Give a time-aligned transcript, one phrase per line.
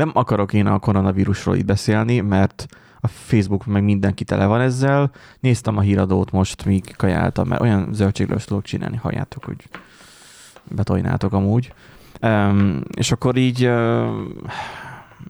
[0.00, 2.66] Nem akarok én a koronavírusról itt beszélni, mert
[3.00, 5.10] a Facebook meg mindenki tele van ezzel.
[5.40, 9.68] Néztem a híradót most, míg kajáltam, mert olyan zöldséglős tudok csinálni, halljátok, hogy
[10.70, 11.72] betojnátok amúgy.
[12.22, 14.08] Um, és akkor így uh,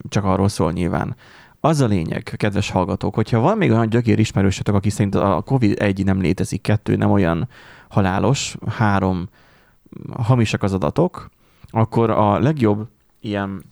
[0.09, 1.16] csak arról szól nyilván.
[1.61, 6.05] Az a lényeg, kedves hallgatók, hogyha van még olyan gyökér ismerősötök, aki szerint a COVID-1
[6.05, 7.48] nem létezik, kettő nem olyan
[7.89, 9.29] halálos, három
[10.16, 11.30] hamisak az adatok,
[11.71, 12.89] akkor a legjobb
[13.21, 13.62] ilyen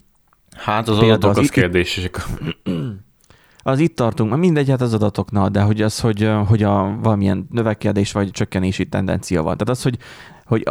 [0.64, 2.10] Hát az adatok az, az kérdés.
[3.62, 8.12] Az itt tartunk, mindegy, hát az adatoknál, de hogy az, hogy, hogy a valamilyen növekedés
[8.12, 9.56] vagy csökkenési tendencia van.
[9.56, 9.98] Tehát az, hogy,
[10.44, 10.62] hogy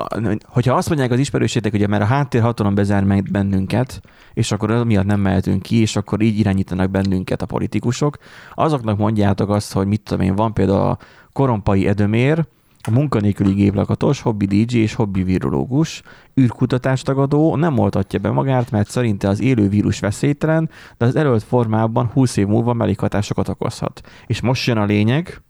[0.45, 4.02] hogyha azt mondják az ismerősétek, hogy mert a háttérhatalom bezár meg bennünket,
[4.34, 8.17] és akkor az miatt nem mehetünk ki, és akkor így irányítanak bennünket a politikusok,
[8.54, 10.98] azoknak mondjátok azt, hogy mit tudom én, van például a
[11.34, 12.45] korompai edömér,
[12.88, 16.02] a munkanélküli gépλakatos, hobbi DJ és hobbi virológus,
[16.40, 22.05] űrkutatástagadó nem oltatja be magát, mert szerinte az élő vírus veszélytelen, de az előtt formában
[22.05, 24.02] 20 év múlva mellékhatásokat okozhat.
[24.28, 25.42] És most jön a lényeg,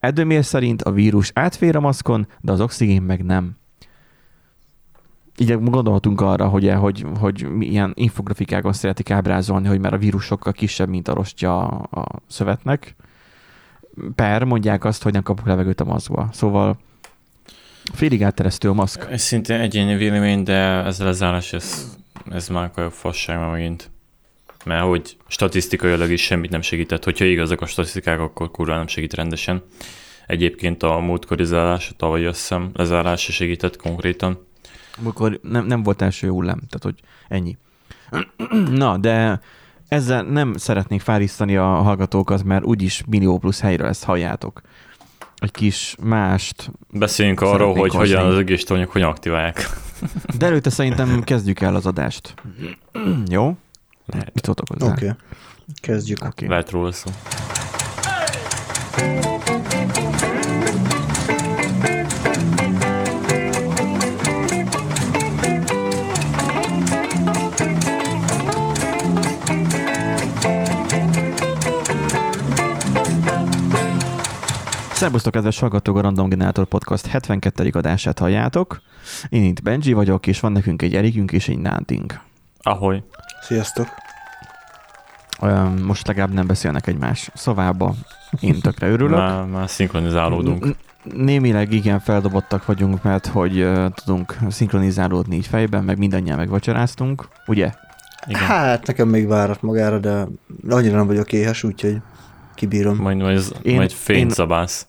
[0.00, 3.56] Edömér szerint a vírus átfér a maszkon, de az oxigén meg nem.
[5.38, 10.52] Így gondolhatunk arra, hogy, hogy, hogy ilyen infografikákon szeretik ábrázolni, hogy már a vírus sokkal
[10.52, 12.96] kisebb, mint a rostja a szövetnek,
[14.14, 16.28] per mondják azt, hogy nem kapok levegőt a maszkba.
[16.32, 16.78] Szóval
[17.92, 19.06] félig átteresztő a maszk.
[19.10, 21.96] Ez szintén egyéni vélemény, de ezzel az állás, ez,
[22.30, 23.90] ez már a fasság már megint.
[24.64, 27.04] Mert hogy statisztikailag is semmit nem segített.
[27.04, 29.62] Hogyha igazak a statisztikák, akkor kurva nem segít rendesen.
[30.26, 34.46] Egyébként a múltkori zárás, a tavalyi azt hiszem, lezárás segített konkrétan.
[35.00, 36.94] Amikor nem, nem volt első hullám, tehát hogy
[37.28, 37.56] ennyi.
[38.82, 39.40] Na, de
[39.90, 44.60] ezzel nem szeretnék fárisztani a hallgatókat, mert úgyis millió plusz helyre ezt halljátok.
[45.36, 46.70] Egy kis mást.
[46.90, 48.14] Beszéljünk arról, hogy hozni.
[48.14, 49.68] hogyan az egésztőanyag hogyan aktiválják.
[50.38, 52.34] De előtte szerintem kezdjük el az adást.
[53.28, 53.56] Jó?
[54.06, 54.34] Lehet.
[54.34, 54.48] Mit?
[54.48, 54.84] Oké.
[54.84, 55.10] Okay.
[55.80, 56.24] Kezdjük.
[56.24, 56.48] Okay.
[56.48, 57.10] Lehet róla szó.
[75.00, 77.70] Szerbusztok, kedves hallgatók, a Random Generator Podcast 72.
[77.72, 78.80] adását halljátok.
[79.28, 82.20] Én itt Benji vagyok, és van nekünk egy Erikünk és egy Nántink.
[82.58, 83.02] Ahoy.
[83.42, 83.88] Sziasztok.
[85.82, 87.94] Most legalább nem beszélnek egymás szavába.
[88.40, 89.18] Én tökre örülök.
[89.18, 90.66] Már, már szinkronizálódunk.
[91.02, 97.72] Némileg igen feldobottak vagyunk, mert hogy uh, tudunk szinkronizálódni így fejben, meg mindannyian megvacsoráztunk, ugye?
[98.26, 98.40] Igen.
[98.42, 100.26] Hát nekem még várat magára, de
[100.68, 101.96] annyira nem vagyok éhes, úgyhogy
[102.54, 102.96] kibírom.
[102.96, 104.88] Majd, majd, én, majd fényt szabász.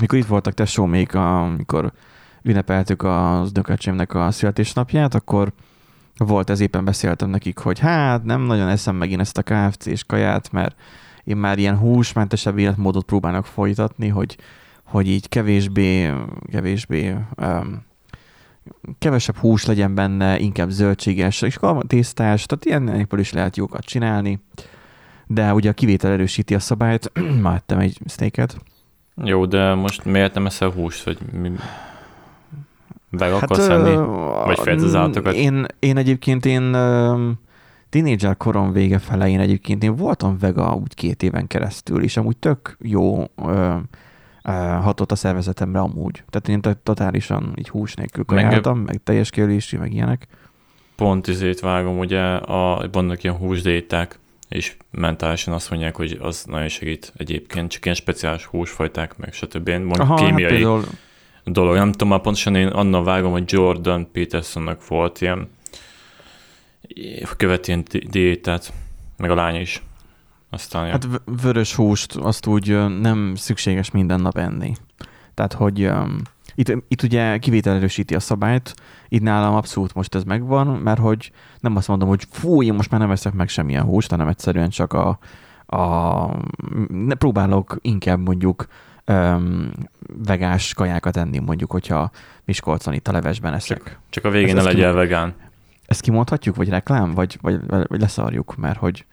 [0.00, 1.92] Mikor itt voltak tesó még, amikor
[2.42, 5.52] ünnepeltük az dököcsémnek a születésnapját, akkor
[6.16, 10.52] volt ez éppen beszéltem nekik, hogy hát nem nagyon eszem megint ezt a KFC-s kaját,
[10.52, 10.76] mert
[11.24, 14.36] én már ilyen húsmentesebb életmódot próbálnak folytatni, hogy,
[14.84, 16.12] hogy így kevésbé,
[16.50, 17.84] kevésbé um,
[18.98, 24.40] kevesebb hús legyen benne, inkább zöldséges, és tésztás, tehát ilyenekből is lehet jókat csinálni.
[25.26, 28.56] De ugye a kivétel erősíti a szabályt, már ettem egy steaket.
[29.14, 31.52] Jó, de most miért nem eszel húst, vagy mi,
[33.10, 33.94] meg hát, akarsz enni?
[34.44, 35.34] Vagy félsz az állatokat?
[35.34, 36.76] Én, én egyébként én
[37.88, 42.36] tínédzser korom vége fele én egyébként én voltam vega úgy két éven keresztül, és amúgy
[42.36, 43.76] tök jó ö,
[44.44, 44.52] ö,
[44.82, 46.24] hatott a szervezetemre amúgy.
[46.30, 50.26] Tehát én totálisan így hús nélkül kajáltam, meg, meg teljes kiölési, meg ilyenek.
[50.96, 54.18] Pont izét vágom, ugye a, vannak ilyen húsdéták,
[54.52, 59.68] és mentálisan azt mondják, hogy az nagyon segít egyébként, csak ilyen speciális húsfajták, meg stb.
[59.68, 60.84] Mondjuk Aha, hát kémiai hát például
[61.44, 61.74] dolog.
[61.74, 65.48] Nem tudom, már pontosan én annak vágom, hogy Jordan Petersonnak volt ilyen
[67.36, 68.72] követ ilyen diétát,
[69.16, 69.82] meg a lánya is.
[70.50, 71.08] Aztán, hát
[71.42, 72.68] vörös húst azt úgy
[73.00, 74.72] nem szükséges minden nap enni.
[75.34, 75.90] Tehát, hogy
[76.54, 78.74] itt, itt ugye kivétel erősíti a szabályt,
[79.08, 82.90] itt nálam abszolút most ez megvan, mert hogy nem azt mondom, hogy fú, én most
[82.90, 85.18] már nem eszek meg semmilyen húst, hanem egyszerűen csak a,
[85.76, 86.36] a
[86.88, 88.66] ne próbálok inkább mondjuk
[89.06, 89.70] um,
[90.24, 92.10] vegás kajákat enni, mondjuk, hogyha
[92.44, 93.78] Miskolcon itt a levesben eszek.
[93.78, 95.34] Csak, csak a végén ne legyen vegán.
[95.86, 99.04] Ezt kimondhatjuk, vagy reklám, vagy, vagy, vagy leszarjuk, mert hogy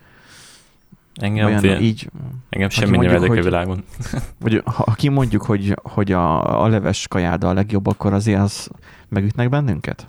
[1.20, 2.10] Engem, olyan, fél, így,
[2.50, 3.84] engem semmi nem érdekel a világon.
[4.42, 8.70] Vagy ha kimondjuk, hogy, hogy a, a leves kajáda a legjobb, akkor azért az
[9.10, 10.08] megütnek bennünket?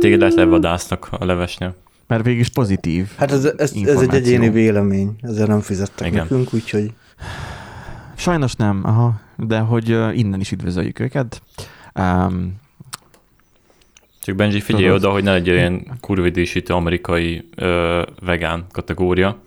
[0.00, 1.74] Téged lehet levadásznak a levesnél.
[2.06, 6.22] Mert végig is pozitív Hát ez, ez, ez egy egyéni vélemény, ezzel nem fizettek Igen.
[6.22, 6.92] nekünk, úgyhogy...
[8.16, 11.42] Sajnos nem, aha, de hogy innen is üdvözöljük őket.
[11.94, 12.54] Um,
[14.22, 15.04] Csak Benji, figyelj Tudod.
[15.04, 19.38] oda, hogy ne legyen ilyen kurvidísítő amerikai ö, vegán kategória.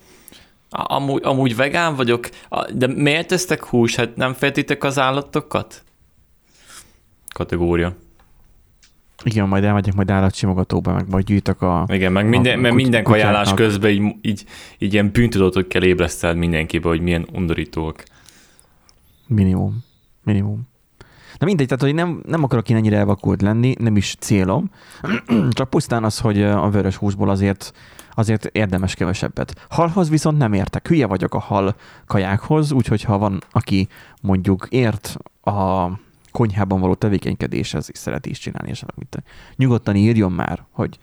[0.69, 2.29] Amúgy, amúgy vegán vagyok,
[2.73, 3.95] de miért tesztek hús?
[3.95, 5.83] Hát nem féltitek az állatokat?
[7.33, 7.95] Kategória.
[9.23, 11.85] Igen, majd elmegyek majd állatsimogatóba, meg majd gyűjtök a...
[11.87, 13.65] Igen, meg minden, A mert minden kajálás kutyáknak.
[13.67, 14.45] közben így, így,
[14.77, 18.03] így ilyen bűntudatot kell ébresztelni mindenkibe, hogy milyen undorítóak.
[19.27, 19.83] Minimum.
[20.23, 20.67] Minimum.
[21.37, 24.71] Na mindegy, tehát hogy nem, nem akarok én ennyire elvakult lenni, nem is célom,
[25.49, 27.73] csak pusztán az, hogy a vörös húsból azért,
[28.15, 29.65] azért érdemes kevesebbet.
[29.69, 30.87] Halhoz viszont nem értek.
[30.87, 31.75] Hülye vagyok a hal
[32.05, 33.87] kajákhoz, úgyhogy ha van, aki
[34.21, 35.87] mondjuk ért a
[36.31, 39.23] konyhában való tevékenykedéshez, és szereti is csinálni, és mit,
[39.55, 40.99] nyugodtan írjon már, hogy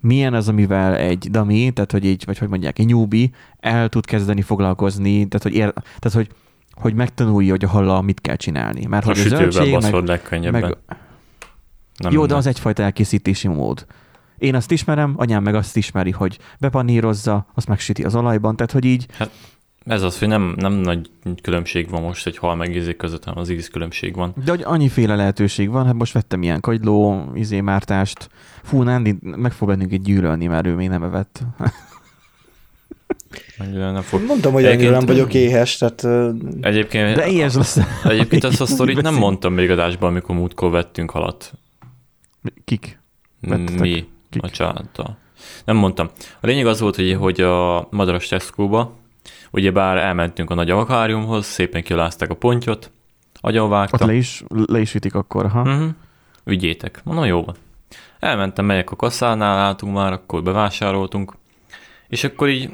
[0.00, 3.28] milyen az, amivel egy dami, tehát hogy így, vagy hogy mondják, egy newbie
[3.60, 6.30] el tud kezdeni foglalkozni, tehát hogy, ér, tehát, hogy
[6.80, 8.86] hogy megtanulja, hogy a hallal mit kell csinálni.
[8.86, 10.60] Mert A hogy a zöldség, meg, legkönnyebben.
[10.60, 10.76] meg,
[11.96, 12.36] nem, jó, de nem.
[12.36, 13.86] az egyfajta elkészítési mód.
[14.40, 18.84] Én azt ismerem, anyám meg azt ismeri, hogy bepanírozza, azt megsüti az olajban, tehát hogy
[18.84, 19.06] így,
[19.84, 21.10] Ez az, hogy nem, nem nagy
[21.42, 24.32] különbség van most egy hal meg ízék között, hanem az íz különbség van.
[24.44, 28.28] de hogy annyiféle lehetőség van, hát most vettem ilyen kagyló, izémártást,
[28.62, 31.40] fú, Nándi meg fog bennünk egy gyűlölni, mert ő még nem evett.
[33.72, 34.22] Nem fog.
[34.26, 36.04] Mondtam, hogy Egyébként- nem vagyok éhes, tehát
[36.60, 37.78] Egyébként, De éhes lesz.
[38.04, 41.52] egyébként ezt a sztorit nem mondtam még adásban, amikor múltkor vettünk halat.
[42.64, 42.98] Kik?
[43.40, 43.78] Vettetek?
[43.80, 44.42] Mi Kik?
[44.42, 45.16] a családdal.
[45.64, 46.10] Nem mondtam.
[46.40, 48.96] A lényeg az volt, hogy, hogy a madaras Tesco-ba,
[49.50, 52.92] ugyebár elmentünk a nagy akváriumhoz, szépen kilázták a pontyot, Ott
[53.40, 54.06] agyonvágta.
[54.06, 55.60] le is, le is ütik akkor, ha.
[55.60, 55.88] Uh-huh.
[56.44, 57.00] Ügyétek.
[57.04, 57.54] Mondom, jó van.
[58.18, 61.32] Elmentem, megyek a kasszánál, álltunk már, akkor bevásároltunk,
[62.08, 62.70] és akkor így,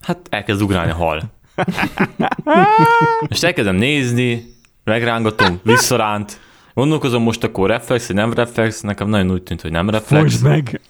[0.00, 1.22] hát elkezd ugrálni a hal.
[3.28, 4.54] Most elkezdem nézni,
[4.84, 6.40] megrángatom, visszaránt,
[6.80, 10.32] gondolkozom most akkor reflex, vagy nem reflex, nekem nagyon úgy tűnt, hogy nem reflex.
[10.34, 10.80] Fogd meg!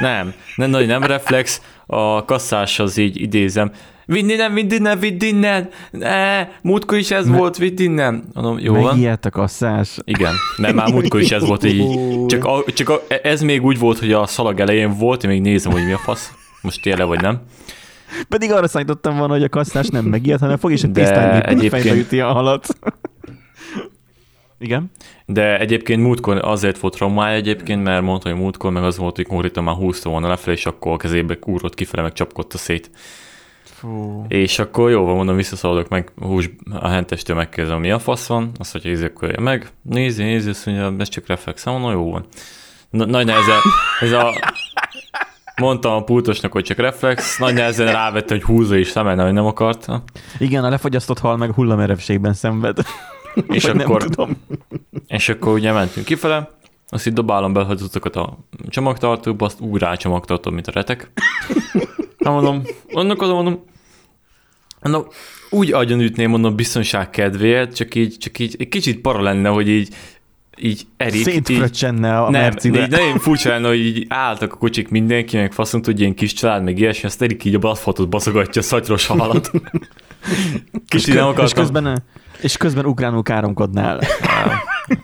[0.00, 3.70] Nem, nem, nagyon nem reflex, a kasszás az így idézem,
[4.06, 8.24] vidd innen, vidd innen, vidd innen, ne, múltkor is ez Me- volt, vidd innen.
[8.32, 8.82] Mondom, jó van.
[8.82, 9.98] Megijedt a kasszás.
[10.04, 13.78] Igen, mert már múltkor is ez volt, így, csak, a, csak a, ez még úgy
[13.78, 16.32] volt, hogy a szalag elején volt, én még nézem, hogy mi a fasz.
[16.62, 17.40] Most tényleg vagy nem.
[18.28, 22.12] Pedig arra számítottam volna, hogy a kasszás nem megijed, hanem fog és egy tisztán egyébként-
[22.22, 22.68] a halat.
[24.62, 24.90] Igen?
[25.26, 29.26] De egyébként múltkor azért volt traumája egyébként, mert mondta, hogy múltkor meg az volt, hogy
[29.26, 32.90] konkrétan már húzta volna lefelé, és akkor a kezébe kúrott kifele, meg csapkodta szét.
[33.62, 34.24] Fú.
[34.28, 38.50] És akkor jó van, mondom, visszaszaladok meg, hús, a hentestől megkérdezem, mi a fasz van,
[38.58, 42.10] azt mondja, hogy akkor jöjjön meg, nézi, nézi, azt mondja, ez csak reflex, mondom, jó
[42.10, 42.26] van.
[42.90, 43.58] Na, nagy nehezen,
[44.00, 44.34] ez a,
[45.60, 49.46] mondtam a pultosnak, hogy csak reflex, nagy nehezen rávette, hogy húzza is szemelne, hogy nem
[49.46, 50.02] akarta.
[50.38, 52.78] Igen, a lefogyasztott hal meg hullamerevségben szenved.
[53.48, 54.36] És Vagy akkor, Nem tudom.
[55.06, 56.50] és akkor ugye mentünk kifele,
[56.88, 58.38] azt itt dobálom be a
[58.68, 61.10] csomagtartóba, azt ugrál csomagtartó, mint a retek.
[62.18, 62.62] Nem mondom,
[62.92, 63.64] oda mondom,
[64.80, 65.06] mondom,
[65.50, 69.94] úgy agyonütném, mondom, biztonság kedvéért, csak így, csak így egy kicsit para lenne, hogy így,
[70.58, 72.82] így Erik, Szétfröccsenne a nem, mercibe.
[72.82, 76.32] így nagyon furcsa lenne, hogy így álltak a kocsik mindenki, meg faszont, hogy ilyen kis
[76.32, 79.50] család, meg ilyesmi, azt Erik így a aszfaltot baszogatja a szatyros halat.
[80.88, 81.62] Kicsit nem és akartam.
[81.62, 82.02] közben,
[82.42, 84.00] és közben ugránul káromkodnál.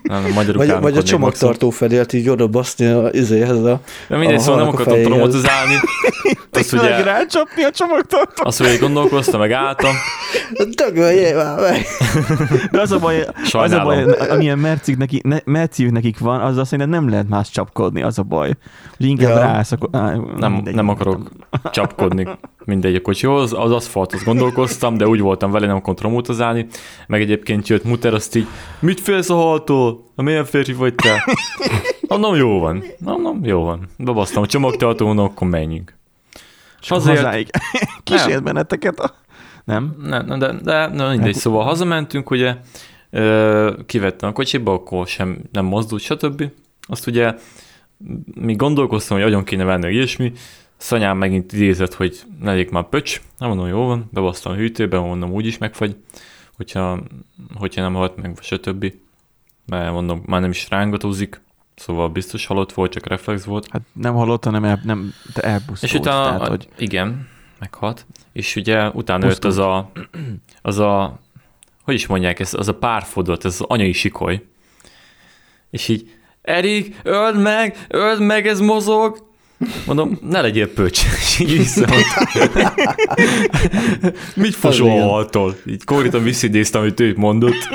[0.02, 3.81] Nem, nem, magyarul vagy, vagy a csomagtartó fedélt így oda baszni a izéhez a...
[4.08, 5.75] De mindegy, a szóval nem akartam promotizálni.
[6.52, 8.46] Azt ugye, rácsapni a csomagtartót.
[8.46, 9.91] azt ugye gondolkoztam, meg álltam.
[10.70, 11.86] Dögöljél már meg!
[12.70, 16.56] De az a baj, az a baj amilyen mercik neki, ne, merciük nekik van, az
[16.56, 18.51] azt szerintem nem lehet más csapkodni, az a baj.
[18.98, 19.38] Hogy inkább Ja.
[19.38, 21.31] rász, akkor, á, Nem, mindegy, nem akarok
[21.70, 22.28] csapkodni
[22.64, 23.52] mindegy a kocsihoz.
[23.52, 26.67] Az aszfalthoz gondolkoztam, de úgy voltam vele, nem akarom promotizálni.
[27.06, 28.46] Meg egyébként jött Muter, azt így,
[28.78, 30.05] mit félsz a haltól?
[30.14, 31.24] A milyen férfi vagy te?
[32.08, 32.84] Mondom, jó van.
[32.98, 33.88] Mondom, jó van.
[33.98, 35.96] Bebasztam a csomagtartó, mondom, akkor menjünk.
[36.81, 37.48] És Azért- hazáig.
[38.05, 39.14] Kísért benneteket a...
[39.64, 39.96] Nem?
[40.02, 42.56] Nem, nem, de, de nem mindegy, szóval hazamentünk, ugye,
[43.86, 46.44] kivettem a kocsiba, akkor sem nem mozdult, stb.
[46.88, 47.34] Azt ugye
[48.34, 50.32] mi gondolkoztam, hogy agyon kéne venni, ilyesmi,
[50.78, 54.98] Szanyám megint idézett, hogy ne legyek már pöcs, nem mondom, jó van, bebasztam a hűtőbe,
[54.98, 55.96] mondom, úgyis megfagy,
[56.56, 57.00] hogyha,
[57.55, 58.93] hogyha nem halt meg, stb.
[59.67, 61.40] Mert mondom, már nem is rángatózik,
[61.74, 63.67] szóval biztos halott volt, csak reflex volt.
[63.70, 65.93] Hát nem hallott, hanem el, nem, te elbusztult.
[65.93, 66.69] És utána, tehát, hogy...
[66.78, 67.28] igen,
[67.58, 69.90] meghalt, és ugye utána jött az a,
[70.62, 71.19] az a,
[71.82, 74.46] hogy is mondják, ez, az a párfodot, ez az anyai sikoly.
[75.70, 76.18] És így,
[76.48, 79.26] Erik, öld meg, öld meg, ez mozog,
[79.86, 81.05] Mondom, ne legyél pöcs.
[81.05, 82.28] És így visszamondta.
[84.43, 85.55] Mit fosolhatol?
[85.67, 87.69] Így konkrétan visszidéztem, amit ő mondott.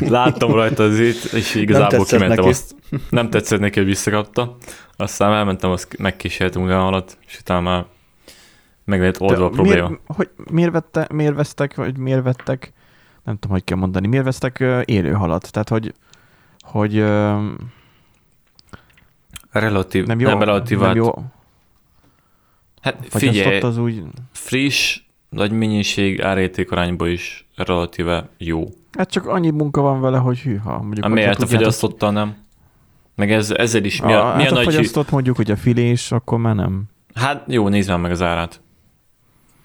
[0.00, 2.48] Láttam rajta azért, és igazából kimentem neki.
[2.48, 2.74] azt.
[3.10, 4.56] Nem tetszett neki, hogy visszakapta.
[4.96, 7.84] Aztán elmentem, azt megkísértem utána alatt, és utána már
[8.84, 9.88] meg lehet oldva a probléma.
[9.88, 12.72] Miért, hogy miért, vette, miért vesztek, vagy miért vettek,
[13.24, 15.48] nem tudom, hogy kell mondani, miért vesztek élő halat?
[15.52, 15.94] Tehát, hogy,
[16.60, 17.46] hogy ö,
[19.50, 21.12] Relatív, nem jó, nem relatív, nem jó
[22.80, 24.02] Hát figyelj, az úgy,
[24.32, 28.68] friss, nagy mennyiség árérték arányban is relatíve jó.
[28.92, 30.76] hát csak annyi munka van vele, hogy hűha.
[30.76, 32.36] Mondjuk, Hát hogyha miért a fogyasztottal nem?
[33.14, 34.64] Meg ez, ezzel is mi a, a, mi a hát a nagy...
[34.64, 36.82] hű- fogyasztott mondjuk, hogy a filés, akkor már nem.
[37.14, 38.60] Hát jó, nézd már meg az árát.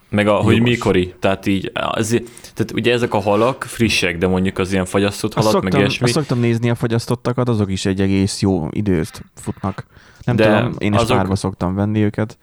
[0.09, 0.69] Meg a, hogy Jogos.
[0.69, 1.13] mikori.
[1.19, 2.21] Tehát így, az,
[2.53, 6.05] tehát ugye ezek a halak frissek, de mondjuk az ilyen fagyasztott halat, meg szoktam, ilyesmi.
[6.05, 9.85] azt szoktam nézni a fogyasztottakat, azok is egy egész jó időt futnak.
[10.23, 12.37] Nem De tudom, én is azok- párba szoktam venni őket.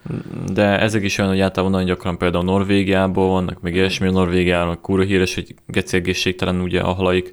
[0.53, 5.05] De ezek is olyan, hogy általában nagyon gyakran például Norvégiából vannak, meg ilyesmi, Norvégiának kurva
[5.05, 7.33] híres, hogy geci egészségtelen ugye a halaik,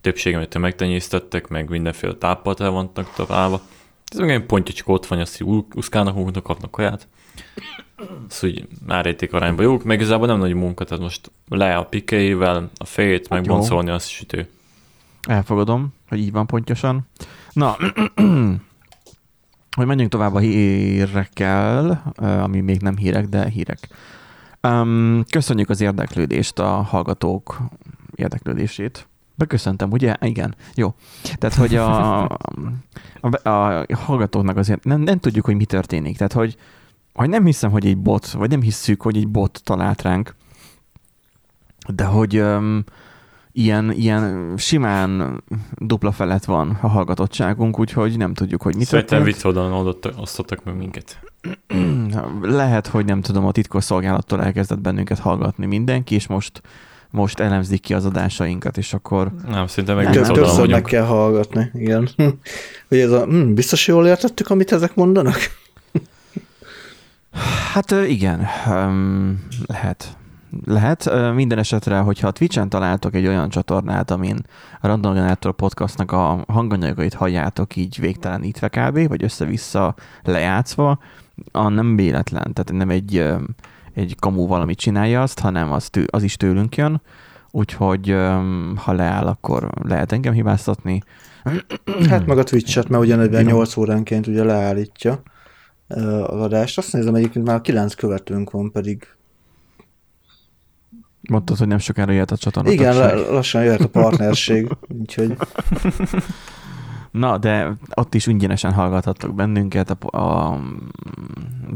[0.00, 3.60] többsége, amit megtenyésztettek, meg mindenféle táppal el vannak találva.
[4.10, 7.08] Ez meg egy pontyocska ott van, azt így uszkálnak magunknak, kapnak kaját.
[8.28, 12.70] Az úgy árérték arányban jók, meg igazából nem nagy munka, tehát most le a pikeivel,
[12.76, 13.54] a fejét, meg jó.
[13.54, 14.48] boncolni, az sütő.
[15.28, 17.08] Elfogadom, hogy így van pontosan.
[17.52, 17.76] Na,
[19.76, 23.88] hogy menjünk tovább a hírekkel, eh, ami még nem hírek, de hírek.
[24.62, 27.58] Um, köszönjük az érdeklődést, a hallgatók
[28.14, 29.08] érdeklődését.
[29.40, 30.14] Beköszöntem, ugye?
[30.20, 30.54] Igen.
[30.74, 30.94] Jó.
[31.38, 32.22] Tehát, hogy a,
[33.20, 36.16] a, a hallgatóknak azért nem, nem tudjuk, hogy mi történik.
[36.16, 36.56] Tehát, hogy,
[37.12, 40.34] hogy nem hiszem, hogy egy bot, vagy nem hisszük, hogy egy bot talált ránk,
[41.88, 42.84] de hogy um,
[43.52, 45.42] ilyen, ilyen simán
[45.76, 49.36] dupla felett van a hallgatottságunk, úgyhogy nem tudjuk, hogy mi Szerintem történt.
[49.36, 51.20] vicc oldalon oldott- osztottak meg minket.
[52.42, 56.62] Lehet, hogy nem tudom, a titkos szolgálattól elkezdett bennünket hallgatni mindenki, és most,
[57.10, 61.70] most elemzik ki az adásainkat, és akkor Nem, szerintem meg Nem, Többször meg kell hallgatni,
[61.74, 62.08] igen.
[62.88, 65.36] Hogy ez a, hm, biztos jól értettük, amit ezek mondanak?
[67.72, 68.46] Hát igen,
[69.66, 70.16] lehet.
[70.66, 71.10] Lehet.
[71.34, 74.36] Minden esetre, hogyha a Twitch-en találtok egy olyan csatornát, amin
[74.80, 80.98] a Random Generator podcastnak a hanganyagait halljátok így végtelenítve kb, vagy össze-vissza lejátszva,
[81.52, 83.24] a nem véletlen, tehát nem egy,
[83.94, 87.02] egy kamu valamit csinálja azt, hanem az, tő, az is tőlünk jön,
[87.50, 88.16] úgyhogy
[88.76, 91.02] ha leáll, akkor lehet engem hibáztatni.
[92.08, 93.56] Hát meg a Twitch-et, mert ugyanebben Jó.
[93.56, 95.22] 8 óránként ugye leállítja
[96.26, 96.78] az adást.
[96.78, 99.06] Azt nézem, egyébként már 9 követőnk van pedig.
[101.20, 102.70] Mondtad, hogy nem sokára jöhet a csatorna.
[102.70, 104.68] Igen, lassan jöhet a partnerség,
[105.00, 105.36] úgyhogy
[107.10, 110.60] Na, de ott is ingyenesen hallgathattok bennünket a, a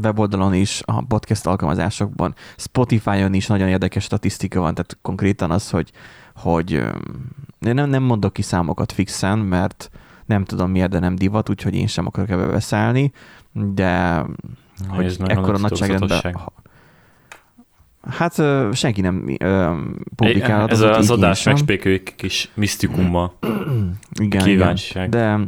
[0.01, 5.91] weboldalon is, a podcast alkalmazásokban, Spotify-on is nagyon érdekes statisztika van, tehát konkrétan az, hogy,
[6.35, 6.71] hogy
[7.59, 9.89] én nem, nem mondok ki számokat fixen, mert
[10.25, 13.11] nem tudom miért, de nem divat, úgyhogy én sem akarok ebbe beszállni,
[13.51, 14.23] de
[14.87, 16.37] hogy ekkora nagyságrendben...
[18.09, 19.71] Hát ö, senki nem ö,
[20.15, 20.69] publikál.
[20.69, 23.33] Ez az én adás megspékeljük kis misztikummal.
[23.41, 24.43] Igen, igen.
[24.43, 25.09] Kíváncsiság.
[25.09, 25.39] De,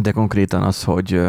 [0.00, 1.20] de konkrétan az, hogy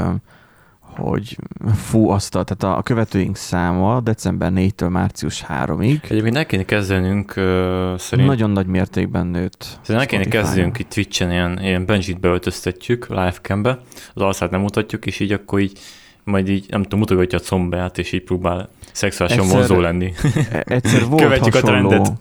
[0.98, 1.38] hogy
[1.76, 7.34] fú, azt a, tehát a követőink száma december 4-től március 3-ig Egyébként ne kéne kezdenünk
[7.38, 8.28] uh, szerint.
[8.28, 9.80] nagyon nagy mértékben nőtt.
[9.82, 13.80] Szerintem ne kéne kezdenünk itt Twitch-en ilyen, ilyen Benjit beöltöztetjük livecambe,
[14.14, 15.80] az alszát nem mutatjuk, és így akkor így
[16.26, 20.14] majd így, nem tudom, mutogatja a combját, és így próbál szexuálisan Egyszer- vonzó lenni.
[20.52, 22.14] E- Egyszer volt Követjük a hasonló, trendet.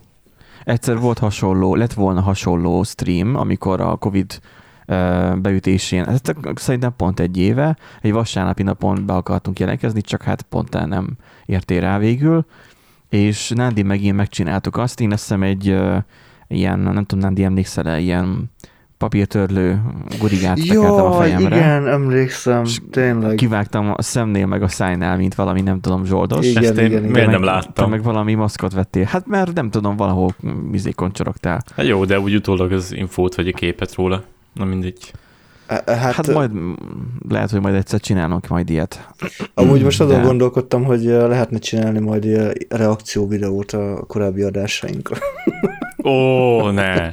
[0.65, 4.41] Egyszer volt hasonló, lett volna hasonló stream, amikor a Covid
[5.37, 6.21] beütésén, ez
[6.55, 11.09] szerintem pont egy éve, egy vasárnapi napon be akartunk jelentkezni, csak hát pont el nem
[11.47, 12.47] értél rá végül,
[13.09, 15.65] és Nándi meg én megcsináltuk azt, én azt hiszem egy
[16.49, 18.51] ilyen, nem tudom, Nándi emlékszel ilyen
[18.99, 19.81] papírtörlő
[20.21, 21.57] gurigát tekertem a fejemre.
[21.57, 23.35] igen, emlékszem, tényleg.
[23.35, 26.47] Kivágtam a szemnél meg a szájnál, mint valami, nem tudom, zsoldos.
[26.47, 27.11] Igen, Ezt én igen, igen.
[27.11, 27.73] miért nem meg, láttam?
[27.73, 29.05] Te meg valami maszkot vettél.
[29.05, 30.35] Hát mert nem tudom, valahol
[30.71, 31.63] mizékon csorogtál.
[31.77, 34.23] Hát jó, de úgy utólag az infót vagy a képet róla.
[34.53, 35.13] Na mindegy.
[35.67, 36.51] E- e- Hát, Hát, majd
[37.29, 39.09] lehet, hogy majd egyszer csinálunk majd ilyet.
[39.55, 44.43] amúgy most azon de- gondolkodtam, hogy ö, lehetne csinálni majd ilyen reakció videót a korábbi
[44.43, 45.17] adásainkra.
[46.05, 47.11] Ó, ne.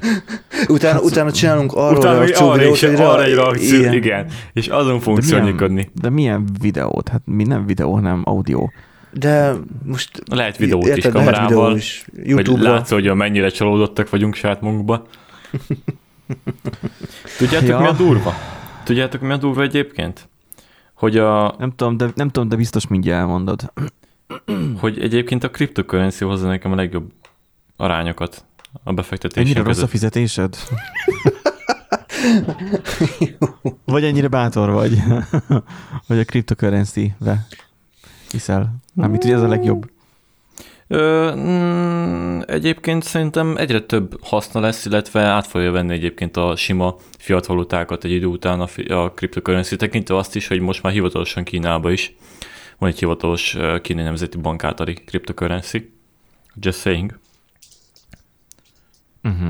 [0.67, 3.93] Utána, utána csinálunk arról Utána reakció arra videót, is, rea- arra egy reakció, igen.
[3.93, 4.27] igen.
[4.53, 5.91] És azon fogunk De milyen- szörnyűködni.
[6.01, 7.09] De milyen videót?
[7.09, 8.67] Hát mi nem videó, hanem audio.
[9.13, 9.53] De
[9.85, 12.05] most Lehet videót is érted, lehet kamerával, videó is.
[12.23, 12.71] YouTube-ra.
[12.73, 15.05] látsz, hogy mennyire csalódottak vagyunk saját magunkba.
[17.37, 17.79] Tudjátok, Ja.
[17.79, 18.33] mi a durva?
[18.83, 20.29] Tudjátok, mi a durva egyébként?
[20.93, 23.73] hogy, a, Nem tudom, de, nem tudom, de biztos mindjárt elmondod.
[24.79, 27.11] hogy egyébként a cryptocurrency hozza nekem a legjobb
[27.77, 29.89] arányokat a Ennyire befektetések rossz a között.
[29.89, 30.55] fizetésed?
[33.85, 34.97] vagy ennyire bátor vagy?
[36.07, 37.47] vagy a cryptocurrency-be
[38.31, 38.75] hiszel?
[38.93, 39.89] Mármint, hogy ez a legjobb.
[40.87, 46.95] Ö, mm, egyébként szerintem egyre több haszna lesz, illetve át fogja venni egyébként a sima
[47.17, 50.93] fiat valutákat egy idő után a, fi- a cryptocurrency tekintve azt is, hogy most már
[50.93, 52.15] hivatalosan Kínába is
[52.77, 55.93] van egy hivatalos kínai nemzeti bank általi cryptocurrency.
[56.55, 57.19] Just saying.
[59.23, 59.49] Uh-huh.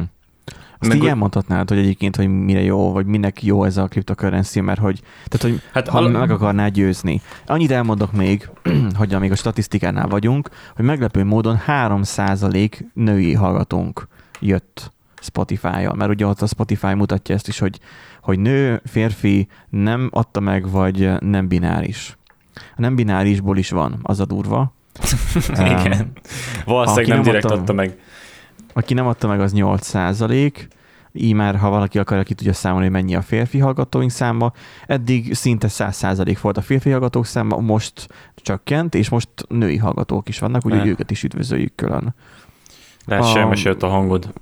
[0.80, 3.88] Azt Meg így hogy- elmondhatnád, hogy egyébként, hogy mire jó, vagy minek jó ez a
[3.88, 7.22] cryptocurrency, mert hogy, tehát, hogy Hát ha al- meg akarná győzni.
[7.46, 8.50] Annyit elmondok még,
[8.98, 14.08] hogy amíg a statisztikánál vagyunk, hogy meglepő módon 3% női hallgatónk
[14.40, 17.80] jött Spotify-on, mert ugye ott a Spotify mutatja ezt is, hogy,
[18.22, 22.18] hogy nő, férfi nem adta meg, vagy nem bináris.
[22.56, 24.74] A nem binárisból is van, az a durva.
[25.56, 26.12] Igen.
[26.66, 27.98] Valószínűleg nem nem direkt adta- adta meg.
[28.74, 30.68] Aki nem adta meg, az 8 százalék.
[31.14, 34.52] Így már, ha valaki akar, ki tudja számolni, hogy mennyi a férfi hallgatóink száma.
[34.88, 40.30] Eddig szinte 100 százalék volt a férfi hallgatók száma, most csökkent, és most női hallgatók
[40.30, 42.16] is vannak, úgyhogy őket is üdvözöljük külön.
[43.34, 44.34] Sem mesélt a hangod.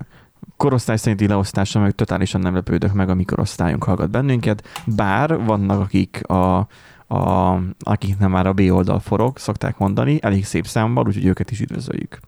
[0.56, 5.80] Korosztály szerinti leosztásra meg totálisan nem lepődök meg, a mi korosztályunk hallgat bennünket, bár vannak,
[5.80, 6.66] akik a,
[7.06, 11.60] a, akiknek már a B oldal forog, szokták mondani, elég szép számban, úgyhogy őket is
[11.60, 12.18] üdvözöljük.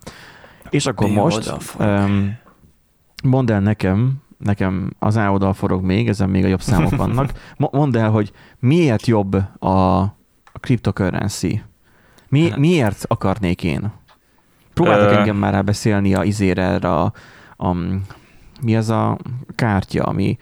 [0.72, 2.36] És akkor B most um,
[3.24, 7.32] mondd el nekem, nekem az A oldal forog még, ezen még a jobb számok vannak.
[7.56, 10.00] Mo- Mondd el, hogy miért jobb a,
[10.52, 11.62] a cryptocurrency?
[12.28, 13.92] Mi, Hát- miért akarnék én?
[14.74, 17.12] Próbáltak Ö- engem már rábeszélni a izére erre a,
[17.56, 17.76] a,
[18.62, 19.18] mi az a
[19.54, 20.36] kártya, ami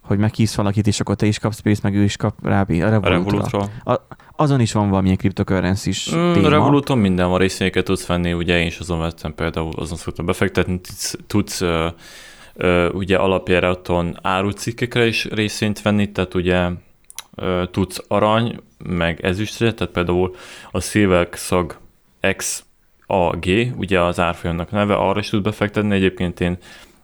[0.00, 2.60] hogy meghívsz valakit, és akkor te is kapsz pénzt, meg ő is kap rá.
[2.60, 3.08] A A Revolutra.
[3.10, 3.70] Revolutról.
[4.36, 6.48] Azon is van valamilyen cryptocurrency-s Mm, téma.
[6.48, 10.80] Revoluton minden van, részvényeket tudsz venni, ugye én is azon vettem például, azon szoktam befektetni,
[10.80, 11.88] tudsz, tudsz ö,
[12.54, 16.68] ö, ugye alapjáraton árucikkekre is részvényt venni, tehát ugye
[17.34, 20.34] ö, tudsz arany, meg ezüstre, tehát például
[20.70, 21.78] a Silver Szag
[22.36, 23.44] XAG,
[23.76, 26.56] ugye az árfolyamnak neve, arra is tud befektetni, egyébként én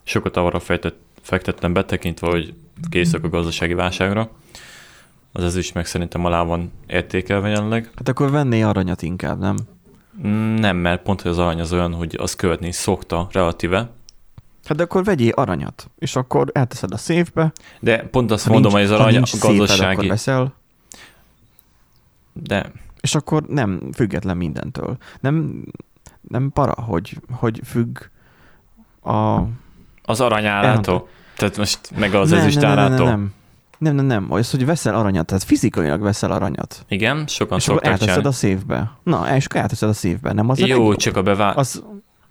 [0.04, 2.54] sokat arra fejtett, fektettem betekintve, hogy
[2.90, 4.30] készülök a gazdasági válságra.
[5.32, 7.90] Az ezüst meg szerintem alá van értékelve jelenleg.
[7.96, 9.56] Hát akkor venné aranyat inkább, nem?
[10.26, 13.90] Mm, Nem, mert pont, hogy az arany az olyan, hogy az követni is szokta relatíve,
[14.64, 17.52] Hát de akkor vegyél aranyat, és akkor elteszed a széfbe.
[17.80, 20.54] de pont azt Ha mondom, nincs, hogy az arany a gazdasági, veszel,
[22.32, 24.96] de és akkor nem független mindentől.
[25.20, 25.64] Nem,
[26.28, 27.98] nem para, hogy, hogy függ
[29.02, 29.40] a...
[30.02, 33.06] az arany árától, tehát most meg az nem, ezüst nem, nem, nem, árától.
[33.06, 33.32] nem,
[33.82, 37.80] nem, nem, nem, az, hogy veszel aranyat, tehát fizikailag veszel aranyat, Igen, sokan és akkor
[37.82, 38.90] szokták elteszed a széfbe.
[39.02, 40.96] Na, és akkor elteszed a széfbe, nem az a Jó, legjobb?
[40.96, 41.50] csak a, bevá...
[41.50, 41.84] Az,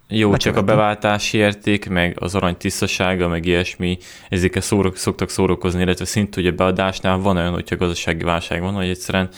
[0.07, 0.65] Jó, csak a bekövetem.
[0.65, 3.97] beváltási érték, meg az arany tisztasága, meg ilyesmi,
[4.29, 8.89] ezekkel szórok, szoktak szórakozni, illetve szint ugye beadásnál van olyan, hogyha gazdasági válság van, hogy
[8.89, 9.29] egyszerűen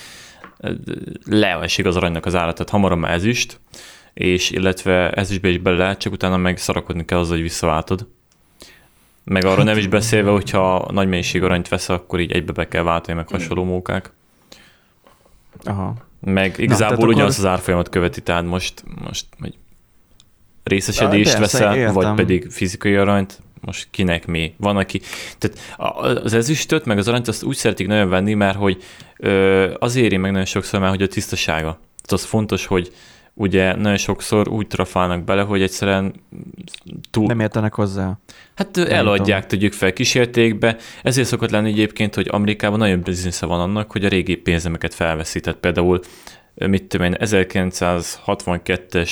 [1.25, 3.59] leesik az aranynak az ára, tehát hamarabb már ezüst,
[4.13, 8.07] és illetve ezüstbe is bele lehet, csak utána meg szarakodni kell az, hogy visszaváltod.
[9.23, 12.83] Meg arra nem is beszélve, hogyha nagy mennyiség aranyt vesz, akkor így egybe be kell
[12.83, 14.11] váltani, meg hasonló mókák.
[15.63, 15.93] aha.
[16.19, 17.07] Meg igazából akkor...
[17.07, 19.53] ugyanazt akkor- az árfolyamat követi, tehát most, most hogy
[20.63, 24.53] részesedést veszel, vagy pedig fizikai aranyt, most kinek mi.
[24.57, 25.01] Van, aki...
[25.37, 25.75] Tehát
[26.23, 28.83] az ezüstöt, meg az aranyt azt úgy szeretik nagyon venni, mert hogy
[29.17, 31.69] ö, az éri meg nagyon sokszor már, hogy a tisztasága.
[31.69, 32.93] Tehát az fontos, hogy
[33.33, 36.13] ugye nagyon sokszor úgy trafálnak bele, hogy egyszerűen
[37.11, 38.19] túl, Nem értenek hozzá.
[38.55, 40.77] Hát ö, eladják, tegyük fel kísértékbe.
[41.03, 45.39] Ezért szokott lenni egyébként, hogy Amerikában nagyon biznisze van annak, hogy a régi pénzemeket felveszi.
[45.39, 45.99] Tehát például,
[46.55, 49.11] mit tudom én, 1962-es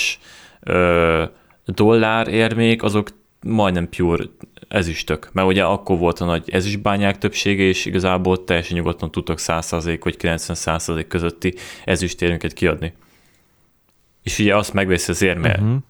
[0.60, 1.23] ö,
[1.65, 3.10] dollár érmék, azok
[3.45, 4.23] majdnem pure
[4.67, 5.29] ezüstök.
[5.34, 10.15] Mert ugye akkor volt a nagy ezüstbányák többsége, és igazából teljesen nyugodtan tudtak 100% vagy
[10.21, 11.53] 90% közötti
[11.86, 12.93] ezüstérméket kiadni.
[14.23, 15.65] És ugye azt megveszi az érme, uh-huh.
[15.65, 15.81] Uh-huh.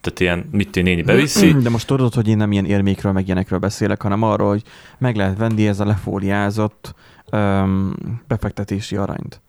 [0.00, 3.24] tehát ilyen, mit tudom, néni beviszi, De most tudod, hogy én nem ilyen érmékről, meg
[3.24, 4.62] ilyenekről beszélek, hanem arról, hogy
[4.98, 6.94] meg lehet venni ez a lefóliázott
[7.32, 7.94] um,
[8.26, 9.40] befektetési aranyt.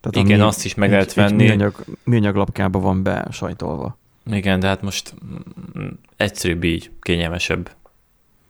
[0.00, 1.44] Tehát Igen, azt is meg egy- lehet egy venni.
[1.44, 3.98] Műanyag, műanyag lapkába van be sajtolva.
[4.30, 5.14] Igen, de hát most
[5.78, 7.70] mm, egyszerűbb így, kényelmesebb.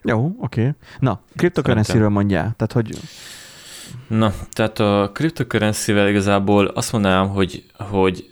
[0.03, 0.61] Jó, oké.
[0.61, 0.73] Okay.
[0.99, 2.55] Na, cryptocurrency-ről mondjál.
[2.57, 2.99] Tehát, hogy
[4.09, 8.31] Na, tehát a cryptocurrency-vel igazából azt mondanám, hogy, hogy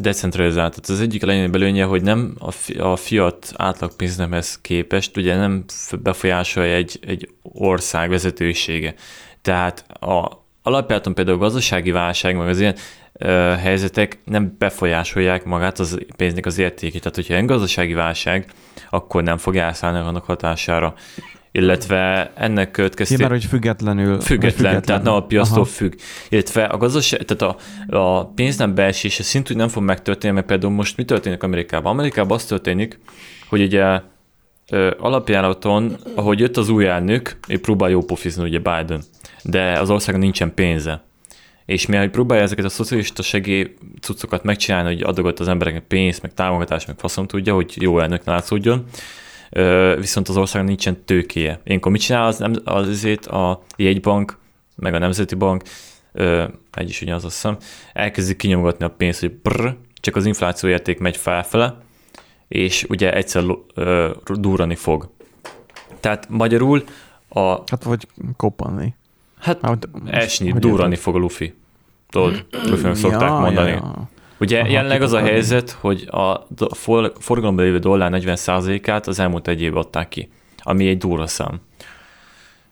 [0.00, 0.70] decentralizált.
[0.70, 5.64] Tehát az egyik legnagyobb előnye, hogy nem a, fi- a fiat átlagpénznemhez képest, ugye nem
[6.02, 8.94] befolyásolja egy, egy ország vezetősége.
[9.42, 12.76] Tehát a, alapjáton például a gazdasági válság, meg az ilyen
[13.12, 17.00] ö, helyzetek nem befolyásolják magát az pénznek az értékét.
[17.00, 18.46] Tehát, hogyha ilyen gazdasági válság,
[18.90, 20.94] akkor nem fog elszállni annak hatására.
[21.52, 23.28] Illetve ennek következtében...
[23.28, 24.20] Már hogy függetlenül.
[24.20, 25.92] Független, tehát nem a piasztól függ.
[26.28, 27.56] Illetve a gazdaság, tehát
[27.88, 31.92] a, a pénz nem beesése szintúgy nem fog megtörténni, mert például most mi történik Amerikában?
[31.92, 32.98] Amerikában az történik,
[33.48, 34.00] hogy ugye
[34.98, 39.02] alapjáraton, ahogy jött az új elnök, ő próbál jó pofizni, ugye Biden,
[39.42, 41.02] de az országon nincsen pénze.
[41.66, 46.22] És mi, hogy próbálja ezeket a szocialista segély cuccokat megcsinálni, hogy adogat az embereknek pénzt,
[46.22, 48.84] meg támogatást, meg faszom tudja, hogy jó elnök látszódjon,
[49.98, 51.60] viszont az országon nincsen tőkéje.
[51.64, 54.38] Énkor mit csinál az, nem, az azért a jegybank,
[54.76, 55.62] meg a Nemzeti Bank,
[56.72, 57.56] egy is ugye az azt hiszem,
[57.92, 61.78] elkezdik kinyomogatni a pénzt, hogy brr, csak az infláció érték megy felfele,
[62.48, 63.44] és ugye egyszer
[64.26, 65.08] durrani fog.
[66.00, 66.84] Tehát magyarul
[67.28, 67.48] a...
[67.48, 68.94] Hát vagy koppanni.
[69.38, 71.54] Hát, hát esni, durrani fog a lufi.
[72.08, 73.70] Tudod, lufi szokták ja, mondani.
[73.70, 74.08] Ja, ja.
[74.40, 76.46] Ugye Aha, jelenleg az a helyzet, hogy a
[77.18, 81.60] forgalomban lévő dollár 40%-át az elmúlt egy évben adták ki, ami egy durva szám.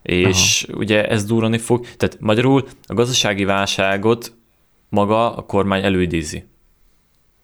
[0.02, 0.78] És Aha.
[0.78, 4.32] ugye ez durrani fog, tehát magyarul a gazdasági válságot
[4.88, 6.44] maga a kormány előidézi.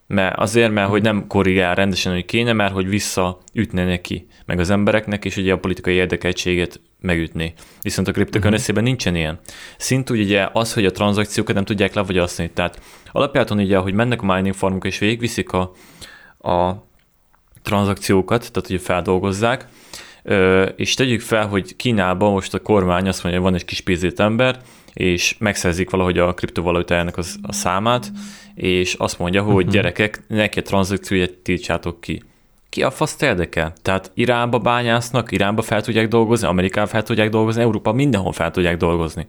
[0.06, 4.70] Mert azért, mert hogy nem korrigál rendesen, hogy kéne, mert hogy visszaütne neki, meg az
[4.70, 7.52] embereknek, és ugye a politikai érdekeltséget megütni.
[7.82, 8.88] Viszont a kriptokörnyezetben uh-huh.
[8.88, 9.38] nincsen ilyen.
[9.76, 12.50] Szintúgy ugye az, hogy a tranzakciókat nem tudják levagyasztani.
[12.50, 12.80] Tehát
[13.14, 15.72] alapjáton ugye, hogy mennek a mining farmok és végigviszik a,
[16.50, 16.84] a
[17.62, 19.68] tranzakciókat, tehát hogy feldolgozzák,
[20.76, 24.20] és tegyük fel, hogy Kínában most a kormány azt mondja, hogy van egy kis pénzét
[24.20, 24.60] ember,
[24.92, 28.12] és megszerzik valahogy a kriptovalutájának az, a számát,
[28.54, 29.72] és azt mondja, hogy uh-huh.
[29.72, 32.22] gyerekek, neki a tranzakcióját tiltsátok ki.
[32.68, 33.72] Ki a faszt érdekel?
[33.82, 38.76] Tehát Iránba bányásznak, Iránba fel tudják dolgozni, Amerikában fel tudják dolgozni, Európa mindenhol fel tudják
[38.76, 39.26] dolgozni.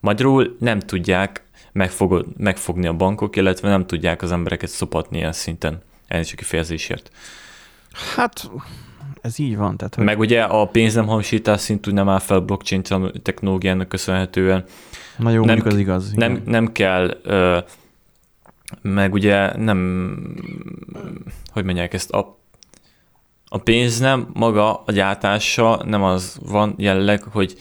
[0.00, 5.82] Magyarul nem tudják megfogod, megfogni a bankok, illetve nem tudják az embereket szopatni ilyen szinten.
[6.08, 7.10] Elnézést a kifejezésért.
[8.14, 8.50] Hát
[9.20, 9.76] ez így van.
[9.76, 10.04] Tehát, hogy...
[10.04, 12.82] Meg ugye a pénznemhamisítás szintű nem áll fel blockchain
[13.22, 14.64] technológiának köszönhetően.
[15.18, 16.12] Na jó, nem, az igaz.
[16.12, 17.58] Nem, nem kell, ö,
[18.82, 20.18] meg ugye nem,
[21.52, 22.38] hogy mondják ezt, a,
[23.48, 27.56] a pénz nem maga a gyártása, nem az van jelenleg, hogy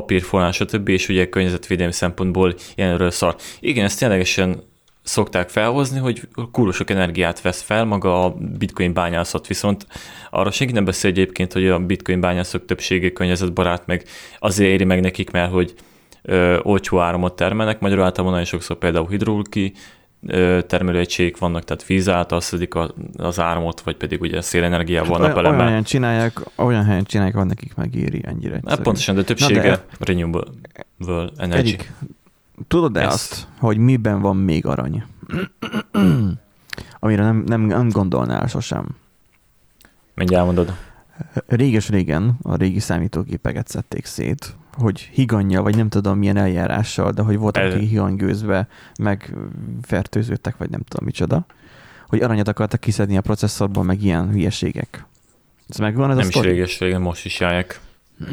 [0.00, 0.88] papírforrás, stb.
[0.88, 3.36] és ugye környezetvédelmi szempontból ilyenről szar.
[3.60, 4.62] Igen, ezt ténylegesen
[5.02, 6.20] szokták felhozni, hogy
[6.52, 9.86] kurva sok energiát vesz fel maga a bitcoin bányászat, viszont
[10.30, 14.04] arra senki nem beszél egyébként, hogy a bitcoin bányászok többsége környezetbarát, meg
[14.38, 15.74] azért éri meg nekik, mert hogy
[16.22, 19.72] ö, olcsó áramot termelnek, magyarul általában nagyon sokszor például hidrolki
[20.66, 22.74] termelőegységek vannak, tehát víz által szedik
[23.16, 25.58] az áramot, vagy pedig ugye szélenergiával hát napelemmel.
[25.58, 28.60] Olyan helyen csinálják, olyan helyen csinálják, van nekik megéri ennyire.
[28.66, 29.84] Hát pontosan, de többsége de...
[29.98, 30.44] renewable
[31.36, 31.68] energy.
[31.68, 31.92] Egyik,
[32.68, 33.12] tudod-e Ezt...
[33.12, 35.04] azt, hogy miben van még arany?
[36.98, 38.86] Amire nem, nem, nem gondolnál sosem.
[40.14, 40.76] Mindjárt mondod.
[41.46, 47.38] Réges-régen a régi számítógépeket szedték szét, hogy higanya, vagy nem tudom milyen eljárással, de hogy
[47.38, 51.46] voltak, akik higanygőzve megfertőződtek, vagy nem tudom micsoda,
[52.08, 55.06] hogy aranyat akartak kiszedni a processzorból, meg ilyen hülyeségek.
[55.68, 57.80] Ez megvan ez nem a is réges most is járják.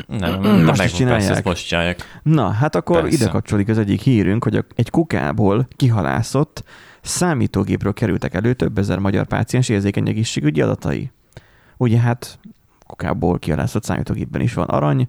[0.08, 1.28] Nem, nem most is csinálják.
[1.28, 2.20] Persze, most csinálják.
[2.24, 3.16] Na, hát akkor persze.
[3.16, 6.64] ide kapcsolódik az egyik hírünk, hogy egy kukából kihalászott
[7.02, 11.12] számítógépről kerültek elő több ezer magyar páciens érzékeny egészségügyi adatai.
[11.78, 12.40] Ugye hát
[12.88, 15.08] kukából kihalászott számítógépben is van arany,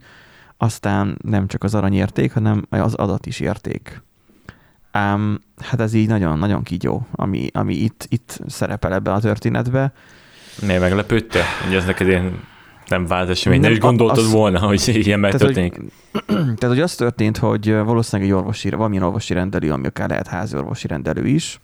[0.57, 4.03] aztán nem csak az arany érték, hanem az adat is érték.
[4.91, 9.93] Ám hát ez így nagyon-nagyon kígyó, ami, ami itt, itt szerepel ebben a történetben.
[10.67, 11.43] Miért meglepődte?
[11.67, 12.41] Ugye ez neked ilyen
[12.89, 15.73] nem vált esemény, nem, nem is gondoltad az, volna, hogy ilyen megtörténik.
[15.73, 15.91] Tehát,
[16.27, 20.27] hogy, tehát, hogy az történt, hogy valószínűleg egy orvosi, valamilyen orvosi rendelő, ami akár lehet
[20.27, 21.61] házi orvosi rendelő is,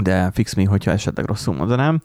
[0.00, 2.00] de fix mi, hogyha esetleg rosszul mondanám,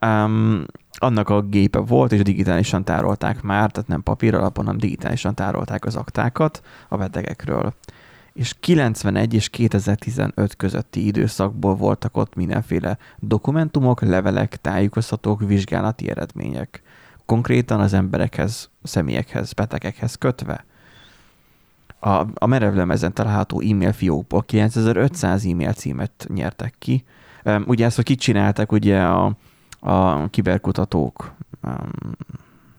[0.00, 0.64] um,
[0.98, 5.84] annak a gépe volt, és digitálisan tárolták már, tehát nem papír alapon, hanem digitálisan tárolták
[5.84, 7.74] az aktákat a betegekről.
[8.32, 16.82] És 91 és 2015 közötti időszakból voltak ott mindenféle dokumentumok, levelek, tájékoztatók, vizsgálati eredmények.
[17.26, 20.64] Konkrétan az emberekhez, személyekhez, betegekhez kötve.
[22.00, 27.04] A, a merevlemezen található e-mail fiókból 9500 e-mail címet nyertek ki.
[27.66, 29.36] Ugye ezt, hogy kit csináltak, ugye a,
[29.80, 31.32] a kiberkutatók.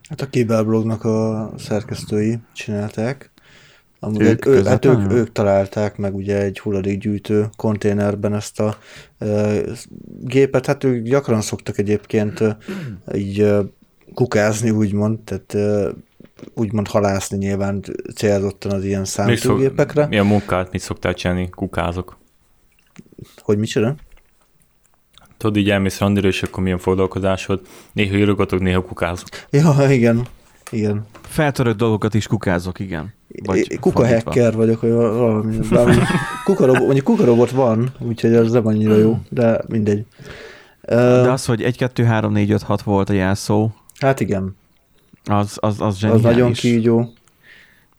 [0.10, 3.32] Hát a kiberblognak a szerkesztői csinálták.
[4.00, 8.78] Amúgy ők, ő, hát ők, ők találták meg ugye egy hulladékgyűjtő konténerben ezt a
[9.18, 9.62] e,
[10.22, 12.58] gépet, hát ők gyakran szoktak egyébként e,
[13.14, 13.62] így e,
[14.14, 15.92] kukázni, úgymond, tehát e,
[16.54, 17.84] úgymond halászni nyilván
[18.16, 20.08] célzottan az ilyen számítógépekre.
[20.08, 21.50] Mi a munkát, mit szoktál csinálni?
[21.50, 22.18] Kukázok.
[23.42, 23.96] Hogy micsoda?
[25.40, 27.62] Tudod, így elmész randira, és akkor milyen foglalkozásod?
[27.92, 29.28] Néha írogatok, néha kukázok.
[29.50, 30.28] Ja, igen.
[30.72, 31.06] Igen.
[31.22, 33.14] Feltörött dolgokat is kukázok, igen.
[33.44, 35.96] Vagy kuka hacker vagyok, vagy valami.
[36.46, 40.06] kukarobot, mondjuk kukarobot van, úgyhogy az nem annyira jó, de mindegy.
[40.82, 43.70] De az, hogy 1, 2, 3, 4, 5, 6 volt a jelszó.
[44.00, 44.56] Hát igen.
[45.26, 46.26] Az, az, az zseniális.
[46.26, 47.14] Az nagyon kígyó.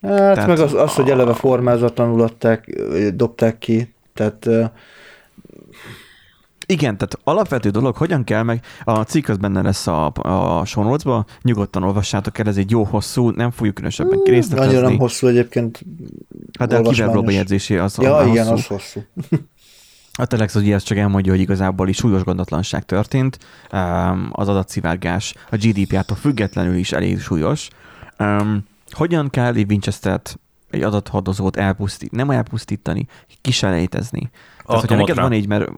[0.02, 2.80] Hát tehát meg az, az, hogy eleve formázatlanul adták,
[3.14, 4.48] dobták ki, tehát
[6.70, 11.24] igen, tehát alapvető dolog, hogyan kell meg, a cikk az benne lesz a, a sonolcba,
[11.42, 14.72] nyugodtan olvassátok el, ez egy jó hosszú, nem fogjuk különösebben részletezni.
[14.72, 15.84] Annyira nem hosszú egyébként.
[16.58, 18.74] Hát de a kiverbóba jegyzésé az Ja, igen, hosszú.
[18.74, 19.00] az hosszú.
[20.12, 23.38] A Telex az ezt csak elmondja, hogy igazából is súlyos gondatlanság történt,
[24.30, 27.68] az adatszivárgás a GDP-tól függetlenül is elég súlyos.
[28.90, 30.38] Hogyan kell egy Winchester-t,
[30.70, 33.06] egy adathordozót elpusztítani, nem elpusztítani,
[33.40, 34.30] kiselejtezni.
[34.66, 35.70] Tehát, hogyha neked van egy, mert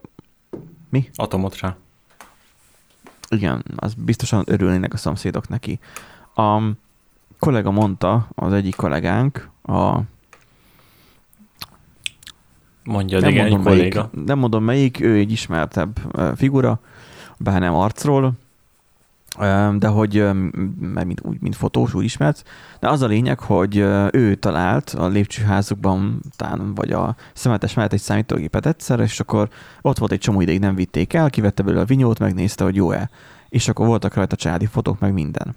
[0.92, 1.10] mi?
[1.14, 1.76] Atomot rá.
[3.28, 5.78] Igen, az biztosan örülnének a szomszédok neki.
[6.34, 6.60] A
[7.38, 9.98] kollega mondta, az egyik kollégánk, a
[12.84, 14.24] Mondja, nem igen, mondom egy melyik, kolléga.
[14.26, 15.98] Nem mondom melyik, ő egy ismertebb
[16.36, 16.80] figura,
[17.38, 18.32] bár nem arcról,
[19.78, 20.14] de hogy,
[20.80, 22.44] mert mint, úgy, mint fotós, úgy ismert,
[22.80, 23.76] de az a lényeg, hogy
[24.12, 29.48] ő talált a lépcsőházukban, tán, vagy a szemetes mellett egy számítógépet egyszer, és akkor
[29.82, 33.10] ott volt egy csomó ideig nem vitték el, kivette belőle a vinyót, megnézte, hogy jó-e,
[33.48, 35.54] és akkor voltak rajta családi fotók, meg minden.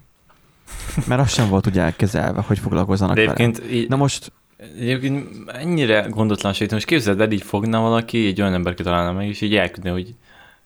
[1.06, 3.50] Mert az sem volt ugye elkezelve, hogy foglalkozzanak vele.
[3.70, 3.88] Így...
[3.88, 4.32] Na most
[4.78, 9.40] Egyébként ennyire gondotlanség, most képzeld el, így fogna valaki, egy olyan ember találna meg, és
[9.40, 10.14] így elküldne, hogy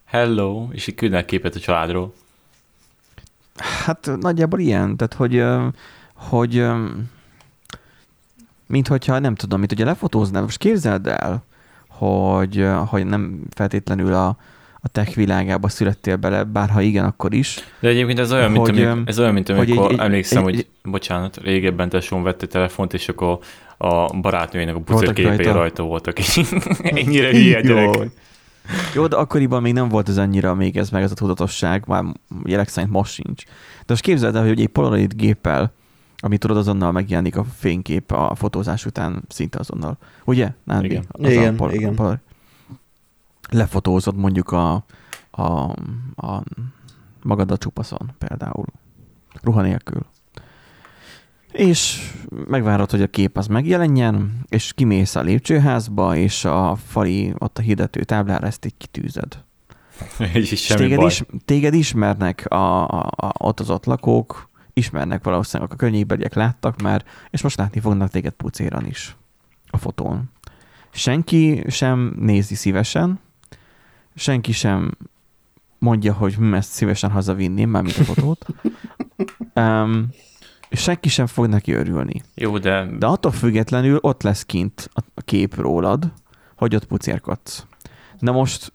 [0.04, 2.12] hello, és így küldne képet a családról.
[3.56, 5.44] Hát nagyjából ilyen, tehát hogy,
[6.14, 6.64] hogy
[8.66, 11.44] mint hogyha nem tudom, mit ugye lefotóznál, most képzeld el,
[11.88, 14.36] hogy, hogy nem feltétlenül a,
[14.80, 17.58] a tech világába születtél bele, bár ha igen, akkor is.
[17.80, 20.54] De egyébként ez olyan, hogy, mint, amik, ez olyan, mint amikor hogy egy, emlékszem, egy,
[20.54, 23.38] hogy bocsánat, régebben tesóm vette telefont, és akkor
[23.76, 25.52] a barátnőjének a pucérképei rajta.
[25.52, 26.16] rajta voltak.
[26.82, 28.10] Ennyire hülye gyerek.
[28.94, 32.04] Jó, de akkoriban még nem volt ez annyira még ez meg ez a tudatosság, már
[32.44, 33.44] jelek szerint most sincs.
[33.78, 35.72] De most képzeld el, hogy egy Polaroid géppel,
[36.16, 39.98] ami tudod azonnal megjelenik a fénykép a fotózás után szinte azonnal.
[40.24, 40.52] Ugye?
[40.64, 41.94] Nem, igen, az igen, a pol- igen.
[41.94, 42.20] Pol-
[43.50, 44.84] lefotózod mondjuk a,
[45.30, 45.42] a,
[46.16, 46.42] a
[47.22, 48.66] magad a csupaszon például.
[49.42, 50.06] Ruha nélkül
[51.52, 57.58] és megvárod, hogy a kép az megjelenjen, és kimész a lépcsőházba, és a fali, ott
[57.58, 59.44] a hirdető táblára ezt így kitűzöd.
[60.34, 61.06] és, és téged, baj.
[61.06, 66.82] is, téged ismernek a, a, a, ott az ott lakók, ismernek valószínűleg a környékbeliek láttak
[66.82, 69.16] már, és most látni fognak téged pucéran is
[69.70, 70.30] a fotón.
[70.90, 73.20] Senki sem nézi szívesen,
[74.14, 74.96] senki sem
[75.78, 78.46] mondja, hogy hm, ezt szívesen hazavinném, már mint a fotót.
[79.54, 80.08] Um,
[80.70, 82.22] és senki sem fog neki örülni.
[82.34, 82.86] Jó, de...
[82.98, 86.12] De attól függetlenül ott lesz kint a kép rólad,
[86.56, 87.66] hogy ott pucérkodsz.
[88.18, 88.72] Na most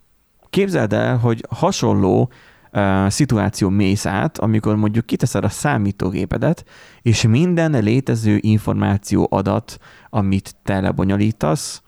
[0.50, 2.32] képzeld el, hogy hasonló
[2.74, 6.66] uh, szituáció mész át, amikor mondjuk kiteszed a számítógépedet,
[7.02, 9.78] és minden létező információ adat,
[10.10, 11.82] amit te lebonyolítasz,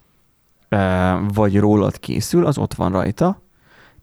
[0.70, 0.78] uh,
[1.34, 3.42] vagy rólad készül, az ott van rajta,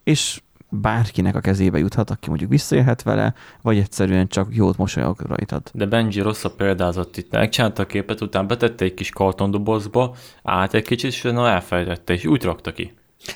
[0.04, 5.62] és bárkinek a kezébe juthat, aki mondjuk visszaélhet vele, vagy egyszerűen csak jót mosolyog rajtad.
[5.72, 7.32] De Benji a példázott itt.
[7.32, 12.24] Megcsinálta a képet, utána betette egy kis kartondobozba, állt egy kicsit, és na elfelejtette, és
[12.24, 12.92] úgy rakta ki.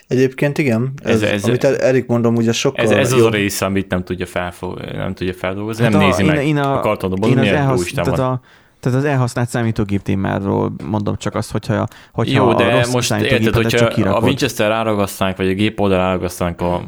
[0.07, 3.64] Egyébként igen, ez, ez, ez, amit Erik mondom, ugye sokkal Ez, ez az a része,
[3.64, 6.79] amit nem tudja, felfog, nem tudja feldolgozni, hát nem a, nézi én, meg én a,
[6.79, 8.40] a kartondobozba, milyen elhasz, tehát a,
[8.81, 13.55] tehát az elhasznált számítógép témáról mondom csak azt, hogyha, hogyha Jó, de a most érted,
[13.55, 16.83] hogyha a Winchester ráragasztánk, vagy a gép oldal ráragasztánk a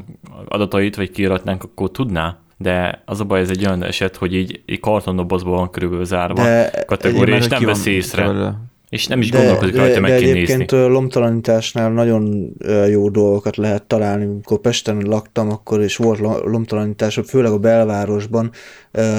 [0.48, 2.36] adatait, vagy kiiratnánk, akkor tudná?
[2.62, 6.42] de az a baj, ez egy olyan eset, hogy így, így kartondobozban van körülbelül zárva
[6.42, 8.24] de kategória, és nem veszi észre.
[8.24, 8.54] Tőle.
[8.92, 10.88] És nem is de, gondolkodik rajta, meg de kell egyébként nézni.
[10.88, 12.52] lomtalanításnál nagyon
[12.90, 14.24] jó dolgokat lehet találni.
[14.24, 18.50] Amikor Pesten laktam, akkor is volt lomtalanítás, főleg a belvárosban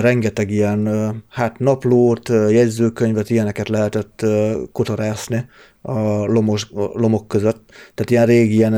[0.01, 0.89] rengeteg ilyen
[1.29, 4.25] hát naplót, jegyzőkönyvet, ilyeneket lehetett
[4.71, 5.45] kotorászni
[5.81, 7.69] a lomos, a lomok között.
[7.93, 8.73] Tehát ilyen régi, ilyen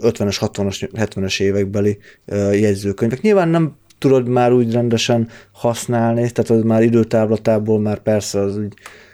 [0.00, 1.98] 50-es, 60-as, 70-es évekbeli
[2.52, 3.20] jegyzőkönyvek.
[3.20, 8.72] Nyilván nem tudod már úgy rendesen használni, tehát az már időtávlatából már persze az úgy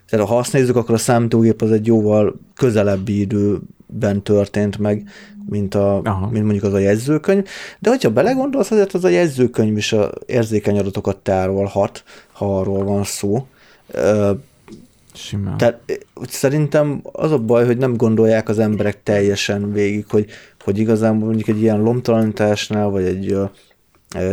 [0.08, 5.08] tehát ha azt nézzük, akkor a számítógép az egy jóval közelebbi idő ben történt meg,
[5.48, 7.44] mint, a, mint mondjuk az a jegyzőkönyv.
[7.78, 13.04] De hogyha belegondolsz, azért az a jegyzőkönyv is a érzékeny adatokat tárolhat, ha arról van
[13.04, 13.46] szó.
[15.14, 15.56] Simán.
[15.56, 15.80] Tehát
[16.28, 20.26] szerintem az a baj, hogy nem gondolják az emberek teljesen végig, hogy,
[20.64, 23.36] hogy igazán mondjuk egy ilyen lomtalanításnál, vagy egy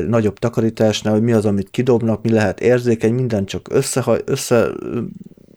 [0.07, 4.67] nagyobb takarításnál, hogy mi az, amit kidobnak, mi lehet érzékeny, minden csak össze, össze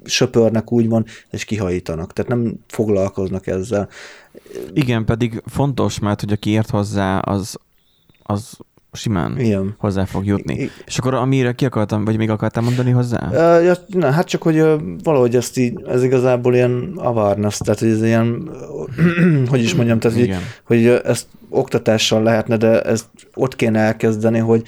[0.08, 2.12] söpörnek úgymond, és kihajítanak.
[2.12, 3.88] Tehát nem foglalkoznak ezzel.
[4.72, 7.56] Igen, pedig fontos, mert hogy aki ért hozzá, az,
[8.22, 8.58] az
[8.92, 9.74] simán Igen.
[9.78, 10.54] hozzá fog jutni.
[10.54, 13.28] I- és akkor amire ki akartam, vagy még akartam mondani hozzá?
[13.60, 14.62] Ja, na, hát csak, hogy
[15.02, 18.50] valahogy ezt így, ez igazából ilyen awareness, tehát hogy ez ilyen,
[19.50, 24.62] hogy is mondjam, tehát, hogy, hogy ezt oktatással lehetne, de ezt ott kéne elkezdeni, hogy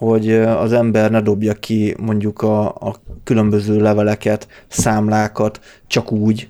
[0.00, 6.48] hogy az ember ne dobja ki mondjuk a, a különböző leveleket, számlákat csak úgy,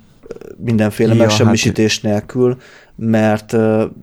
[0.56, 2.10] mindenféle ja, megsemmisítés hát...
[2.10, 2.56] nélkül,
[2.96, 3.52] mert,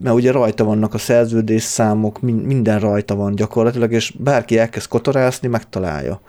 [0.04, 5.48] mert ugye rajta vannak a szerződés számok, minden rajta van gyakorlatilag, és bárki elkezd kotorászni,
[5.48, 6.22] megtalálja.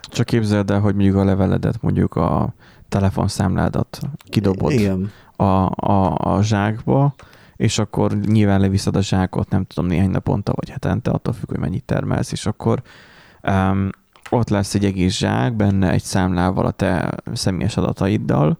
[0.00, 2.54] Csak képzeld el, hogy mondjuk a leveledet, mondjuk a
[2.88, 3.98] telefonszámládat
[4.30, 5.10] kidobod Igen.
[5.36, 7.14] A, a, a zsákba,
[7.56, 11.58] és akkor nyilván leviszed a zsákot, nem tudom, néhány naponta vagy hetente, attól függ, hogy
[11.58, 12.82] mennyit termelsz, és akkor
[13.42, 13.88] um,
[14.30, 18.58] ott lesz egy egész zsák, benne egy számlával a te személyes adataiddal,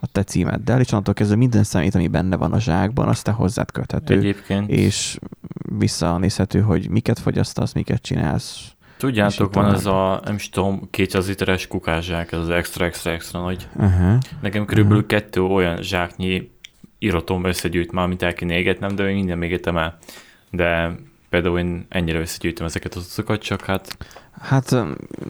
[0.00, 3.30] a te címeddel, és onnantól kezdve minden számít, ami benne van a zsákban, azt te
[3.30, 4.14] hozzád köthető.
[4.14, 4.70] Egyébként.
[4.70, 5.18] És
[5.78, 8.70] visszanézhető, hogy miket fogyasztasz, miket csinálsz.
[8.96, 13.40] Tudjátok, van az a, nem is tudom, 200 literes kukázsák, ez az extra, extra, extra
[13.40, 13.68] nagy.
[13.74, 14.18] Uh-huh.
[14.40, 15.18] Nekem körülbelül uh-huh.
[15.18, 16.50] kettő olyan zsáknyi
[16.98, 19.98] iratom összegyűjt már, amit el kéne égetnem, de én minden még égetem el.
[20.50, 20.96] De
[21.28, 23.96] például én ennyire összegyűjtöm ezeket az utakat, csak hát...
[24.40, 24.76] Hát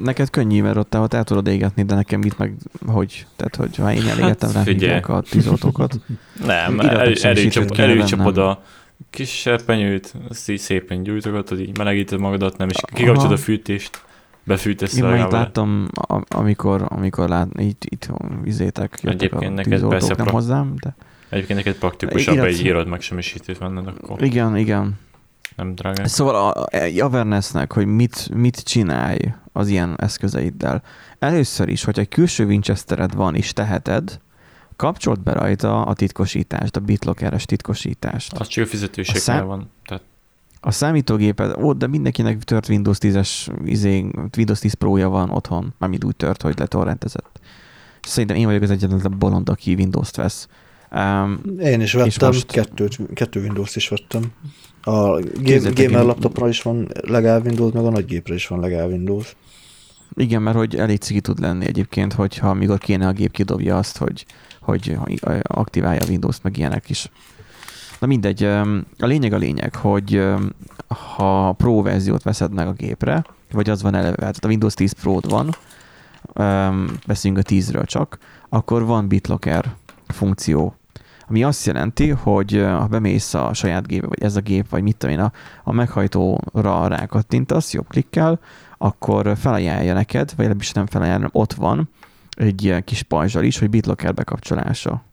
[0.03, 2.55] neked könnyű, mert ott, ott el tudod égetni, de nekem itt meg
[2.87, 3.27] hogy?
[3.37, 6.01] Tehát, hogy ha én elégetem hát, rá a tűzoltókat.
[6.47, 8.63] Nem, előcsapod előcsap a
[9.11, 14.05] kis serpenyőt, azt így szépen gyújtogatod, így melegíted magadat, nem is kikapcsolod a fűtést
[14.45, 15.89] befűtesz Én majd láttam,
[16.29, 18.09] amikor, amikor lát, itt, itt
[18.45, 20.95] izétek, jöttek a tűzoltók, nem hozzám, de...
[21.29, 22.47] Egyébként neked praktikusabb Irat...
[22.47, 24.23] egy írod megsemmisítőt venned akkor.
[24.23, 24.99] Igen, igen.
[25.57, 26.09] Nem drága.
[26.09, 29.19] Szóval a, a awarenessnek, hogy mit, mit csinálj
[29.53, 30.83] az ilyen eszközeiddel.
[31.19, 34.21] Először is, hogy egy külső Winchestered van és teheted,
[34.77, 38.33] kapcsolt be rajta a titkosítást, a BitLockeres titkosítást.
[38.33, 39.47] Az csak fizetőségnél szám...
[39.47, 39.71] van.
[39.85, 40.03] Tehát...
[40.61, 46.05] A számítógéped, ó, de mindenkinek tört Windows 10-es, izé, Windows 10 Pro-ja van otthon, amit
[46.05, 47.41] úgy tört, hogy letorrentezett.
[48.01, 50.49] Szerintem én vagyok az egyetlen bolond, aki Windows-t vesz.
[50.92, 52.51] Um, Én is vettem, most...
[52.51, 54.22] kettőt, kettő Windows-t is vettem.
[54.83, 58.90] A game, gamer laptopra is van legalább Windows, meg a nagy gépre is van legalább
[58.90, 59.37] Windows.
[60.14, 63.99] Igen, mert hogy elég cigi tud lenni egyébként, hogyha amikor kéne a gép kidobja azt,
[63.99, 64.27] hogy,
[64.61, 64.99] hogy
[65.42, 67.11] aktiválja a Windows-t, meg ilyenek is.
[68.01, 68.44] Na mindegy,
[68.99, 70.22] a lényeg a lényeg, hogy
[70.88, 74.92] ha Pro verziót veszed meg a gépre, vagy az van eleve, tehát a Windows 10
[74.92, 75.55] pro van,
[77.07, 78.18] beszélünk a 10-ről csak,
[78.49, 79.75] akkor van BitLocker
[80.07, 80.75] funkció,
[81.29, 84.97] ami azt jelenti, hogy ha bemész a saját gépbe, vagy ez a gép, vagy mit
[84.97, 85.33] tudom én, a,
[85.64, 88.40] a meghajtóra rákattintasz, jobb klikkel,
[88.79, 91.88] akkor felajánlja neked, vagy legalábbis nem felajánlja, ott van
[92.37, 95.05] egy kis pajzsal is, hogy BitLocker bekapcsolása.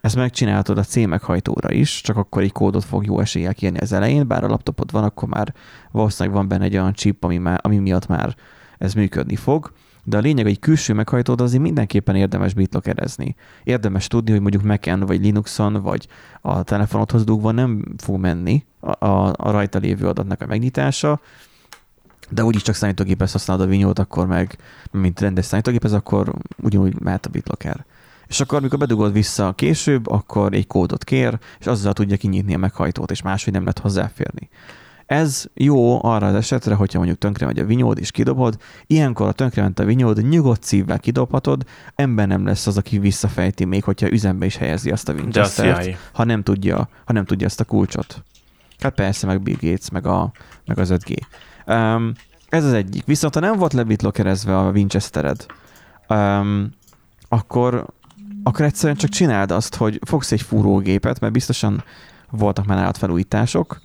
[0.00, 3.92] Ezt megcsinálhatod a C meghajtóra is, csak akkor egy kódot fog jó eséllyel kérni az
[3.92, 5.54] elején, bár a laptopod van, akkor már
[5.90, 8.36] valószínűleg van benne egy olyan chip, ami, már, ami miatt már
[8.78, 9.72] ez működni fog
[10.04, 13.34] de a lényeg, hogy külső meghajtód azért mindenképpen érdemes bitlockerezni.
[13.64, 16.08] Érdemes tudni, hogy mondjuk Mac-en, vagy Linuxon, vagy
[16.40, 21.20] a telefonodhoz dugva nem fog menni a, a, a rajta lévő adatnak a megnyitása,
[22.30, 24.58] de úgyis csak számítógéphez használod a vinyót, akkor meg,
[24.90, 27.84] mint rendes számítógéphez, akkor ugyanúgy mehet a BitLocker.
[28.26, 32.58] És akkor, amikor bedugod vissza később, akkor egy kódot kér, és azzal tudja kinyitni a
[32.58, 34.48] meghajtót, és máshogy nem lehet hozzáférni.
[35.12, 39.32] Ez jó arra az esetre, hogyha mondjuk tönkre megy a vinyód és kidobod, ilyenkor a
[39.32, 44.46] tönkrement a vinyód, nyugodt szívvel kidobhatod, ember nem lesz az, aki visszafejti, még hogyha üzembe
[44.46, 48.22] is helyezi azt a winchester ha nem tudja, ha nem tudja ezt a kulcsot.
[48.78, 50.32] Hát persze, meg Bill Gates, meg, a,
[50.66, 51.16] meg az 5G.
[51.66, 52.12] Um,
[52.48, 53.04] ez az egyik.
[53.04, 55.46] Viszont ha nem volt lebitlockerezve a Winchestered,
[56.08, 56.70] um,
[57.28, 57.86] akkor,
[58.42, 61.84] akkor egyszerűen csak csináld azt, hogy fogsz egy fúrógépet, mert biztosan
[62.30, 63.80] voltak már nálad felújítások,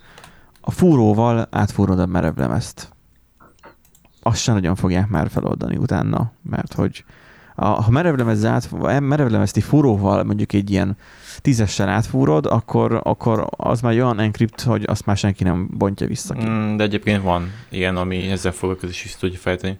[0.67, 2.89] a fúróval átfúrod a merevlemezt.
[4.21, 7.03] Azt sem nagyon fogják már feloldani utána, mert hogy
[7.55, 8.69] a, ha merevlemez át,
[8.99, 10.97] merevlemezti fúróval mondjuk egy ilyen
[11.41, 16.33] tízessel átfúrod, akkor, akkor az már olyan encrypt, hogy azt már senki nem bontja vissza
[16.33, 16.45] ki.
[16.45, 19.79] Mm, de egyébként van ilyen, ami ezzel foglalkozik is tudja fejteni.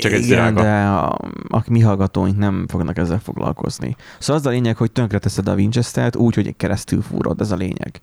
[0.00, 3.96] Csak egy Igen, de a, a mi hallgatóink nem fognak ezzel foglalkozni.
[4.18, 8.00] Szóval az a lényeg, hogy tönkreteszed a Winchester-t úgy, hogy keresztül fúrod, ez a lényeg.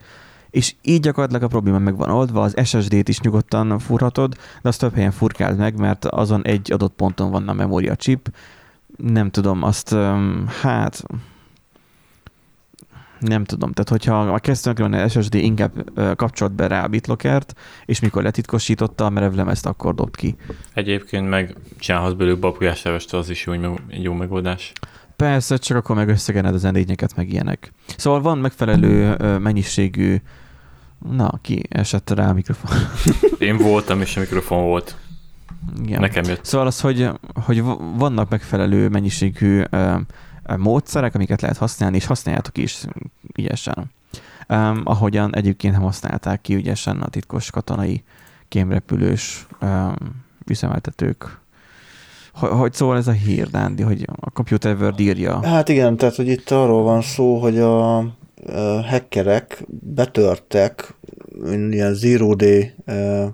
[0.52, 4.80] És így gyakorlatilag a probléma meg van oldva, az SSD-t is nyugodtan fúrhatod, de azt
[4.80, 8.34] több helyen furkáld meg, mert azon egy adott ponton van a memória chip.
[8.98, 9.96] Nem tudom, azt
[10.62, 11.04] hát
[13.20, 17.54] nem tudom, tehát hogyha a kezdőnek van egy SSD, inkább kapcsolt be rá a BitLockert,
[17.86, 20.36] és mikor letitkosította a merevlemezt, akkor dobt ki.
[20.74, 23.54] Egyébként meg csinálhatsz belőle babgulyás az is jó,
[23.90, 24.74] jó megoldás.
[25.16, 27.72] Persze, csak akkor meg összegened az enényeket, meg ilyenek.
[27.98, 30.22] Szóval van megfelelő mennyiségű
[31.10, 32.78] Na, ki esett rá a mikrofon?
[33.50, 34.96] Én voltam, és a mikrofon volt.
[35.84, 36.00] Igen.
[36.00, 36.46] Nekem jött.
[36.46, 37.62] Szóval az, hogy, hogy
[37.98, 39.64] vannak megfelelő mennyiségű
[40.58, 42.86] módszerek, amiket lehet használni, és használjátok is
[43.38, 43.92] ügyesen.
[44.50, 48.04] Um, ahogyan egyébként nem használták ki ügyesen a titkos katonai
[48.48, 49.96] kémrepülős um,
[50.48, 51.40] üzemeltetők.
[52.34, 55.46] Hogy, hogy szól ez a hír, Dándi, hogy a Computer World írja?
[55.46, 58.06] Hát igen, tehát hogy itt arról van szó, hogy a
[58.90, 60.96] hackerek betörtek
[61.70, 62.74] ilyen zero day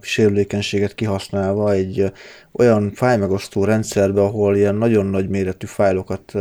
[0.02, 2.12] sérülékenységet kihasználva egy
[2.52, 6.34] olyan fájmegosztó rendszerbe, ahol ilyen nagyon nagy méretű fájlokat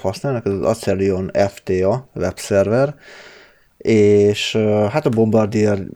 [0.00, 2.94] használnak, ez az Acelion FTA webszerver,
[3.78, 4.56] és
[4.90, 5.86] hát a Bombardier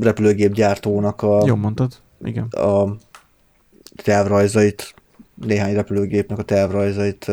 [0.00, 1.92] repülőgép gyártónak a, Jó mondtad,
[2.24, 2.44] igen.
[2.44, 2.96] a
[4.02, 4.94] tervrajzait,
[5.34, 7.30] néhány repülőgépnek a tervrajzait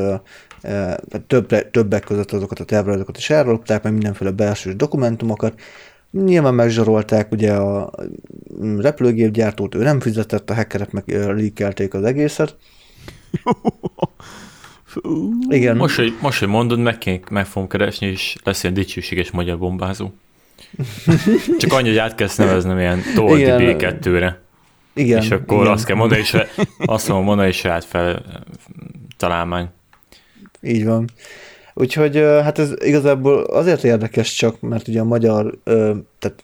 [1.28, 5.59] több, többek között azokat a tervrajzokat is elrólogták, meg mindenféle belső dokumentumokat.
[6.11, 7.91] Nyilván megzsarolták ugye a
[8.78, 12.55] repülőgépgyártót, ő nem fizetett, a hackerek meg leakelték az egészet.
[15.49, 15.78] Igen.
[15.78, 19.57] Most, hogy, most, hogy mondod, meg, kell, meg fogom keresni, és lesz ilyen dicsőséges magyar
[19.57, 20.13] bombázó.
[21.59, 24.41] Csak annyi, hogy át kell neveznem ilyen Toldi B2-re.
[24.93, 25.22] Igen.
[25.22, 25.72] És akkor igen.
[25.72, 26.38] azt kell mondani, és
[26.78, 28.26] azt mondom mondani, és fel
[29.18, 29.68] találmány.
[30.66, 31.09] Így van.
[31.74, 35.57] Úgyhogy hát ez igazából azért érdekes csak, mert ugye a magyar,
[36.20, 36.43] tehát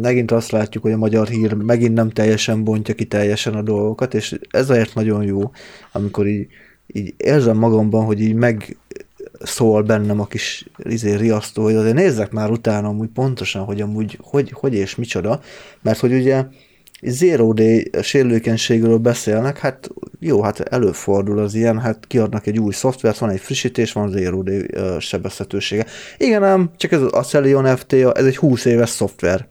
[0.00, 4.14] megint azt látjuk, hogy a magyar hír megint nem teljesen bontja ki teljesen a dolgokat,
[4.14, 5.50] és ez azért nagyon jó,
[5.92, 6.46] amikor így,
[6.86, 8.76] így érzem magamban, hogy így meg
[9.40, 14.18] szól bennem a kis izé, riasztó, hogy azért nézzek már utána amúgy pontosan, hogy amúgy
[14.22, 15.40] hogy, hogy és micsoda,
[15.82, 16.44] mert hogy ugye
[17.02, 19.90] Zero Day sérülékenységről beszélnek, hát
[20.20, 24.42] jó, hát előfordul az ilyen, hát kiadnak egy új szoftvert, van egy frissítés, van Zero
[24.42, 25.86] Day sebezhetősége.
[26.16, 29.48] Igen ám, csak ez az Acelion FTA, ez egy 20 éves szoftver.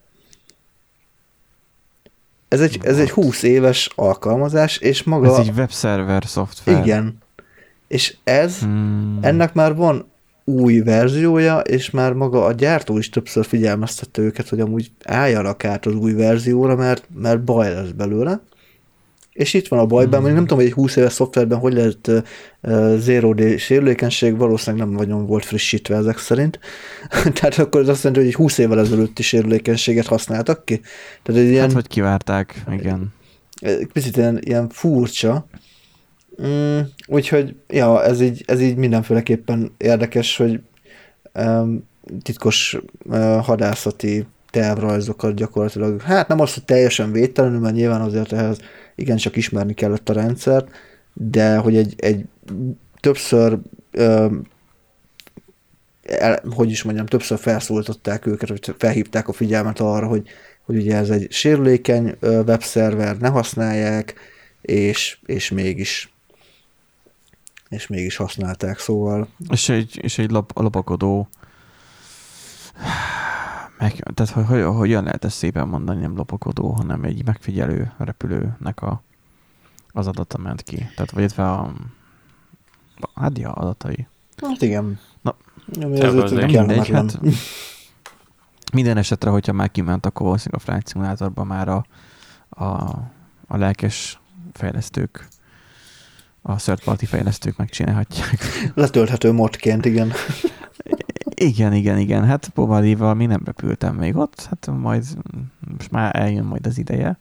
[2.47, 5.31] Ez egy, ez egy 20 éves alkalmazás, és maga...
[5.31, 6.85] Ez egy webszerver szoftver.
[6.85, 7.17] Igen.
[7.87, 9.19] És ez, hmm.
[9.21, 10.11] ennek már van
[10.47, 15.85] új verziója, és már maga a gyártó is többször figyelmeztette őket, hogy amúgy álljanak át
[15.85, 18.41] az új verzióra, mert, mert baj lesz belőle.
[19.33, 20.25] És itt van a bajban, mm.
[20.25, 24.95] nem tudom, hogy egy 20 éves szoftverben hogy lehet uh, Zero Day sérülékenység, valószínűleg nem
[24.95, 26.59] nagyon volt frissítve ezek szerint.
[27.35, 30.81] Tehát akkor az azt jelenti, hogy egy 20 évvel ezelőtti sérülékenységet használtak ki.
[31.23, 33.13] Tehát egy ilyen, hát, hogy kivárták, igen.
[33.93, 35.47] Picit ilyen, ilyen furcsa,
[36.43, 40.59] Mm, úgyhogy, ja, ez így, ez így mindenféleképpen érdekes, hogy
[41.33, 41.87] um,
[42.21, 48.59] titkos uh, hadászati tervrajzokat gyakorlatilag, hát nem az, hogy teljesen védtelenül, mert nyilván azért ehhez
[48.95, 50.69] igencsak ismerni kellett a rendszert,
[51.13, 52.25] de hogy egy, egy
[52.99, 53.57] többször
[53.97, 54.41] um,
[56.03, 60.27] el, hogy is mondjam, többször felszólították őket, vagy felhívták a figyelmet arra, hogy,
[60.65, 64.15] hogy ugye ez egy sérülékeny webszerver, ne használják,
[64.61, 66.11] és, és mégis
[67.69, 69.27] és mégis használták, szóval...
[69.49, 71.29] És egy, és egy lap, lopakodó
[73.77, 78.81] meg, tehát hogy, hogy, hogyan lehet ezt szépen mondani, nem lopakodó, hanem egy megfigyelő repülőnek
[78.81, 79.03] a,
[79.91, 80.75] az adata ment ki.
[80.75, 81.41] Tehát vagy a,
[82.99, 84.07] a hát ja, adatai.
[84.37, 84.99] Hát igen.
[85.21, 85.35] Na,
[85.81, 87.19] Ami az mindegy, hát,
[88.73, 91.85] minden esetre, hogyha már kiment, akkor valószínűleg a Flight Simulatorban már a,
[92.49, 92.65] a,
[93.47, 94.19] a lelkes
[94.53, 95.27] fejlesztők
[96.41, 98.39] a third party fejlesztők megcsinálhatják.
[98.73, 100.11] Letölthető modként, igen.
[101.35, 102.25] Igen, igen, igen.
[102.25, 105.03] Hát Povalival mi nem repültem még ott, hát majd
[105.77, 107.17] most már eljön majd az ideje.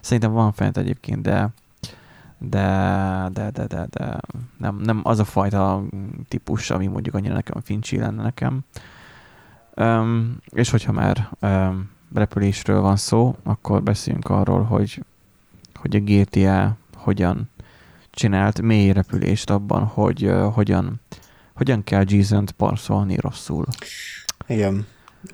[0.00, 1.50] Szerintem van fent egyébként, de
[2.38, 4.20] de, de, de, de, de
[4.56, 5.82] nem, nem az a fajta
[6.28, 8.60] típus, ami mondjuk annyira nekem fincsi lenne nekem.
[9.76, 15.04] Um, és hogyha már um, repülésről van szó, akkor beszéljünk arról, hogy,
[15.74, 17.50] hogy a GTA hogyan
[18.18, 21.00] csinált mély repülést abban, hogy uh, hogyan,
[21.54, 23.64] hogyan kell Jason-t parszolni rosszul.
[24.46, 24.86] Igen.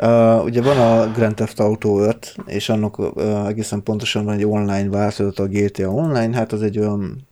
[0.03, 4.45] Uh, ugye van a Grand Theft Auto 5, és annak uh, egészen pontosan van egy
[4.45, 7.29] online változat, a GTA Online, hát az egy olyan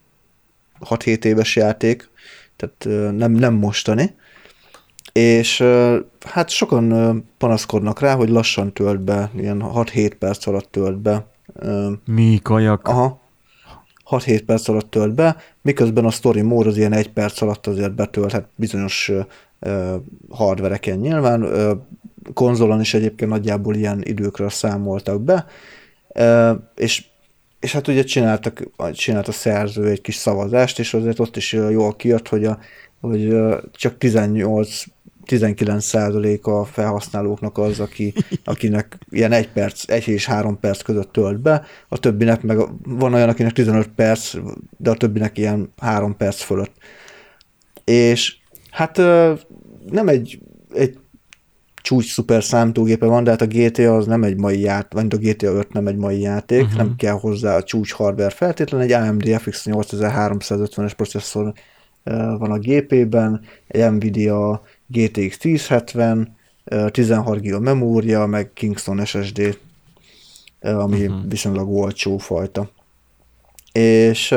[0.81, 2.11] 6-7 éves játék,
[2.57, 4.15] tehát uh, nem, nem mostani,
[5.13, 5.97] és uh,
[6.27, 11.27] hát sokan uh, panaszkodnak rá, hogy lassan tölt be, ilyen 6-7 perc alatt tölt be.
[11.55, 12.89] Uh, Mi kajak?
[12.89, 13.22] Aha,
[14.13, 17.95] 6-7 perc alatt tölt be, miközben a story mód az ilyen egy perc alatt azért
[17.95, 19.13] betölthet bizonyos
[19.61, 19.95] uh,
[20.31, 21.71] hardvereken nyilván, uh,
[22.35, 25.47] konzolon is egyébként nagyjából ilyen időkre számoltak be,
[26.15, 27.05] uh, és
[27.63, 31.97] és hát ugye csináltak, csinált a szerző egy kis szavazást, és azért ott is jól
[31.97, 32.59] kijött, hogy, a,
[33.01, 33.37] hogy
[33.73, 34.85] csak 18
[35.25, 38.13] 19 százalék a felhasználóknak az, aki,
[38.45, 43.15] akinek ilyen egy perc, egy és három perc között tölt be, a többinek meg van
[43.15, 44.35] olyan, akinek 15 perc,
[44.77, 46.75] de a többinek ilyen három perc fölött.
[47.85, 48.37] És
[48.71, 48.97] hát
[49.91, 50.39] nem egy,
[50.75, 50.99] egy
[51.83, 55.17] csúcs szuper számítógépe van, de hát a GTA az nem egy mai játék, vagy a
[55.17, 56.77] GTA 5 nem egy mai játék, uh-huh.
[56.77, 61.53] nem kell hozzá a csúcs hardware feltétlenül, egy AMD FX 8350-es processzor
[62.39, 66.37] van a gépében, egy Nvidia GTX 1070,
[66.91, 69.59] 16 GB memória, meg Kingston SSD,
[70.61, 71.29] ami uh-huh.
[71.29, 72.71] viszonylag olcsó fajta.
[73.73, 74.35] És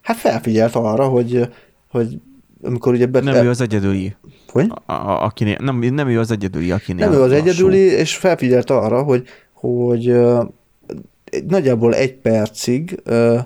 [0.00, 1.48] hát felfigyelt arra, hogy,
[1.90, 2.18] hogy
[2.62, 3.06] amikor ugye...
[3.06, 4.16] Bet- nem ő az egyedüli.
[4.48, 4.72] Hogy?
[4.86, 7.42] A, a, akinél, nem, nem ő az egyedüli, akinél Nem ő az lassú.
[7.42, 10.44] egyedüli, és felfigyelt arra, hogy, hogy uh,
[11.46, 13.38] nagyjából egy percig uh,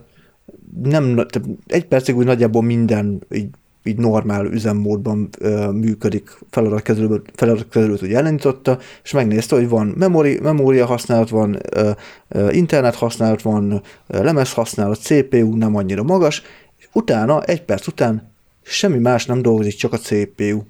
[0.82, 1.26] nem,
[1.66, 3.48] egy percig úgy nagyjából minden így
[3.85, 10.87] így normál üzemmódban ö, működik, feladatkezelőt, feladatkezelőt úgy elindította, és megnézte, hogy van memori, memória
[10.87, 11.91] használat, van ö,
[12.28, 16.43] ö, internet használat, van ö, lemez használat, CPU nem annyira magas,
[16.78, 20.62] és utána, egy perc után semmi más nem dolgozik, csak a CPU.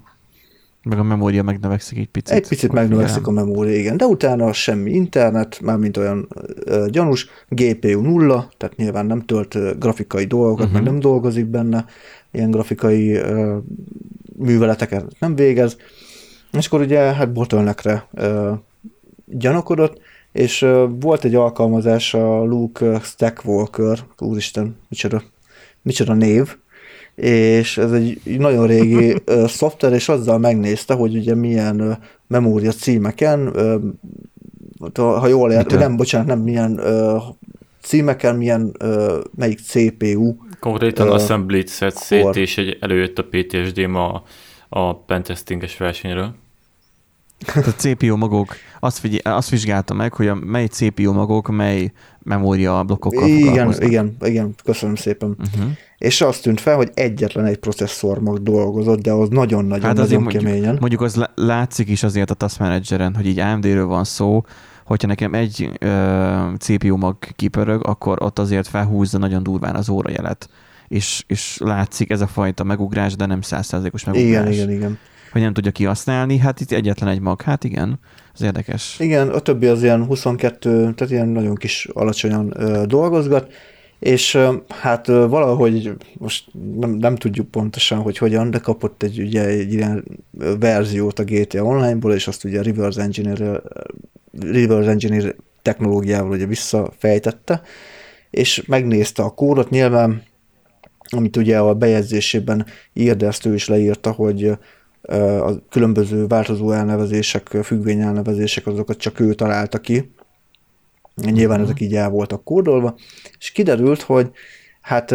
[0.83, 2.35] Meg a memória megnövekszik egy picit.
[2.35, 3.97] Egy picit megnövekszik a memória, igen.
[3.97, 6.27] De utána semmi internet, mármint olyan
[6.63, 10.73] ö, gyanús, GPU nulla, tehát nyilván nem tölt ö, grafikai dolgokat, uh-huh.
[10.73, 11.85] meg nem dolgozik benne,
[12.31, 13.57] ilyen grafikai ö,
[14.37, 15.77] műveleteket nem végez.
[16.51, 18.51] És akkor ugye hát bottleneckre ö,
[19.25, 20.01] gyanakodott,
[20.31, 25.23] és ö, volt egy alkalmazás, a Luke Stackwalker, úristen, micsoda,
[25.81, 26.55] micsoda név,
[27.15, 31.97] és ez egy nagyon régi szoftver, és azzal megnézte, hogy ugye milyen
[32.27, 33.53] memória címeken,
[34.93, 36.79] ha jól értem, nem, bocsánat, nem milyen
[37.81, 38.77] címeken, milyen,
[39.35, 40.35] melyik CPU.
[40.59, 44.23] Konkrétan uh, assembly szed szét, és egy előjött a PTSD ma
[44.69, 46.35] a pentestinges versenyről.
[47.55, 51.91] A CPU magok, azt, figy- azt vizsgálta meg, hogy a mely CPU magok, mely
[52.23, 55.29] memória blokkokkal Igen, igen, igen, köszönöm szépen.
[55.29, 55.71] Uh-huh.
[56.01, 60.25] És azt tűnt fel, hogy egyetlen egy processzor mag dolgozott, de az nagyon-nagyon hát nagyon
[60.25, 60.59] keményen.
[60.59, 64.43] Mondjuk, mondjuk az látszik is azért a Task Manageren, hogy így AMD-ről van szó,
[64.85, 70.49] hogyha nekem egy ö, CPU mag kipörög, akkor ott azért felhúzza nagyon durván az órajelet.
[70.87, 74.29] És, és látszik ez a fajta megugrás, de nem százszázalékos megugrás.
[74.29, 74.97] Igen, igen, igen.
[75.31, 77.99] Hogy nem tudja kihasználni, hát itt egyetlen egy mag, hát igen,
[78.33, 78.95] az érdekes.
[78.99, 83.53] Igen, a többi az ilyen 22, tehát ilyen nagyon kis alacsonyan ö, dolgozgat,
[84.01, 84.37] és
[84.67, 86.45] hát valahogy most
[86.79, 90.05] nem, nem tudjuk pontosan, hogy hogyan, de kapott egy, ugye, egy ilyen
[90.59, 93.61] verziót a GTA Online-ból, és azt ugye reverse engineer,
[94.39, 97.61] reverse engineer technológiával ugye visszafejtette,
[98.29, 100.23] és megnézte a kódot, nyilván,
[101.09, 104.57] amit ugye a bejegyzésében ír, de ezt ő is leírta, hogy
[105.41, 110.11] a különböző változó elnevezések, függvény elnevezések, azokat csak ő találta ki,
[111.15, 111.63] Nyilván uh-huh.
[111.63, 112.95] ezek így el voltak kódolva,
[113.39, 114.31] és kiderült, hogy
[114.81, 115.11] hát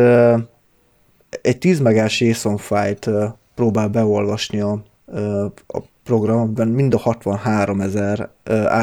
[1.40, 3.11] egy 10 megás JSON fájlt
[3.55, 4.82] próbál beolvasni a,
[5.66, 8.30] a programban, mind a 63 ezer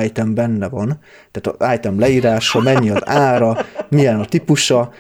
[0.04, 1.00] item benne van,
[1.32, 3.58] tehát az item leírása, mennyi az ára,
[3.90, 4.92] milyen a típusa.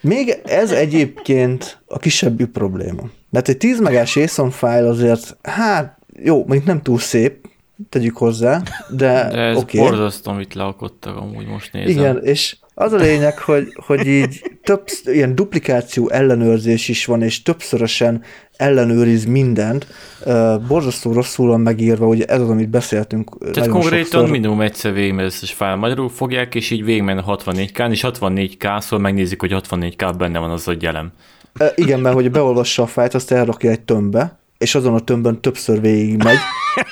[0.00, 3.02] Még ez egyébként a kisebbik probléma.
[3.30, 7.48] Mert egy 10 megás JSON file azért, hát jó, mondjuk nem túl szép,
[7.88, 9.80] tegyük hozzá, de, de ez okay.
[9.80, 11.90] borzasztó, amit lealkottak amúgy most nézem.
[11.90, 17.42] Igen, és az a lényeg, hogy, hogy így több ilyen duplikáció ellenőrzés is van, és
[17.42, 18.22] többszörösen
[18.56, 19.86] ellenőriz mindent,
[20.24, 24.30] uh, borzasztó rosszul van megírva, ugye ez az, amit beszéltünk Tehát konkrétan sokszor.
[24.30, 25.76] minimum egyszer végigmegy összes fájl.
[25.76, 30.50] Magyarul fogják, és így végigmen a 64K-n, és 64K, szóval megnézik, hogy 64K benne van
[30.50, 31.12] az a gyelem.
[31.60, 35.40] Uh, igen, mert hogy beolvassa a fájt, azt elrakja egy tömbbe, és azon a tömbön
[35.40, 36.36] többször végigmegy.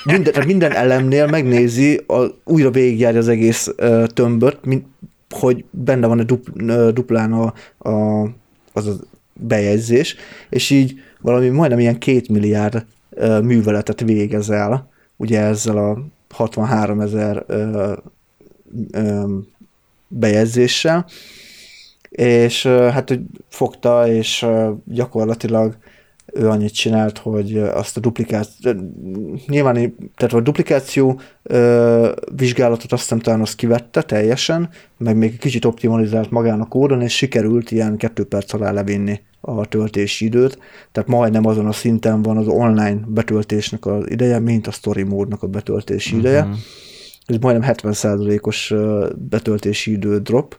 [0.03, 4.85] Minden, minden elemnél megnézi, a, újra végigjárja az egész uh, tömböt, mint,
[5.29, 7.53] hogy benne van a dupl, uh, duplán a,
[7.89, 8.23] a,
[8.73, 8.93] az a
[9.33, 10.15] bejegyzés,
[10.49, 16.99] és így valami majdnem ilyen két milliárd uh, műveletet végez el, ugye ezzel a 63
[16.99, 17.45] ezer
[20.07, 21.05] bejegyzéssel,
[22.09, 24.45] és hát hogy fogta, és
[24.85, 25.77] gyakorlatilag
[26.33, 28.71] ő annyit csinált, hogy azt a duplikáció,
[29.47, 35.39] nyilván, tehát a duplikáció ö, vizsgálatot azt hiszem talán azt kivette teljesen, meg még egy
[35.39, 40.57] kicsit optimalizált magán a kódon, és sikerült ilyen kettő perc alá levinni a töltési időt,
[40.91, 45.43] tehát majdnem azon a szinten van az online betöltésnek az ideje, mint a story módnak
[45.43, 46.29] a betöltési uh-huh.
[46.29, 46.47] ideje.
[47.25, 48.73] Ez majdnem 70%-os
[49.29, 50.57] betöltési idő drop,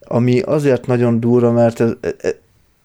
[0.00, 1.94] ami azért nagyon durva, mert ez,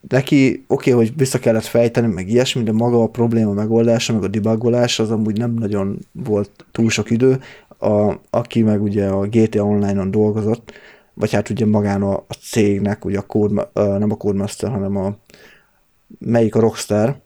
[0.08, 4.24] neki oké, okay, hogy vissza kellett fejteni, meg ilyesmi, de maga a probléma megoldása, meg
[4.24, 7.40] a debugolás az amúgy nem nagyon volt túl sok idő.
[7.80, 10.72] A, aki meg ugye a GTA Online-on dolgozott,
[11.14, 15.16] vagy hát ugye magán a, a cégnek, ugye a code, nem a Codemaster, hanem a
[16.20, 17.22] melyik a Rockstar,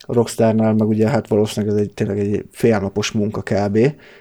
[0.00, 3.76] a Rockstarnál meg ugye hát valószínűleg ez egy, tényleg egy félnapos munka kb.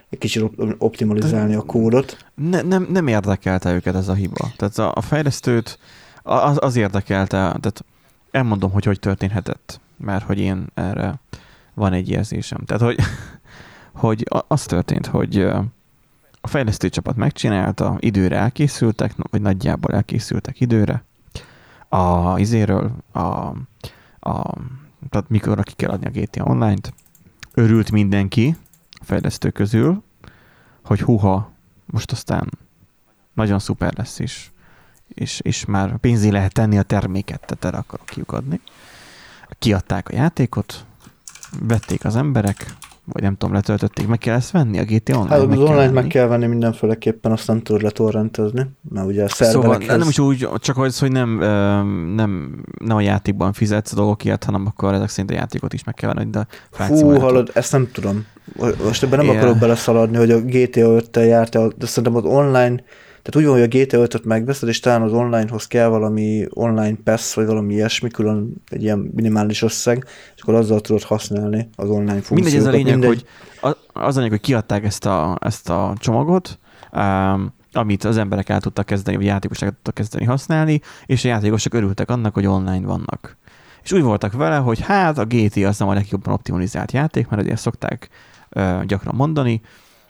[0.10, 2.18] Egy kicsit optimalizálni a kódot.
[2.36, 4.52] Ne, nem, nem érdekelte őket ez a hiba.
[4.58, 5.80] Tehát a, a fejlesztőt
[6.24, 7.86] az, az érdekelte, tehát
[8.38, 11.20] elmondom, hogy hogy történhetett, mert hogy én erre
[11.74, 12.66] van egy érzésem.
[12.66, 13.00] Tehát, hogy,
[14.04, 15.40] hogy az történt, hogy
[16.42, 21.04] a fejlesztő csapat megcsinálta, időre elkészültek, vagy nagyjából elkészültek időre,
[21.90, 23.20] a izéről, a,
[24.20, 24.54] a,
[25.10, 26.94] tehát mikor ki kell adni a GTA Online-t,
[27.54, 28.56] örült mindenki
[28.92, 30.04] a fejlesztő közül,
[30.86, 31.52] hogy huha,
[31.86, 32.50] most aztán
[33.34, 34.52] nagyon szuper lesz is
[35.14, 38.62] és, és már pénzé lehet tenni a terméket, tehát erre akarok kiukadni.
[39.60, 40.86] Kiadták a játékot,
[41.68, 42.76] vették az emberek,
[43.14, 45.30] vagy nem tudom, letöltötték, meg kell ezt venni a GTA Online?
[45.30, 49.78] Hát az online meg kell venni mindenféleképpen, azt nem tudod letorrentezni, mert ugye a Szóval
[49.78, 51.38] nem is úgy, csak az, hogy nem,
[52.16, 55.96] nem, nem a játékban fizetsz a dolgokért, hanem akkor ezek szerint a játékot is meg
[55.96, 58.26] kell venni, de Fú, hallod, ezt nem tudom.
[58.84, 59.38] Most ebben nem yeah.
[59.38, 62.84] akarok beleszaladni, hogy a GTA 5-tel járt, de szerintem az online
[63.28, 66.98] tehát úgy van, hogy a GTA 5-öt megveszed, és talán az onlinehoz kell valami online
[67.04, 70.06] pass, vagy valami ilyesmi, külön egy ilyen minimális összeg,
[70.36, 72.44] és akkor azzal tudod használni az online funkciókat.
[72.44, 73.26] Mindegy, ez a lényeg, Mindegy.
[73.60, 76.60] hogy az a lényeg, hogy kiadták ezt a, ezt a csomagot,
[76.92, 81.74] um, amit az emberek el tudtak kezdeni, vagy játékosok tudtak kezdeni használni, és a játékosok
[81.74, 83.38] örültek annak, hogy online vannak.
[83.84, 87.42] És úgy voltak vele, hogy hát a GTA az nem a legjobban optimalizált játék, mert
[87.42, 88.10] azért szokták
[88.56, 89.62] uh, gyakran mondani,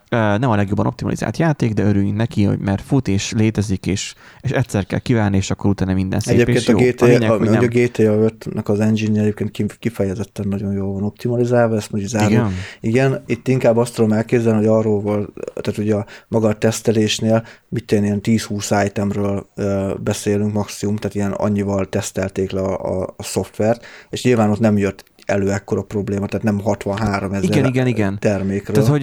[0.09, 4.51] nem a legjobban optimalizált játék, de örüljünk neki, hogy mert fut és létezik, és, és
[4.51, 6.77] egyszer kell kívánni, és akkor utána minden szép egyébként és jó.
[6.77, 7.63] A GTA, a, lényeg, a, nem...
[7.63, 12.31] a GTA 5-nek az engine egyébként kifejezetten nagyon jól van optimalizálva, ezt mondjuk zárul.
[12.31, 12.51] Igen?
[12.79, 15.29] Igen, itt inkább azt tudom elképzelni, hogy arról volt,
[15.61, 21.15] tehát ugye a maga a tesztelésnél, mit tenni, ilyen 10-20 itemről ö, beszélünk maximum, tehát
[21.15, 25.81] ilyen annyival tesztelték le a, a, a szoftvert, és nyilván ott nem jött elő ekkora
[25.81, 28.19] probléma, tehát nem 63 ezer igen, igen, igen.
[28.19, 28.75] termékről.
[28.75, 29.01] Tehát, hogy,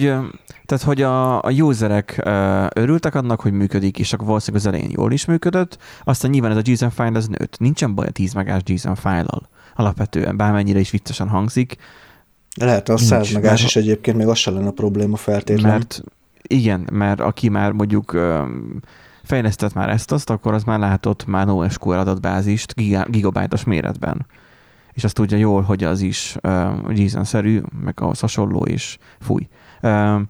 [0.65, 2.21] tehát, hogy a, a userek
[2.73, 6.57] örültek annak, hogy működik, és akkor valószínűleg az elején jól is működött, aztán nyilván ez
[6.57, 7.59] a JSON file az nőtt.
[7.59, 9.49] Nincsen baj a 10 megás JSON file-al.
[9.75, 11.75] Alapvetően, bármennyire is viccesen hangzik.
[12.59, 15.71] Lehet, a 100 megás mert, is egyébként még az sem lenne a probléma feltétlenül.
[15.71, 16.03] Mert
[16.41, 18.17] igen, mert aki már mondjuk
[19.23, 22.75] fejlesztett már ezt-azt, akkor az már látott már NoSQL adatbázist
[23.09, 24.25] gigabájtos méretben
[24.95, 29.47] és azt tudja jól, hogy az is uh, JSON-szerű, meg ahhoz hasonló, és fúj.
[29.81, 30.21] Uh,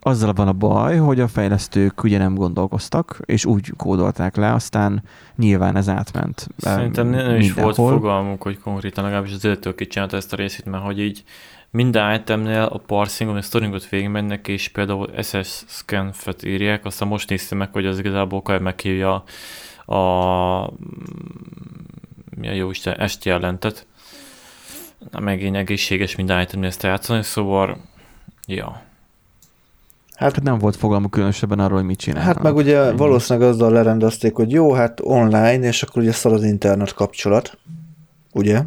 [0.00, 5.02] azzal van a baj, hogy a fejlesztők ugye nem gondolkoztak, és úgy kódolták le, aztán
[5.36, 6.48] nyilván ez átment.
[6.56, 10.84] Szerintem nem is volt fogalmuk, hogy konkrétan legalábbis az előttől kicsinálta ezt a részét, mert
[10.84, 11.24] hogy így
[11.70, 17.58] minden itemnél a parsingon, a storingot végigmennek, és például SS scanfet írják, aztán most néztem
[17.58, 19.24] meg, hogy az igazából kell meghívja
[19.86, 20.72] a
[22.40, 23.86] mi a jó Isten, est jelentet,
[25.20, 27.76] megint egészséges minden itemnél ezt játszani, szóval,
[28.46, 28.82] ja.
[30.14, 32.22] Hát, hát nem volt fogalmuk különösebben arról, hogy mit csinál.
[32.22, 32.96] Hát meg ugye Ennyi.
[32.96, 37.58] valószínűleg azzal lerendezték, hogy jó, hát online, és akkor ugye szar az internet kapcsolat,
[38.32, 38.62] ugye?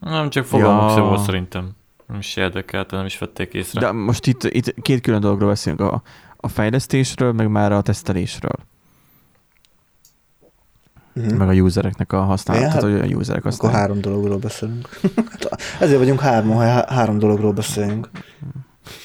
[0.00, 1.02] Nem, csak fogalmuk ja.
[1.02, 1.70] volt szerintem.
[2.06, 3.80] Nem is érdekelt, nem is vették észre.
[3.80, 6.02] De most itt, itt két külön dologról beszélünk, a,
[6.36, 8.56] a fejlesztésről, meg már a tesztelésről
[11.14, 11.38] uh-huh.
[11.38, 13.54] meg a usereknek a használat, hát, hogy a userek használják.
[13.58, 14.88] Akkor három dologról beszélünk.
[15.80, 18.10] Ezért vagyunk hárman, ha három dologról beszélünk.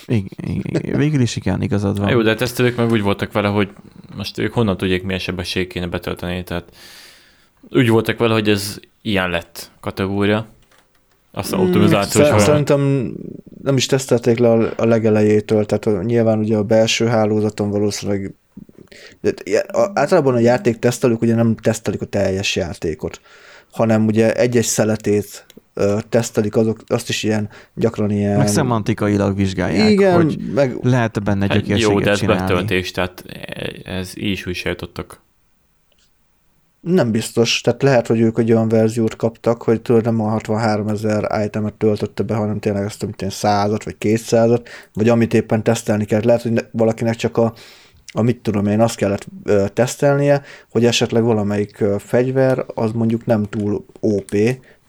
[0.06, 2.10] Igen, végül is igen, igazad van.
[2.10, 3.70] Jó, de a tesztelők meg úgy voltak vele, hogy
[4.16, 6.64] most ők honnan tudják, milyen sebesség kéne betölteni, tehát
[7.70, 10.46] úgy voltak vele, hogy ez ilyen lett kategória.
[11.32, 13.14] Azt hmm, optimizációs hmm, Szerintem
[13.64, 18.34] nem is tesztelték le a legelejétől, tehát nyilván ugye a belső hálózaton valószínűleg
[19.94, 23.22] általában a játék tesztelők ugye nem tesztelik a teljes játékot,
[23.72, 28.38] hanem ugye egy-egy szeletét ö, tesztelik, azok, azt is ilyen gyakran ilyen...
[28.38, 32.42] Meg szemantikailag vizsgálják, Igen, hogy meg lehet benne Hát gyökérséget jó, de ez csinálni.
[32.42, 33.24] betöltés, tehát
[33.84, 35.22] ez így is úgy se jutottak.
[36.82, 37.62] nem biztos.
[37.62, 41.74] Tehát lehet, hogy ők egy olyan verziót kaptak, hogy tudod, nem a 63 ezer itemet
[41.74, 44.62] töltötte be, hanem tényleg azt, amit én 100 vagy 200
[44.94, 46.22] vagy amit éppen tesztelni kell.
[46.24, 47.54] Lehet, hogy ne- valakinek csak a,
[48.14, 50.42] a mit tudom én, azt kellett ö, tesztelnie,
[50.72, 54.36] hogy esetleg valamelyik ö, fegyver az mondjuk nem túl OP,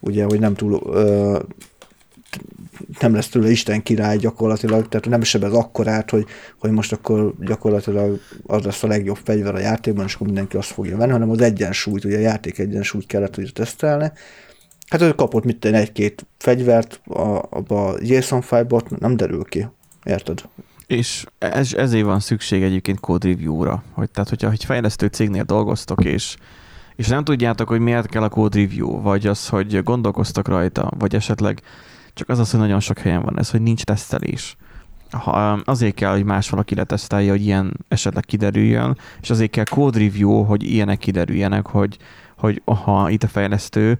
[0.00, 1.38] ugye, hogy nem túl ö,
[3.00, 6.26] nem lesz tőle Isten király gyakorlatilag, tehát nem sebez akkorát, hogy,
[6.58, 10.70] hogy most akkor gyakorlatilag az lesz a legjobb fegyver a játékban, és akkor mindenki azt
[10.70, 14.12] fogja venni, hanem az egyensúlyt, ugye a játék egyensúlyt kellett ugye tesztelni.
[14.88, 18.66] Hát ő kapott mit egy-két fegyvert, a, abba a JSON file
[18.98, 19.66] nem derül ki.
[20.04, 20.42] Érted?
[20.88, 23.82] És ez, ezért van szükség egyébként code review-ra.
[23.92, 26.36] Hogy, tehát, hogyha egy fejlesztő cégnél dolgoztok, és,
[26.96, 31.14] és nem tudjátok, hogy miért kell a code review, vagy az, hogy gondolkoztak rajta, vagy
[31.14, 31.62] esetleg
[32.14, 34.56] csak az az, hogy nagyon sok helyen van ez, hogy nincs tesztelés.
[35.10, 35.30] Ha,
[35.64, 40.42] azért kell, hogy más valaki letesztelje, hogy ilyen esetleg kiderüljön, és azért kell code review,
[40.42, 41.96] hogy ilyenek kiderüljenek, hogy,
[42.36, 43.98] hogy ha itt a fejlesztő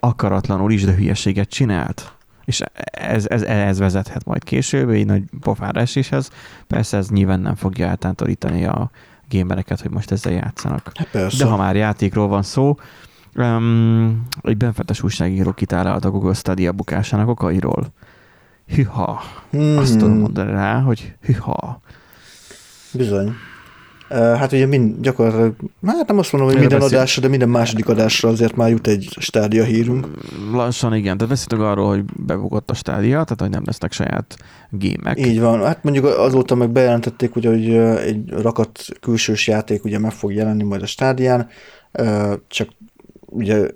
[0.00, 2.13] akaratlanul is, de hülyeséget csinált.
[2.44, 6.30] És ez, ez, ez vezethet majd később egy nagy pofára eséshez.
[6.66, 8.90] Persze ez nyilván nem fogja eltántorítani a
[9.30, 10.92] gamereket, hogy most ezzel játszanak.
[10.94, 11.44] Hát persze.
[11.44, 12.78] De ha már játékról van szó,
[13.34, 17.86] um, egy benfetes újságíró kitálalt a Google Stadia bukásának okairól.
[18.66, 19.22] Hüha.
[19.50, 19.78] Hmm.
[19.78, 21.80] Azt tudom mondani rá, hogy hüha.
[22.92, 23.34] Bizony.
[24.14, 25.54] Hát ugye mind, gyakorlatilag,
[25.86, 28.86] hát nem azt mondom, hogy minden beszél- adásra, de minden második adásra azért már jut
[28.86, 30.06] egy stádia hírünk.
[30.52, 34.36] Lassan igen, tehát beszéltünk arról, hogy bebukott a stádia, tehát hogy nem lesznek saját
[34.70, 35.26] gémek.
[35.26, 35.64] Így van.
[35.64, 37.74] Hát mondjuk azóta meg bejelentették, ugye, hogy
[38.06, 41.48] egy rakat külsős játék ugye meg fog jelenni majd a stádián,
[42.48, 42.68] csak
[43.26, 43.66] ugye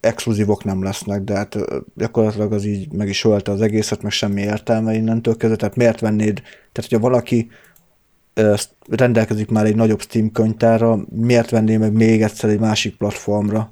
[0.00, 1.56] exkluzívok nem lesznek, de hát
[1.94, 6.00] gyakorlatilag az így meg is ölte az egészet, meg semmi értelme innentől kezdve, tehát miért
[6.00, 6.34] vennéd,
[6.72, 7.50] tehát hogyha valaki
[8.88, 13.70] rendelkezik már egy nagyobb Steam könyvtárra, miért venné meg még egyszer egy másik platformra?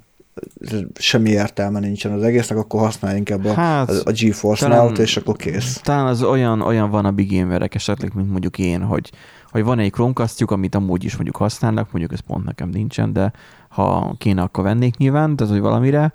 [0.94, 4.98] Semmi értelme nincsen az egésznek, akkor használj inkább a, Hát, a, a GeForce talán- Now-t,
[4.98, 5.80] és akkor kész.
[5.82, 9.10] Talán az olyan, olyan van a big gamerek esetleg, mint mondjuk én, hogy,
[9.50, 13.32] hogy van egy Chromecastjuk, amit amúgy is mondjuk használnak, mondjuk ez pont nekem nincsen, de
[13.68, 16.12] ha kéne, akkor vennék nyilván, tehát hogy valamire,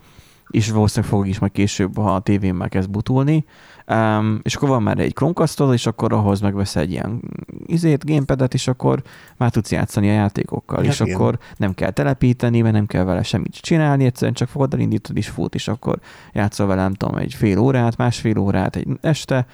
[0.49, 3.45] és valószínűleg fog is majd később, ha a tévémmel kezd butulni,
[3.87, 7.21] um, és akkor van már egy Chromecastod, és akkor ahhoz megvesz egy ilyen
[7.65, 9.01] izét, gamepadet, és akkor
[9.37, 11.15] már tudsz játszani a játékokkal, Hát és igen.
[11.15, 15.27] akkor nem kell telepíteni, mert nem kell vele semmit csinálni, egyszerűen csak fogod, elindítod és
[15.27, 15.99] fut, és akkor
[16.33, 19.45] játszol vele, nem tudom, egy fél órát, másfél órát, egy este,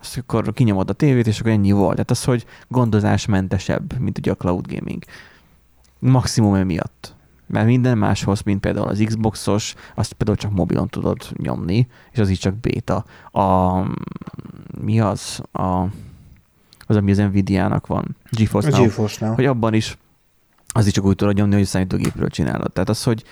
[0.00, 1.92] azt akkor kinyomod a tévét, és akkor ennyi volt.
[1.92, 5.02] Tehát az, hogy gondozásmentesebb, mint ugye a cloud gaming.
[5.98, 7.13] Maximum emiatt.
[7.54, 12.30] Mert minden máshoz, mint például az Xboxos, azt például csak mobilon tudod nyomni, és az
[12.30, 13.04] így csak beta.
[13.40, 13.72] A,
[14.80, 15.40] mi az?
[15.52, 15.82] A,
[16.86, 18.16] az, ami az Nvidia-nak van.
[18.30, 19.34] GeForce A GeForce Now.
[19.34, 19.98] hogy abban is
[20.74, 22.72] az is csak úgy tudod nyomni, hogy számítógépről csinálod.
[22.72, 23.24] Tehát az, hogy,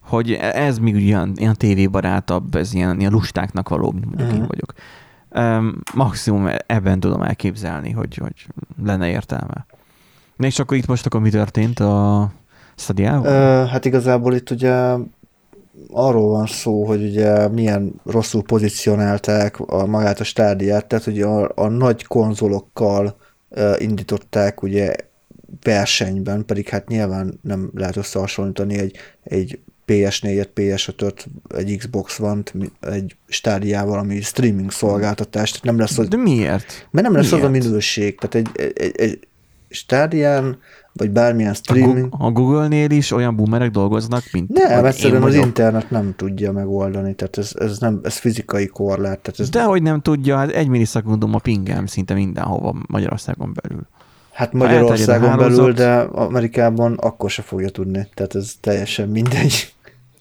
[0.00, 4.40] hogy ez még ilyen, ilyen tévébarátabb, ez ilyen, ilyen lustáknak való, mint mondjuk Mhm.
[4.40, 4.74] én vagyok.
[5.30, 8.46] Um, maximum ebben tudom elképzelni, hogy, hogy
[8.82, 9.66] lenne értelme.
[10.36, 12.30] Na és akkor itt most akkor mi történt a
[13.24, 14.72] Ö, hát igazából itt ugye
[15.90, 21.52] arról van szó, hogy ugye milyen rosszul pozícionálták a, magát a stádiát, tehát ugye a,
[21.54, 23.16] a nagy konzolokkal
[23.50, 24.94] ö, indították ugye
[25.62, 31.26] versenyben, pedig hát nyilván nem lehet összehasonlítani egy, egy PS4-et, PS5-öt,
[31.56, 32.18] egy Xbox
[32.52, 36.88] mi- egy stádiával, ami streaming szolgáltatás, tehát nem lesz az, De miért?
[36.90, 37.64] mert nem lesz az a miért?
[37.64, 39.18] minőség, tehát egy, egy, egy, egy
[39.68, 40.58] stádián,
[40.98, 46.14] vagy bármilyen streaming, a Google-nél is olyan boomerek dolgoznak, mint nem, egyszerűen az internet nem
[46.16, 49.18] tudja megoldani, tehát ez, ez, nem, ez fizikai korlát.
[49.18, 53.86] Tehát ez, De hogy nem tudja, hát egy millisekundum a pingem szinte mindenhova Magyarországon belül.
[54.32, 59.72] hát Magyarországon belül, de Amerikában akkor se fogja tudni, tehát ez teljesen mindegy.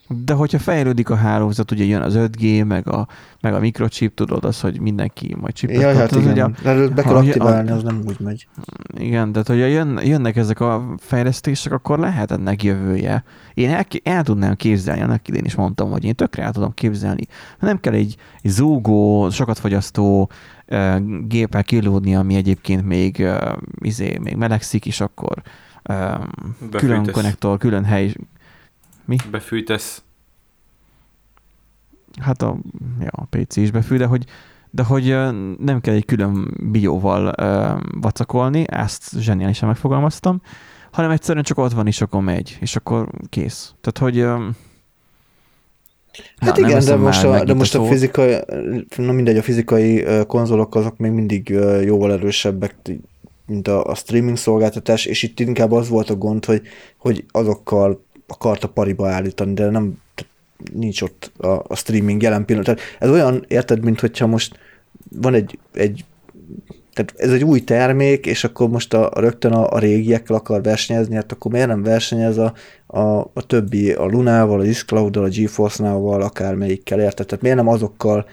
[0.09, 3.07] De hogyha fejlődik a hálózat, ugye jön az 5G, meg a,
[3.41, 6.87] meg a mikrochip, tudod az, hogy mindenki majd chipet Jaj, hát az ugye, igen, de
[6.87, 8.47] be kell aktiválni, a- az nem úgy megy.
[8.97, 13.23] igen, tehát hogyha jön, jönnek ezek a fejlesztések, akkor lehet ennek jövője.
[13.53, 17.27] Én el, el tudnám képzelni, annak idén is mondtam, hogy én tökre el tudom képzelni.
[17.59, 20.29] Nem kell egy, egy zúgó, sokat fogyasztó
[20.67, 20.95] uh,
[21.27, 25.41] géppel kilódni, ami egyébként még, uh, izé, még melegszik, és akkor
[26.71, 28.13] külön konnektor, külön hely,
[29.31, 30.03] Befűtesz.
[32.21, 32.57] Hát a,
[32.99, 34.25] ja, a PC is befű, de hogy,
[34.69, 35.05] de hogy
[35.59, 40.41] nem kell egy külön bióval ö, vacakolni, ezt zseniálisan megfogalmaztam,
[40.91, 43.73] hanem egyszerűen csak ott van, és akkor megy, és akkor kész.
[43.81, 44.49] Tehát, hogy ö,
[46.37, 48.35] Hát Na, igen, de most, a, de most a, a fizikai,
[48.95, 51.49] na mindegy, a fizikai konzolok azok még mindig
[51.83, 52.75] jóval erősebbek,
[53.45, 56.61] mint a, a streaming szolgáltatás, és itt inkább az volt a gond, hogy,
[56.97, 59.97] hogy azokkal akarta pariba állítani, de nem
[60.73, 62.79] nincs ott a, a streaming jelen pillanat.
[62.99, 64.59] ez olyan, érted, mint hogyha most
[65.11, 66.05] van egy, egy
[66.93, 70.61] tehát ez egy új termék, és akkor most a, a rögtön a, a régiekkel akar
[70.61, 72.53] versenyezni, hát akkor miért nem versenyez a,
[72.87, 77.25] a, a többi, a Lunával, a Xcloud-dal, a GeForce-nával, akármelyikkel, érted?
[77.25, 78.25] Tehát miért nem azokkal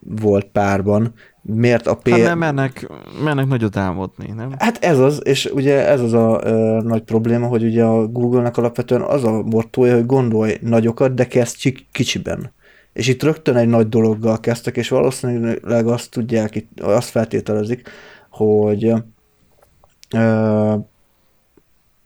[0.00, 2.08] volt párban, miért a P...
[2.08, 2.88] Hát nem mernek,
[3.24, 4.52] mernek nagyot álmodni, nem?
[4.58, 8.56] Hát ez az, és ugye ez az a ö, nagy probléma, hogy ugye a Google-nek
[8.56, 11.56] alapvetően az a mottoja, hogy gondolj nagyokat, de kezd
[11.92, 12.52] kicsiben.
[12.92, 17.88] És itt rögtön egy nagy dologgal kezdtek, és valószínűleg azt tudják, itt, azt feltételezik,
[18.30, 18.92] hogy
[20.14, 20.74] ö,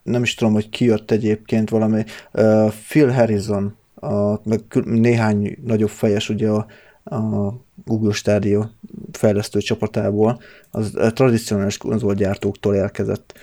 [0.02, 5.88] nem is tudom, hogy ki jött egyébként valami, ö, Phil Harrison, a, meg néhány nagyobb
[5.88, 6.66] fejes ugye a,
[7.04, 7.52] a
[7.84, 8.70] Google Stadia
[9.12, 10.40] fejlesztő csapatából,
[10.70, 13.34] az tradicionális konzolgyártóktól érkezett,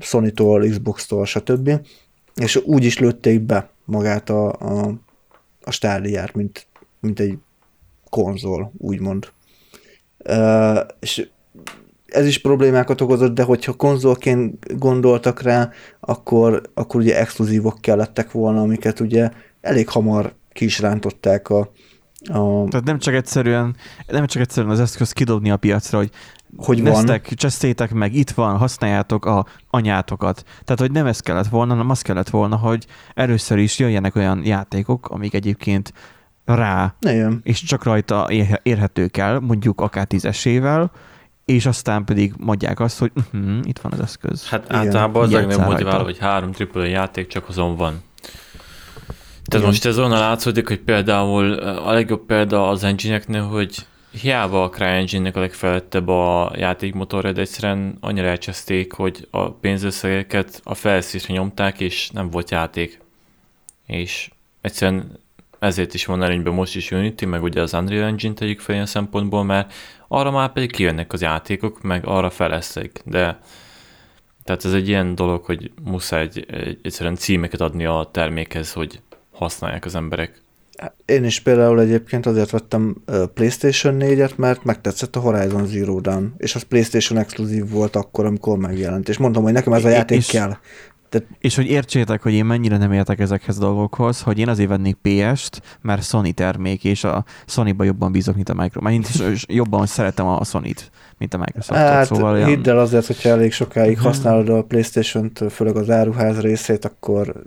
[0.00, 1.80] Sony-tól, Xbox-tól, stb.
[2.34, 4.94] És úgy is lőtték be magát a, a,
[5.64, 6.66] a Stadia-t, mint,
[7.00, 7.38] mint egy
[8.10, 9.28] konzol, úgymond.
[11.00, 11.28] És
[12.06, 15.70] ez is problémákat okozott, de hogyha konzolként gondoltak rá,
[16.00, 19.30] akkor, akkor ugye exkluzívok kellettek volna, amiket ugye
[19.60, 21.58] elég hamar ki is rántották a,
[22.32, 22.68] a...
[22.68, 23.76] Tehát nem csak egyszerűen,
[24.06, 26.10] nem csak egyszerűen az eszköz kidobni a piacra, hogy
[26.56, 27.36] hogy Neztek, van.
[27.36, 30.42] csesztétek meg, itt van, használjátok a anyátokat.
[30.64, 34.44] Tehát, hogy nem ez kellett volna, hanem az kellett volna, hogy először is jöjjenek olyan
[34.44, 35.92] játékok, amik egyébként
[36.44, 37.40] rá, Igen.
[37.42, 38.28] és csak rajta
[38.62, 40.90] érhetők el, mondjuk akár tízesével,
[41.44, 44.48] és aztán pedig mondják azt, hogy uh-huh, itt van az eszköz.
[44.48, 44.76] Hát Igen.
[44.76, 48.02] általában az legnagyobb motiváló, hogy három AAA játék csak azon van.
[49.52, 53.86] Tehát most ez onnan látszódik, hogy például a legjobb példa az engine hogy
[54.20, 60.74] hiába a CryEngine-nek a legfelettebb a játékmotorra, de egyszerűen annyira elcseszték, hogy a pénzösszegeket a
[60.74, 63.00] felszínre nyomták, és nem volt játék.
[63.86, 64.30] És
[64.60, 65.18] egyszerűen
[65.58, 68.86] ezért is van előnyben most is Unity, meg ugye az Unreal Engine tegyük fel ilyen
[68.86, 69.72] szempontból, mert
[70.08, 73.38] arra már pedig kijönnek az játékok, meg arra felesztek, de
[74.44, 79.00] tehát ez egy ilyen dolog, hogy muszáj egy, egy, egyszerűen címeket adni a termékhez, hogy
[79.42, 80.42] használják az emberek.
[81.04, 82.96] Én is például egyébként azért vettem
[83.34, 88.58] PlayStation 4-et, mert megtetszett a Horizon Zero Dawn, és az PlayStation exkluzív volt akkor, amikor
[88.58, 90.56] megjelent, és mondtam, hogy nekem ez a játék és, kell.
[91.10, 91.26] De...
[91.38, 94.96] És hogy értsétek, hogy én mennyire nem értek ezekhez a dolgokhoz, hogy én azért vennék
[95.02, 99.20] PS-t, mert Sony termék, és a Sony-ba jobban bízok, mint a Microsoft.
[99.20, 101.80] Én is jobban szeretem a Sony-t, mint a Microsoft.
[101.80, 104.04] Hát szóval hidd el azért, hogyha elég sokáig mhm.
[104.04, 107.42] használod a PlayStation-t, főleg az áruház részét, akkor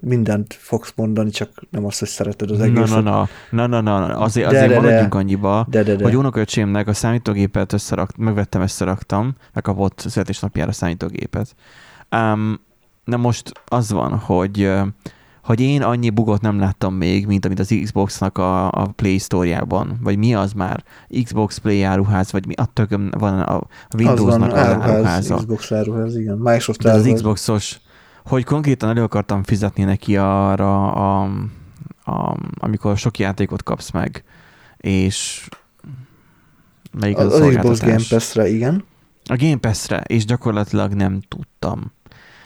[0.00, 2.88] mindent fogsz mondani, csak nem azt, hogy szereted az egészet.
[2.88, 4.18] Na, na, na, na, na, na.
[4.18, 5.18] azért, de, azért de, maradjunk de.
[5.18, 6.04] annyiba, de, de, de.
[6.04, 11.54] hogy unoköcsémnek a számítógépet összerakt, megvettem, összeraktam, megkapott születésnapjára számítógépet.
[12.16, 12.60] Um,
[13.04, 14.70] na most az van, hogy
[15.42, 19.98] hogy én annyi bugot nem láttam még, mint amit az Xbox-nak a, a Play Store-jában,
[20.02, 20.84] vagy mi az már?
[21.24, 22.54] Xbox Play áruház, vagy mi?
[22.54, 23.62] A tököm van a
[23.96, 25.36] Windows-nak az, áruház, áruháza.
[25.36, 26.36] Xbox áruház, igen.
[26.36, 27.06] Microsoft áruház.
[27.06, 27.80] az Xboxos
[28.28, 31.30] hogy konkrétan elő akartam fizetni neki arra, a,
[32.04, 34.24] a, amikor sok játékot kapsz meg,
[34.76, 35.48] és
[37.00, 38.84] melyik az, az, az Xbox Game Pass-re, igen.
[39.24, 41.92] A Game Pass-re, és gyakorlatilag nem tudtam.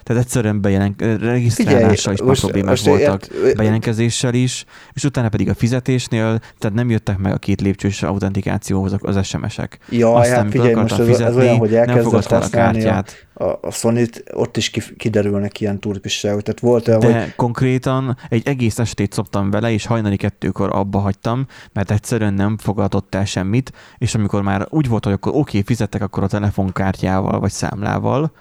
[0.03, 5.55] Tehát egyszerűen bejelen, regisztrálással is most, problémák voltak, ért, bejelentkezéssel is, és utána pedig a
[5.55, 9.79] fizetésnél, tehát nem jöttek meg a két lépcsős autentikációhoz az SMS-ek.
[9.91, 13.27] Ja, Aztán, hát figyelj, most fizetni, ez olyan, hogy elkezdett használni a kártyát.
[13.35, 16.43] A, a sony ott is kiderülnek ilyen turpisságok.
[16.43, 17.35] Tehát volt olyan, De hogy...
[17.35, 23.15] konkrétan egy egész estét szoptam vele, és hajnali kettőkor abba hagytam, mert egyszerűen nem fogadott
[23.15, 27.41] el semmit, és amikor már úgy volt, hogy akkor oké, okay, fizettek akkor a telefonkártyával
[27.41, 28.33] vagy számlával,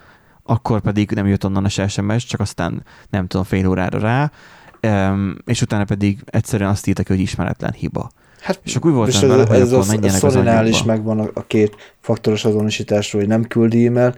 [0.42, 4.30] akkor pedig nem jött onnan a SMS, csak aztán nem tudom, fél órára rá,
[5.44, 8.10] és utána pedig egyszerűen azt írtak, hogy ismeretlen hiba.
[8.40, 10.68] Hát, és akkor úgy voltam vele, hogy ez akkor menjenek az anyagba.
[10.68, 14.14] is megvan a, a két faktoros azonosításról, hogy nem küldi e-mail.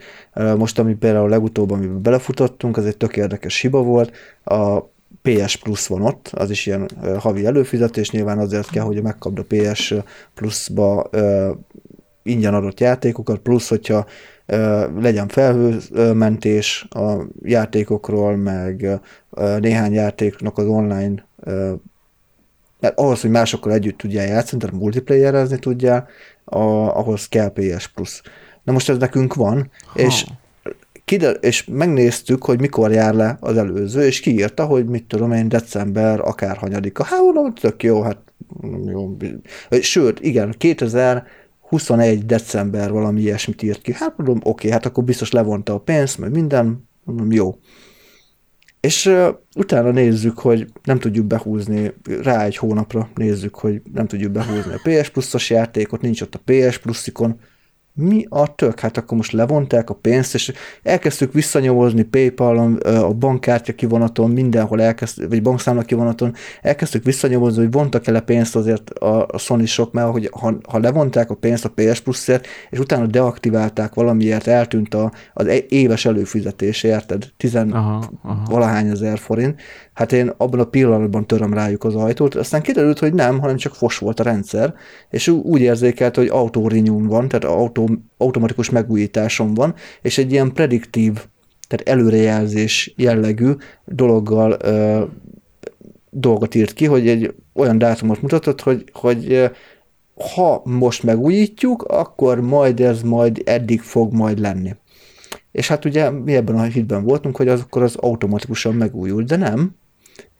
[0.57, 4.13] Most, ami például legutóbb, amiben belefutottunk, az egy tök érdekes hiba volt.
[4.45, 4.81] A
[5.23, 9.45] PS Plus van ott, az is ilyen havi előfizetés, nyilván azért kell, hogy megkapd a
[9.49, 9.95] PS
[10.35, 11.11] Plus-ba
[12.23, 14.07] ingyen adott játékokat, plusz, hogyha
[15.01, 19.01] legyen felhőmentés a játékokról, meg
[19.61, 21.25] néhány játéknak az online
[22.85, 26.09] mert ahhoz, hogy másokkal együtt tudjál játszani, tehát multiplayerezni tudjál,
[26.45, 26.59] a,
[26.99, 28.23] ahhoz kell PS Plus.
[28.63, 30.01] Na most ez nekünk van, ha.
[30.01, 30.25] és
[31.05, 35.49] kider- és megnéztük, hogy mikor jár le az előző, és kiírta, hogy mit tudom én,
[35.49, 37.05] december akárhanyadika.
[37.05, 38.19] Hát mondom, tök jó, hát
[38.87, 39.17] jó.
[39.81, 40.55] Sőt, igen,
[41.79, 43.93] 2021 december valami ilyesmit írt ki.
[43.93, 47.59] Hát mondom, oké, hát akkor biztos levonta a pénzt, meg minden, mondom, jó.
[48.81, 54.33] És uh, utána nézzük, hogy nem tudjuk behúzni, rá egy hónapra nézzük, hogy nem tudjuk
[54.33, 57.41] behúzni a PS Plus-os játékot, nincs ott a PS Plus-ikon,
[57.97, 58.81] mi a tök?
[58.81, 65.29] Hát akkor most levonták a pénzt, és elkezdtük visszanyomozni Paypal-on, a bankkártya kivonaton, mindenhol elkezd,
[65.29, 70.11] vagy bankszámla kivonaton, elkezdtük visszanyomozni, hogy vontak el pénzt azért a, a sony sok, mert
[70.11, 75.13] hogy ha, ha levonták a pénzt a PS Plus-ért, és utána deaktiválták valamiért, eltűnt a,
[75.33, 77.29] az éves előfizetés, érted?
[77.37, 78.43] Tizen aha, aha.
[78.51, 79.61] valahány ezer forint,
[79.95, 83.75] hát én abban a pillanatban töröm rájuk az ajtót, aztán kiderült, hogy nem, hanem csak
[83.75, 84.75] fos volt a rendszer,
[85.11, 91.13] és úgy érzékelt, hogy autó van, tehát autó, automatikus megújításom van, és egy ilyen prediktív,
[91.69, 93.53] tehát előrejelzés jellegű
[93.85, 95.03] dologgal ö,
[96.11, 99.51] dolgot írt ki, hogy egy olyan dátumot mutatott, hogy, hogy
[100.35, 104.75] ha most megújítjuk, akkor majd ez majd eddig fog majd lenni.
[105.53, 109.37] És hát ugye mi ebben a hitben voltunk, hogy az akkor az automatikusan megújult, de
[109.37, 109.77] nem,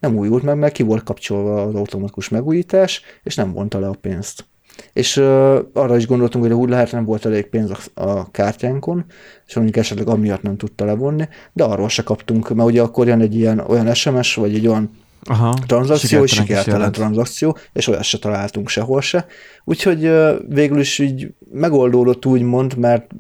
[0.05, 3.97] nem újult meg, mert ki volt kapcsolva az automatikus megújítás, és nem vonta le a
[4.01, 4.45] pénzt.
[4.93, 9.05] És uh, arra is gondoltunk, hogy úgy lehet, nem volt elég pénz a, a kártyánkon,
[9.47, 13.21] és mondjuk esetleg amiatt nem tudta levonni, de arról se kaptunk, mert ugye akkor jön
[13.21, 14.91] egy ilyen olyan SMS, vagy egy olyan
[15.27, 19.27] Aha, tranzakció, és sikertelen tranzakció, és olyat se találtunk sehol se.
[19.65, 23.11] Úgyhogy uh, végül is így megoldódott úgymond, mert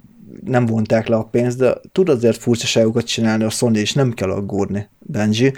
[0.45, 4.31] nem vonták le a pénzt, de tud azért furcsaságokat csinálni a Sony, és nem kell
[4.31, 5.53] aggódni, Benji.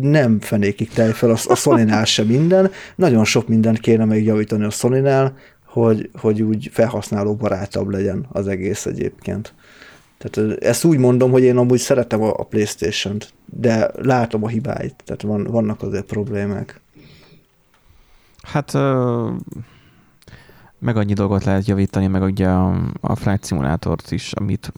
[0.00, 2.70] Nem fenékig tej fel a, a Sony-nál sem minden.
[2.96, 5.36] Nagyon sok mindent kéne még javítani a Sony-nál,
[5.66, 9.54] hogy, hogy úgy felhasználó barátabb legyen az egész egyébként.
[10.18, 14.94] Tehát ezt úgy mondom, hogy én amúgy szeretem a, a Playstation-t, de látom a hibáit,
[15.04, 16.80] tehát van, vannak azért problémák.
[18.42, 19.30] Hát uh
[20.78, 24.72] meg annyi dolgot lehet javítani, meg ugye a, a Flight Simulátort is, amit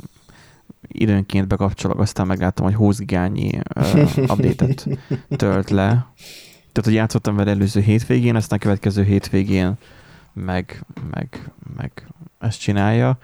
[0.89, 4.89] időnként bekapcsolok, aztán meglátom, hogy 20 gigányi uh, update-et
[5.29, 6.07] tölt le.
[6.73, 9.73] Tehát, hogy játszottam vele előző hétvégén, aztán a következő hétvégén
[10.33, 12.07] meg, meg, meg
[12.39, 13.19] ezt csinálja.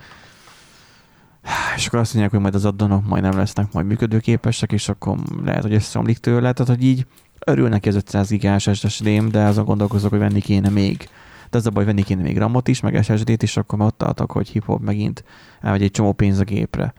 [1.76, 5.18] És akkor azt mondják, hogy majd az addonok majd nem lesznek majd működőképesek, és akkor
[5.44, 6.52] lehet, hogy összeomlik tőle.
[6.52, 7.06] Tehát, hogy így
[7.46, 11.08] örül neki az 500 gigás SSD-m, de azon gondolkozok, hogy venni kéne még
[11.50, 14.02] de az a baj, venni kéne még ramot is, meg SSD-t is, akkor már ott
[14.02, 15.24] álltak, hogy hip-hop megint
[15.60, 16.94] elmegy egy csomó pénz a gépre.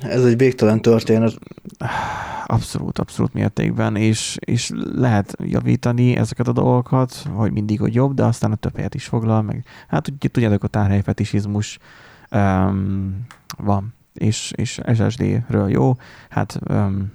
[0.00, 1.38] Ez egy végtelen történet.
[2.46, 8.24] Abszolút, abszolút mértékben, és, és lehet javítani ezeket a dolgokat, hogy mindig, hogy jobb, de
[8.24, 11.78] aztán a több helyet is foglal, meg hát tudjátok, a tárhelyfetisizmus
[12.30, 15.96] um, van, és, és SSD-ről jó,
[16.28, 17.12] hát um,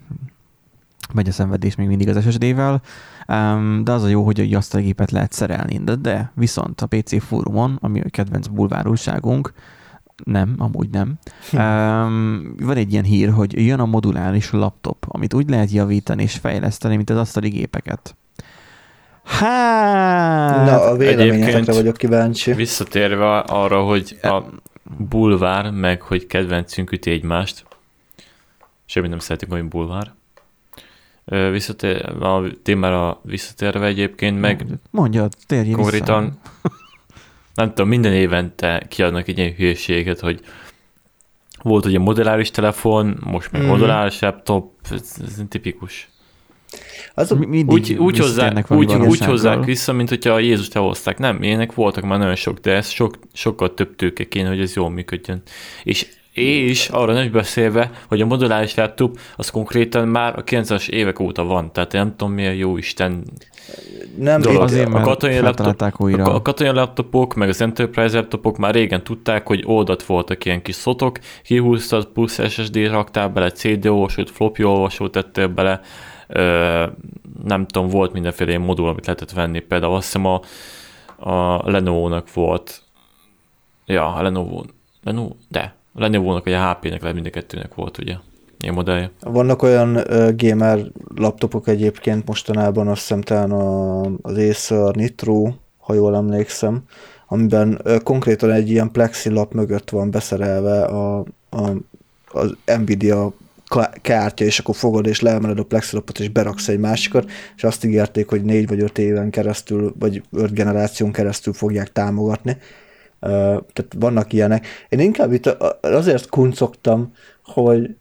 [1.13, 2.81] megy a szenvedés még mindig az SSD-vel,
[3.29, 5.79] um, de az a jó, hogy azt a gépet lehet szerelni.
[5.83, 9.53] De, de viszont a PC fórumon, ami a kedvenc bulvárúságunk,
[10.23, 11.19] nem, amúgy nem.
[11.53, 16.35] Um, van egy ilyen hír, hogy jön a moduláris laptop, amit úgy lehet javítani és
[16.35, 18.15] fejleszteni, mint az asztali gépeket.
[19.23, 20.65] Hát...
[20.65, 22.53] Na, a véleményetekre vagyok kíváncsi.
[22.53, 24.43] Visszatérve arra, hogy a
[24.97, 27.65] bulvár, meg hogy kedvencünk üti egymást,
[28.85, 30.13] semmi nem szeretik, hogy bulvár.
[31.51, 36.75] Visszatér, a témára visszatérve egyébként, meg Mondja, térjél konkrétan, vissza.
[37.55, 40.41] nem tudom, minden évente kiadnak egy ilyen hülyeséget, hogy
[41.61, 43.65] volt ugye modelláris telefon, most meg mm.
[43.65, 46.09] modelláris laptop, ez, ez tipikus.
[47.13, 51.17] Az úgy, úgy, hozzák, úgy, úgy hozzák vissza, mint hogyha Jézust elhozták.
[51.17, 54.75] Nem, ilyenek voltak már nagyon sok, de ez sok, sokkal több tőke kéne, hogy ez
[54.75, 55.41] jól működjön.
[55.83, 61.19] És és arra nem beszélve, hogy a moduláris laptop az konkrétan már a 90-es évek
[61.19, 63.23] óta van, tehát nem tudom milyen jó Isten
[64.17, 64.61] nem dolog.
[64.61, 66.33] Azért, a katonai, laptop, újra.
[66.33, 70.75] a katonai laptopok, meg az Enterprise laptopok már régen tudták, hogy oldat voltak ilyen kis
[70.75, 75.81] szotok, kihúztad, plusz SSD raktál bele, CD olvasót, floppy olvasót tettél bele,
[76.27, 76.85] ö,
[77.43, 80.41] nem tudom, volt mindenféle ilyen modul, amit lehetett venni, például azt hiszem a,
[81.31, 82.81] a Lenovo-nak volt,
[83.85, 84.63] ja, a Lenovo,
[85.03, 88.15] Lenovo, de, a Lenovo-nak vagy a HP-nek lehet mind a kettőnek volt, ugye?
[88.59, 89.11] Ilyen modellje.
[89.19, 90.79] Vannak olyan uh, gamer
[91.15, 96.83] laptopok egyébként mostanában, azt hiszem talán a, az Acer Nitro, ha jól emlékszem,
[97.27, 101.17] amiben uh, konkrétan egy ilyen plexi lap mögött van beszerelve a,
[101.49, 101.71] a,
[102.31, 103.33] az Nvidia
[104.01, 108.29] kártya, és akkor fogod és leemeled a plexilapot, és beraksz egy másikat, és azt ígérték,
[108.29, 112.57] hogy négy vagy öt éven keresztül, vagy öt generáción keresztül fogják támogatni,
[113.19, 114.67] tehát vannak ilyenek.
[114.89, 117.13] Én inkább itt azért kuncogtam,
[117.43, 117.95] hogy,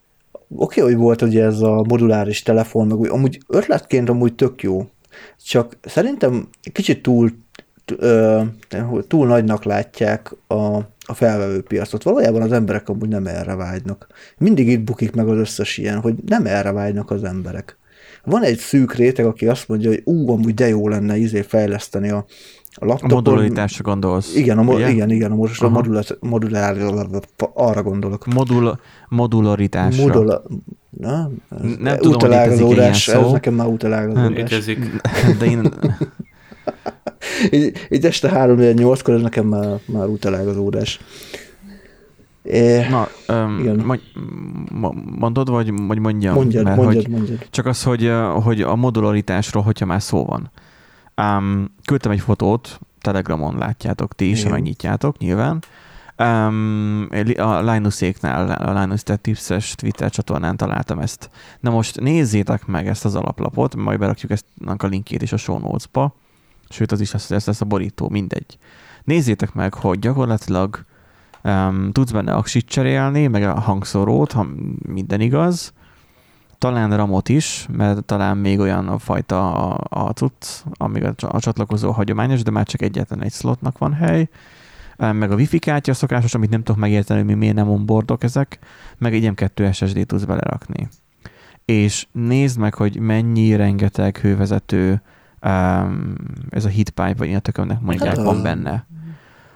[0.49, 4.89] oké, hogy volt ugye ez a moduláris telefon, meg amúgy ötletként amúgy tök jó,
[5.45, 7.31] csak szerintem kicsit túl
[9.07, 12.03] túl nagynak látják a, a felvevő piacot.
[12.03, 14.07] Valójában az emberek amúgy nem erre vágynak.
[14.39, 17.79] Mindig itt bukik meg az összes ilyen, hogy nem erre vágynak az emberek.
[18.25, 22.11] Van egy szűk réteg, aki azt mondja, hogy ú, amúgy de jó lenne izé fejleszteni
[22.11, 22.25] a,
[22.79, 23.11] a laptopon.
[23.11, 24.35] A modularitásra gondolsz.
[24.35, 26.77] Igen, a, mo- igen, igen, a, most a modulár, modulár,
[27.55, 28.27] arra gondolok.
[28.27, 30.07] Modul, modularitásra.
[30.07, 30.43] Modula,
[30.91, 31.31] na,
[31.79, 33.25] nem tudom, hogy létezik ilyen szó.
[33.25, 34.37] Ez nekem már utalágazódás.
[34.37, 35.01] Létezik.
[35.39, 35.73] De én...
[37.51, 41.01] így, így este 3-8-kor ez nekem már, már utalágazódás.
[42.43, 44.01] É, Na, um, igen.
[45.19, 46.35] mondod, vagy, vagy mondjam?
[46.35, 47.47] Mondjad, mert mondjad, hogy mondjad.
[47.51, 48.13] Csak az, hogy,
[48.43, 50.51] hogy a modularitásról, hogyha már szó van.
[51.19, 55.63] Um, küldtem egy fotót, Telegramon látjátok, ti is, megnyitjátok nyilván.
[56.19, 61.31] Um, a Linuséknál, a Linus Tech Tips-es Twitter csatornán találtam ezt.
[61.61, 64.45] Na most nézzétek meg ezt az alaplapot, majd berakjuk ezt
[64.77, 66.15] a linkjét is a show notes-ba,
[66.69, 68.59] sőt az is lesz, ez lesz a borító, mindegy.
[69.05, 70.85] Nézzétek meg, hogy gyakorlatilag
[71.45, 74.47] um, tudsz benne aksit cserélni, meg a hangszorót, ha
[74.87, 75.73] minden igaz,
[76.59, 81.41] talán ramot is, mert talán még olyan a fajta a, a cucc, amíg a, a
[81.41, 84.29] csatlakozó hagyományos, de már csak egyetlen egy slotnak van hely,
[84.99, 88.59] meg a wifi kártya szokásos, amit nem tudok megérteni, hogy miért nem onboardok ezek,
[88.99, 90.89] meg egy M2 SSD tudsz belerakni.
[91.65, 95.03] És nézd meg, hogy mennyi rengeteg hővezető
[95.43, 96.15] um,
[96.51, 98.87] ez a pipe, vagy ilyen tökömnek mondják, hát, van benne.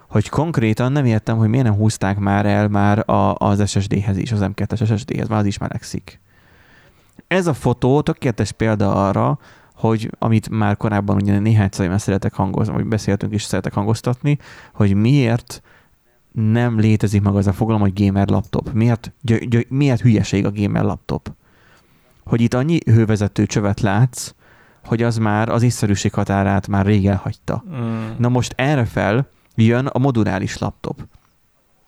[0.08, 4.32] Hogy konkrétan nem értem, hogy miért nem húzták már el már a, az SSD-hez is,
[4.32, 6.20] az M2-es SSD-hez, már az is melegszik.
[7.26, 9.38] Ez a fotó tökéletes példa arra,
[9.74, 14.38] hogy amit már korábban ugye néhány már szeretek hangozni, vagy beszéltünk is szeretek hangoztatni,
[14.74, 15.62] hogy miért
[16.32, 18.72] nem létezik meg az a fogalom, hogy gamer laptop.
[18.72, 21.32] Miért, gy- gy- miért hülyeség a gamer laptop?
[22.24, 24.34] Hogy itt annyi hővezető csövet látsz,
[24.84, 27.64] hogy az már az észszerűség határát már rég elhagyta.
[27.68, 28.08] Mm.
[28.18, 31.06] Na most erre fel jön a moduláris laptop.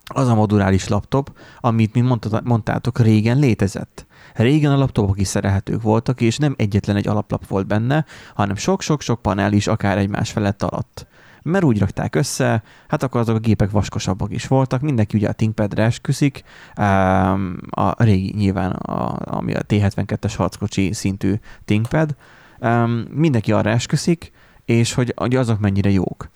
[0.04, 4.06] Az a moduláris laptop, amit, mint mondtátok, régen létezett.
[4.34, 8.04] Régen a laptopok is szerelhetők voltak, és nem egyetlen egy alaplap volt benne,
[8.34, 11.06] hanem sok-sok-sok panel is akár egymás felett alatt.
[11.42, 15.32] Mert úgy rakták össze, hát akkor azok a gépek vaskosabbak is voltak, mindenki ugye a
[15.32, 16.42] ThinkPad-re esküszik,
[17.70, 22.16] a régi nyilván, a, ami a T72-es harckocsi szintű ThinkPad,
[23.10, 24.32] mindenki arra esküszik,
[24.64, 26.30] és hogy, azok mennyire jók.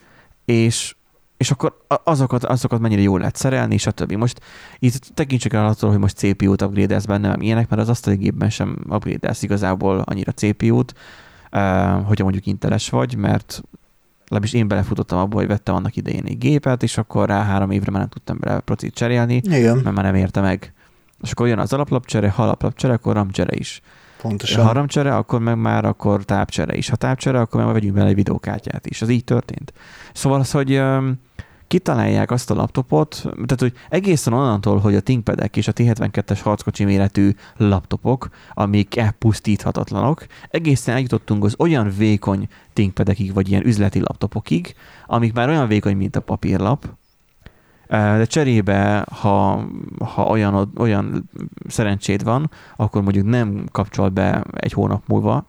[0.44, 0.96] És
[1.38, 4.14] és akkor azokat, azokat mennyire jól lehet szerelni, és a többi.
[4.14, 4.40] Most
[4.78, 8.50] itt tekintsük el attól, hogy most CPU-t upgrade benne, nem ilyenek, mert az asztali gépben
[8.50, 10.94] sem upgrade igazából annyira CPU-t,
[12.04, 13.62] hogyha mondjuk inteles vagy, mert
[14.22, 17.90] legalábbis én belefutottam abba, hogy vettem annak idején egy gépet, és akkor rá három évre
[17.90, 19.76] már nem tudtam bele procit cserélni, Igen.
[19.76, 20.72] mert már nem érte meg.
[21.22, 23.80] És akkor jön az alaplapcsere, ha alaplapcsere, akkor ramcsere is.
[24.22, 24.64] Pontosan.
[24.64, 26.88] Ha ramcsere, akkor meg már akkor tápcsere is.
[26.88, 29.02] Ha tápcsere, akkor meg vegyünk bele egy videókártyát is.
[29.02, 29.72] Az így történt.
[30.12, 30.82] Szóval az, hogy
[31.66, 36.84] kitalálják azt a laptopot, tehát hogy egészen onnantól, hogy a ThinkPad-ek és a T72-es harckocsi
[36.84, 44.74] méretű laptopok, amik elpusztíthatatlanok, egészen eljutottunk az olyan vékony ThinkPad-ekig, vagy ilyen üzleti laptopokig,
[45.06, 46.88] amik már olyan vékony, mint a papírlap,
[47.88, 49.64] de cserébe, ha,
[49.98, 51.30] ha olyan, olyan
[51.66, 55.46] szerencséd van, akkor mondjuk nem kapcsol be egy hónap múlva,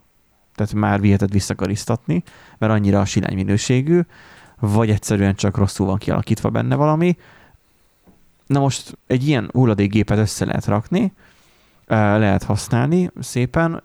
[0.56, 2.24] tehát már viheted visszakarisztatni,
[2.58, 4.02] mert annyira a silány minőségű,
[4.60, 7.18] vagy egyszerűen csak rosszul van kialakítva benne valami.
[8.48, 11.14] Na most egy ilyen hulladékgépet össze lehet rakni,
[11.88, 13.84] lehet használni szépen,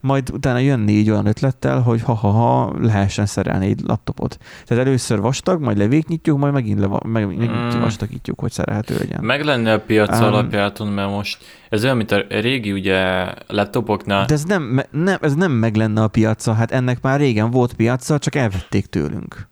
[0.00, 4.38] majd utána jönni így olyan ötlettel, hogy ha-ha-ha lehessen szerelni egy laptopot.
[4.66, 7.80] Tehát először vastag, majd levéknyitjuk, majd megint, le, meg, megint mm.
[7.80, 9.24] vastagítjuk, hogy szerelhető legyen.
[9.24, 14.26] Meg lenne a piac um, alapjáton, mert most ez olyan, mint a régi ugye laptopoknál.
[14.26, 17.72] De ez nem, nem, ez nem meg lenne a piaca, hát ennek már régen volt
[17.72, 19.48] piaca, csak elvették tőlünk.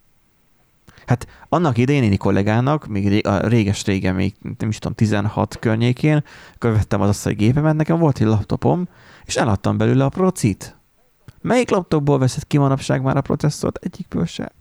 [1.06, 6.24] Hát annak idején én kollégának, még a réges-régen, még nem is tudom, 16 környékén,
[6.54, 8.88] akkor vettem az asztali gépemet, nekem volt egy laptopom,
[9.26, 10.76] és eladtam belőle a procit.
[11.40, 13.76] Melyik laptopból veszed ki manapság már a processzort?
[13.84, 14.52] Egyikből se.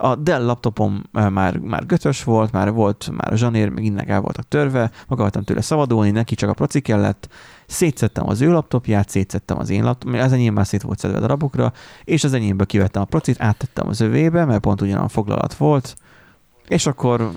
[0.00, 4.20] A Dell laptopom már, már götös volt, már volt, már a zsanér, meg innen el
[4.20, 7.28] voltak törve, akartam tőle szabadulni, neki csak a proci kellett,
[7.66, 11.72] szétszettem az ő laptopját, szétszettem az én laptop, az enyém már szét volt szedve darabokra,
[12.04, 15.96] és az enyémből kivettem a procit, áttettem az övébe, mert pont ugyanolyan foglalat volt,
[16.68, 17.30] és akkor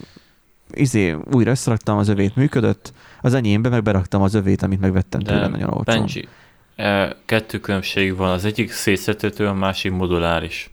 [0.72, 5.48] izé, újra összeraktam, az övét működött, az enyémbe meg beraktam az övét, amit megvettem tőle
[5.48, 5.84] nagyon olcsón.
[5.84, 6.28] Benji,
[6.76, 10.70] e, kettő különbség van, az egyik szétszetető, a másik moduláris.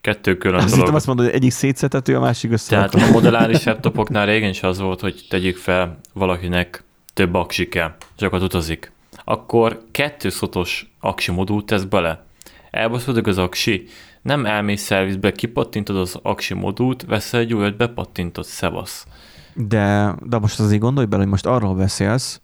[0.00, 0.94] Kettő külön Azt dolog.
[0.94, 2.68] azt mondod, hogy egyik szétszetető, a másik össze.
[2.68, 6.84] Tehát a moduláris laptopoknál régen is az volt, hogy tegyük fel valakinek
[7.14, 8.92] több aksi kell, sokat utazik,
[9.24, 12.24] akkor kettő szotos aksi modult tesz bele.
[12.70, 13.84] Elbaszódik az aksi,
[14.22, 19.06] nem elmész szervizbe, kipattintod az aksi modult, veszel egy újat, bepattintod, szevasz.
[19.54, 22.40] De, de most azért gondolj bele, hogy most arról beszélsz,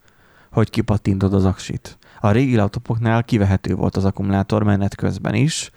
[0.51, 1.97] hogy kipattintod az aksit.
[2.19, 5.71] A régi laptopoknál kivehető volt az akkumulátor menet közben is,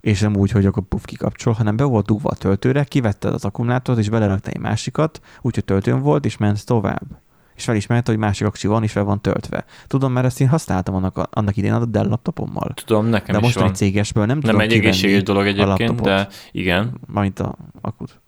[0.00, 3.44] és nem úgy, hogy akkor puff kikapcsol, hanem be volt dugva a töltőre, kivetted az
[3.44, 7.20] akkumulátort, és beleraktál egy másikat, úgyhogy töltőn volt, és ment tovább.
[7.54, 9.64] És felismerte, hogy másik aksi van, és fel van töltve.
[9.86, 12.74] Tudom, mert ezt én használtam annak, annak idén a Dell laptopommal.
[12.84, 13.68] Tudom, nekem de is most van.
[13.68, 17.00] egy cégesből nem, nem tudom egy egészséges dolog egyébként, de igen.
[17.06, 18.20] Majd a akut.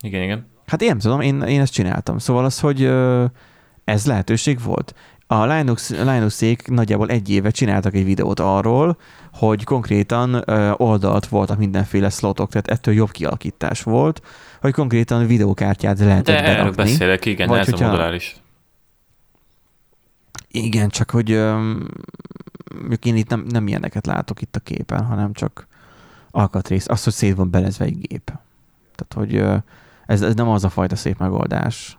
[0.00, 0.46] Igen, igen.
[0.68, 2.18] Hát én nem tudom, én, én ezt csináltam.
[2.18, 2.84] Szóval az, hogy
[3.84, 4.94] ez lehetőség volt.
[5.26, 8.98] A Linux, linux nagyjából egy éve csináltak egy videót arról,
[9.32, 10.44] hogy konkrétan
[10.76, 14.22] oldalt voltak mindenféle slotok, tehát ettől jobb kialakítás volt,
[14.60, 16.60] hogy konkrétan videókártyát lehetett De berakni.
[16.60, 18.36] erről beszélek, igen, Vagy ez hogyha- a moduláris.
[20.50, 21.28] Igen, csak hogy
[22.74, 25.66] mondjuk én itt nem, nem ilyeneket látok itt a képen, hanem csak
[26.30, 26.88] alkatrész.
[26.88, 28.32] Az, hogy szét van belezve egy gép.
[28.94, 29.62] Tehát, hogy
[30.08, 31.98] ez, ez nem az a fajta szép megoldás.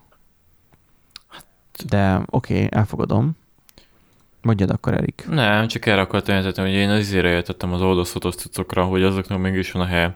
[1.90, 3.32] De oké, okay, elfogadom.
[4.42, 5.26] Mondjad akkor, Erik.
[5.30, 9.40] Nem, csak erre akartam jelenteni, hogy én az izére jöttem az oldalszotos cuccokra, hogy azoknak
[9.40, 10.14] mégis van a hely.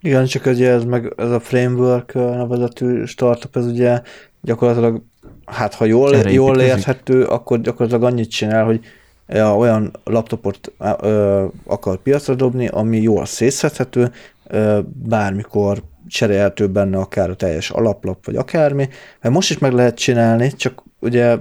[0.00, 4.02] Igen, csak ugye ez, meg, ez a framework nevezetű startup, ez ugye
[4.40, 5.02] gyakorlatilag,
[5.44, 8.80] hát ha jól, Erre jól érthető, akkor gyakorlatilag annyit csinál, hogy
[9.28, 14.12] ja, olyan laptopot ö, akar piacra dobni, ami jól szétszedhető,
[14.46, 15.82] ö, bármikor
[16.12, 18.88] cserélhető benne akár a teljes alaplap, vagy akármi,
[19.20, 21.36] mert most is meg lehet csinálni, csak ugye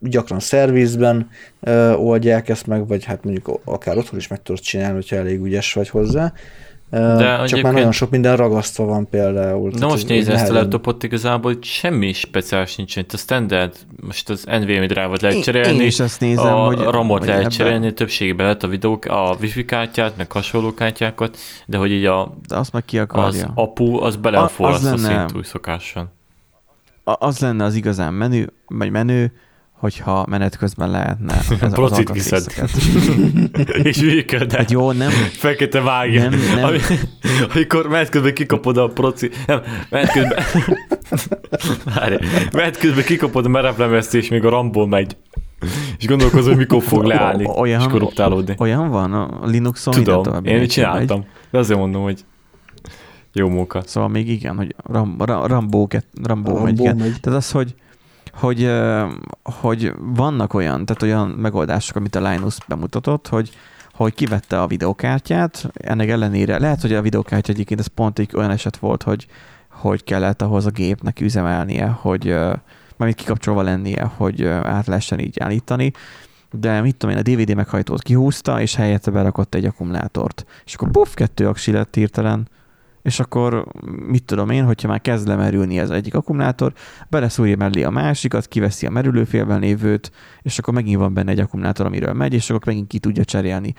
[0.00, 1.30] gyakran szervizben
[1.60, 5.40] ö, oldják ezt meg, vagy hát mondjuk akár otthon is meg tudod csinálni, hogyha elég
[5.40, 6.32] ügyes vagy hozzá.
[6.90, 9.70] De csak egyébként- már nagyon sok minden ragasztva van például.
[9.78, 13.02] Na most nézd ezt a laptopot, igazából semmi speciális nincsen.
[13.02, 13.74] Itt a standard,
[14.06, 17.52] most az NVMe drive-ot lehet cserélni, én is ezt nézem, a hogy- RAM-ot lehet ebben-
[17.52, 21.36] cserélni, többségében lehet a videók, a wifi kártyát, meg hasonló kártyákat,
[21.66, 23.52] de hogy így a, De azt meg ki az akarja.
[23.54, 26.08] apu, az bele A- a az lenne- szintúgy szokáson.
[27.04, 29.32] A- az lenne az igazán menü, vagy menő,
[29.78, 32.44] hogyha menet közben lehetne ez az Procit viszed.
[33.82, 34.56] És működne.
[34.58, 36.28] Hát jó, nem, Fekete vágja.
[36.28, 36.64] Nem, nem.
[36.64, 36.78] Ami,
[37.54, 39.30] amikor menet közben kikapod a proci...
[39.46, 39.60] Nem,
[39.90, 40.38] menet közben...
[41.94, 42.16] Várj,
[42.52, 45.16] menet közben kikapod a merevlemezt, és még a ramból megy.
[45.98, 48.54] És gondolkozol, hogy mikor fog leállni, Olyan- és korruptálódni.
[48.58, 49.94] olyan van a Linuxon?
[50.04, 50.68] Tudom, én megy.
[50.68, 51.24] csináltam.
[51.50, 52.24] De azért mondom, hogy
[53.32, 53.82] jó móka.
[53.86, 57.20] Szóval még igen, hogy Ram, Ra- Rambo, ket, Rambo, Rambo megy, megy.
[57.20, 57.74] Tehát az, hogy,
[58.40, 58.72] hogy,
[59.42, 63.50] hogy vannak olyan, tehát olyan megoldások, amit a Linus bemutatott, hogy
[63.98, 68.50] hogy kivette a videokártyát, ennek ellenére, lehet, hogy a videokártya egyébként ez pont egy olyan
[68.50, 69.26] eset volt, hogy,
[69.70, 72.24] hogy kellett ahhoz a gépnek üzemelnie, hogy
[72.96, 75.92] mármint kikapcsolva lennie, hogy át lehessen így állítani,
[76.50, 80.44] de mit tudom én, a DVD meghajtót kihúzta, és helyette berakott egy akkumulátort.
[80.64, 82.48] És akkor puff, kettő aksi lett hirtelen,
[83.02, 83.64] és akkor
[84.06, 86.72] mit tudom én, hogyha már kezd lemerülni ez egyik akkumulátor,
[87.08, 90.12] beleszúrja mellé a másikat, kiveszi a merülőfélben lévőt,
[90.42, 93.74] és akkor megint van benne egy akkumulátor, amiről megy, és akkor megint ki tudja cserélni.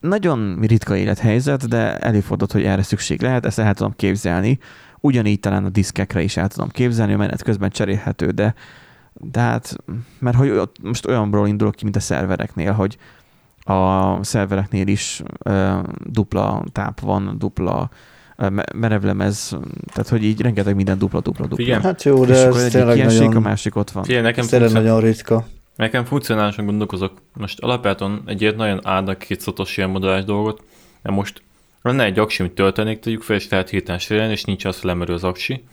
[0.00, 4.58] Nagyon ritka élethelyzet, de előfordult, hogy erre szükség lehet, ezt el tudom képzelni.
[5.00, 8.54] Ugyanígy talán a diszkekre is el tudom képzelni, a menet közben cserélhető, de,
[9.12, 9.76] de hát,
[10.18, 12.98] mert hogy most olyanból indulok ki, mint a szervereknél, hogy
[13.64, 17.90] a szervereknél is ö, dupla táp van, dupla
[18.74, 19.56] merevlemez,
[19.92, 21.64] tehát hogy így rengeteg minden dupla, dupla, dupla.
[21.64, 21.82] Igen.
[21.82, 24.04] Hát jó, de és ez egyik tényleg nagyon, a másik ott van.
[24.04, 25.46] Figyelj, nekem, ez tényleg nagyon ritka.
[25.76, 27.12] nekem funkcionálisan gondolkozok.
[27.32, 30.62] Most alapjáton egy ilyet nagyon áldnak két szotos ilyen modellás dolgot,
[31.02, 31.42] de most
[31.82, 34.90] lenne egy aksi, amit töltenék, tegyük fel, és lehet hirtelen serélni, és nincs az, hogy
[34.90, 35.64] lemerül az aksi.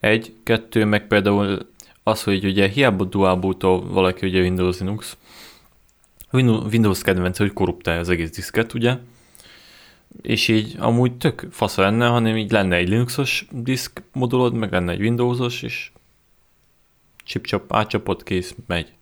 [0.00, 1.66] Egy, kettő, meg például
[2.02, 5.16] az, hogy ugye hiába dual bootol valaki ugye Windows Linux,
[6.32, 8.96] Windows Windows kedvence, hogy korruptálja az egész diszket, ugye?
[10.22, 14.92] És így amúgy tök fasz lenne, hanem így lenne egy Linuxos diszk modulod, meg lenne
[14.92, 15.90] egy Windowsos, és
[17.24, 18.92] chip-chop, átcsapott, kész, megy.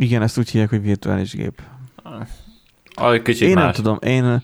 [0.00, 1.62] Igen, ezt úgy hívják, hogy virtuális gép.
[2.94, 3.64] Ah, kicsit én más.
[3.64, 4.42] nem tudom, én,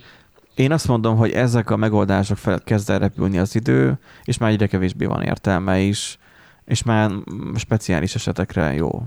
[0.54, 4.50] én azt mondom, hogy ezek a megoldások fel kezd el repülni az idő, és már
[4.50, 6.18] egyre kevésbé van értelme is,
[6.64, 7.10] és már
[7.56, 9.02] speciális esetekre jó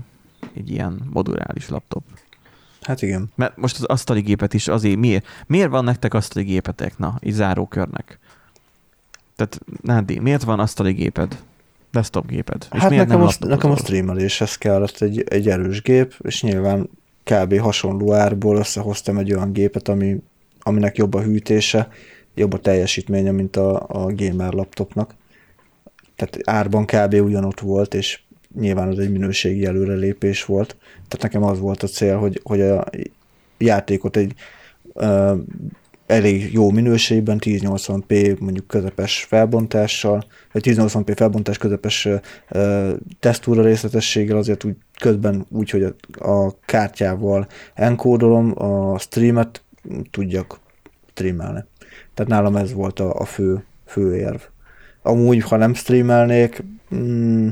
[0.54, 2.02] egy ilyen modulális laptop.
[2.86, 3.32] Hát igen.
[3.34, 5.26] Mert most az asztali gépet is azért miért?
[5.46, 6.98] Miért van nektek asztali gépetek?
[6.98, 8.18] Na, így zárókörnek.
[9.36, 11.38] Tehát, Nádi, miért van asztali géped?
[11.92, 12.66] Desktop géped?
[12.72, 16.42] És hát miért nekem, nem a, nekem a streameléshez kellett egy, egy erős gép, és
[16.42, 16.88] nyilván
[17.24, 17.58] kb.
[17.58, 20.22] hasonló árból összehoztam egy olyan gépet, ami,
[20.60, 21.88] aminek jobb a hűtése,
[22.34, 25.14] jobb a teljesítménye, mint a, a gamer laptopnak.
[26.16, 27.14] Tehát árban kb.
[27.14, 28.20] ugyanott volt, és
[28.60, 30.76] nyilván az egy minőségi előrelépés volt.
[31.08, 32.84] Tehát nekem az volt a cél, hogy, hogy a
[33.58, 34.34] játékot egy
[34.94, 35.38] uh,
[36.06, 42.08] elég jó minőségben, 1080p mondjuk közepes felbontással, vagy 1080p felbontás közepes
[42.50, 42.90] uh,
[43.20, 49.62] tesztúra részletességgel, azért úgy közben úgy, hogy a, a kártyával enkódolom, a streamet
[50.10, 50.60] tudjak
[51.10, 51.64] streamelni.
[52.14, 54.40] Tehát nálam ez volt a, a fő, fő érv.
[55.02, 56.64] Amúgy, ha nem streamelnék,
[56.94, 57.48] mm,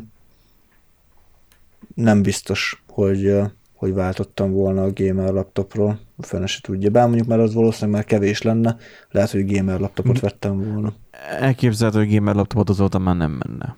[1.95, 3.41] nem biztos, hogy,
[3.75, 5.99] hogy váltottam volna a gamer laptopról.
[6.17, 6.91] A fene se tudja.
[6.91, 8.77] Bár mondjuk már az valószínűleg már kevés lenne.
[9.11, 10.93] Lehet, hogy gamer laptopot vettem volna.
[11.39, 13.77] Elképzelhető, hogy gamer laptopot azóta már nem menne.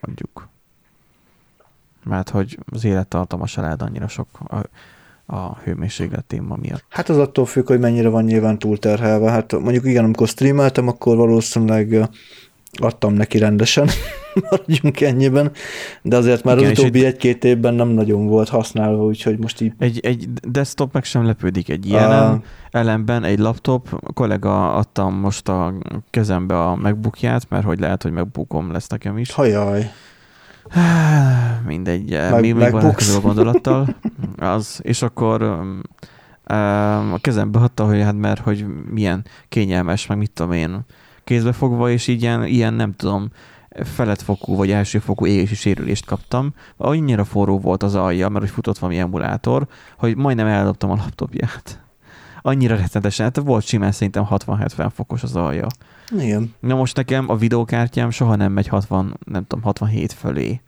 [0.00, 0.48] Mondjuk.
[2.04, 4.62] Mert hogy az élettartama se lehet annyira sok a,
[5.36, 6.84] a hőmérséklet téma miatt.
[6.88, 9.30] Hát az attól függ, hogy mennyire van nyilván túlterhelve.
[9.30, 12.08] Hát mondjuk igen, amikor streameltem, akkor valószínűleg
[12.78, 13.88] adtam neki rendesen,
[14.50, 15.50] maradjunk ennyiben,
[16.02, 19.72] de azért már Igen, az utóbbi egy-két évben nem nagyon volt használva, úgyhogy most így...
[19.78, 22.40] Egy, egy desktop meg sem lepődik egy ilyen a...
[22.70, 25.74] elemben, egy laptop, a kollega adtam most a
[26.10, 29.32] kezembe a megbukját, mert hogy lehet, hogy megbukom lesz nekem is.
[29.32, 29.90] Hajaj.
[31.66, 33.88] Mindegy, meg, mi még van a gondolattal.
[34.36, 35.42] Az, és akkor
[37.12, 40.84] a kezembe adta, hogy hát mert hogy milyen kényelmes, meg mit tudom én,
[41.30, 43.30] kézbe fogva, és így ilyen, ilyen nem tudom,
[43.84, 46.54] feletfokú vagy elsőfokú égési sérülést kaptam.
[46.76, 49.66] Annyira forró volt az alja, mert hogy futott valami emulátor,
[49.98, 51.82] hogy majdnem eldobtam a laptopját.
[52.42, 55.66] Annyira rettenetesen, hát volt simán szerintem 60-70 fokos az alja.
[56.18, 56.54] Igen.
[56.60, 60.60] Na most nekem a videókártyám soha nem megy 60, nem tudom, 67 fölé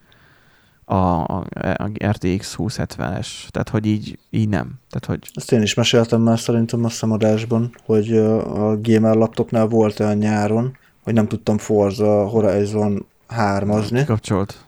[0.92, 1.44] a, a,
[1.76, 3.26] a RTX 2070-es.
[3.50, 4.72] Tehát, hogy így, így nem.
[4.90, 5.30] Tehát, hogy...
[5.34, 10.76] Ezt én is meséltem már szerintem a szemadásban, hogy a gamer laptopnál volt olyan nyáron,
[11.02, 13.06] hogy nem tudtam Forza Horizon
[13.36, 14.02] 3-azni.
[14.06, 14.64] Kapcsolt?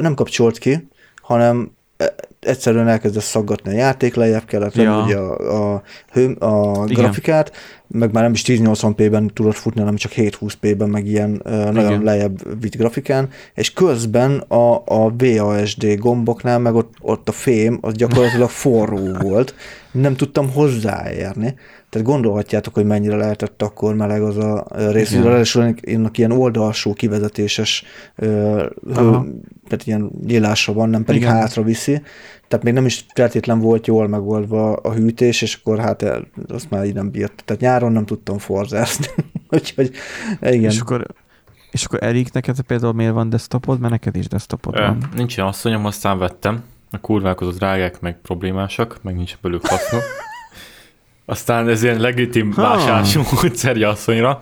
[0.00, 0.88] Nem kapcsolt ki,
[1.22, 1.70] hanem
[2.40, 5.02] egyszerűen elkezdett szaggatni a játék, lejjebb kellett ja.
[5.02, 5.82] ugye a, a,
[6.12, 7.52] hő, a grafikát,
[7.92, 11.72] meg már nem is 1080p-ben tudott futni, hanem csak 720p-ben, meg ilyen Igen.
[11.72, 17.78] nagyon lejjebb vitt grafikán, és közben a, a VASD gomboknál, meg ott, ott a fém,
[17.80, 19.54] az gyakorlatilag forró volt,
[19.92, 21.54] nem tudtam hozzáérni.
[21.88, 25.12] Tehát gondolhatjátok, hogy mennyire lehetett akkor meleg az a rész.
[25.12, 27.84] Ráadásul ennek ilyen oldalsó kivezetéses
[28.16, 28.72] hő,
[29.68, 31.32] tehát ilyen nyílása van, nem pedig Igen.
[31.32, 32.02] hátra viszi.
[32.52, 36.04] Tehát még nem is feltétlen volt jól megoldva a hűtés, és akkor hát
[36.48, 37.42] azt már így nem bírt.
[37.44, 39.06] Tehát nyáron nem tudtam forzázni.
[39.50, 39.90] Úgyhogy
[40.40, 40.70] igen.
[40.70, 41.06] És akkor,
[41.70, 43.80] és akkor Erik, neked például miért van desktopod?
[43.80, 45.08] Mert neked is desktopod van.
[45.16, 46.64] Nincs ilyen asszonyom, aztán vettem.
[46.90, 49.98] A kurvák az drágák, meg problémásak, meg nincs belőle haszna.
[51.24, 54.40] Aztán ez ilyen legitim vásárlási módszerje asszonyra.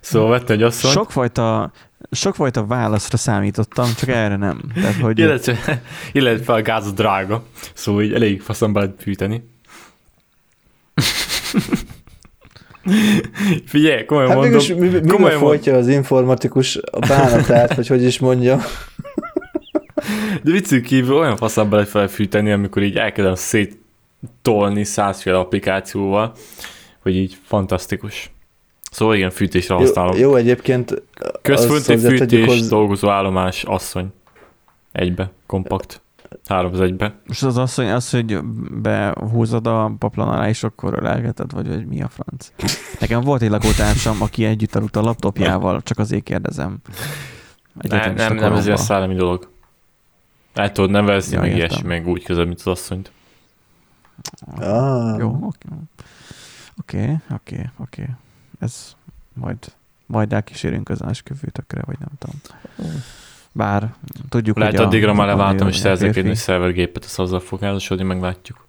[0.00, 0.90] Szóval vettem egy asszony.
[0.90, 1.72] Sokfajta,
[2.10, 4.60] sokfajta válaszra számítottam, csak erre nem.
[4.74, 5.18] Tehát, hogy...
[5.18, 9.50] illetve, illetve a gáz drága, szóval így elég faszom lehet fűteni.
[13.66, 14.78] Figyelj, komolyan hát mondom.
[14.78, 18.60] mi, mi, komolyan folytja az informatikus a bánatát, vagy hogy is mondja.
[20.42, 26.32] De viccük kívül olyan faszabban lehet felfűteni, amikor így elkezdem széttolni százféle applikációval,
[27.02, 28.31] hogy így fantasztikus.
[28.92, 30.16] Szóval igen, fűtésre használom.
[30.16, 31.02] Jó, jó egyébként...
[31.42, 32.68] Központi fűtés, hoz...
[32.68, 34.12] dolgozó állomás, asszony.
[34.92, 36.00] Egybe, kompakt.
[36.46, 37.14] Három az egybe.
[37.26, 38.38] Most az asszony az, hogy
[38.70, 42.52] behúzod a paplan alá, és akkor ölelgeted, vagy, vagy mi a franc?
[43.00, 46.78] Nekem volt egy lakótársam, aki együtt aludt a laptopjával, csak azért kérdezem.
[47.72, 49.50] Ne, nem, nem, ez ilyen szellemi dolog.
[50.54, 53.12] El tudod nevezni, ja, meg ilyesmi, meg úgy közben, mint az asszonyt.
[54.56, 55.18] Ah.
[55.18, 55.68] Jó, oké.
[56.80, 58.08] Oké, oké, oké.
[58.62, 58.96] Ez
[59.34, 59.58] majd,
[60.06, 62.40] majd elkísérünk az esküvőtökre, vagy nem tudom.
[63.52, 63.94] Bár
[64.28, 68.66] tudjuk, Lehet hogy addigra már leváltam, és szerzek egy szervergépet, azt azzal fog házasodni, meglátjuk.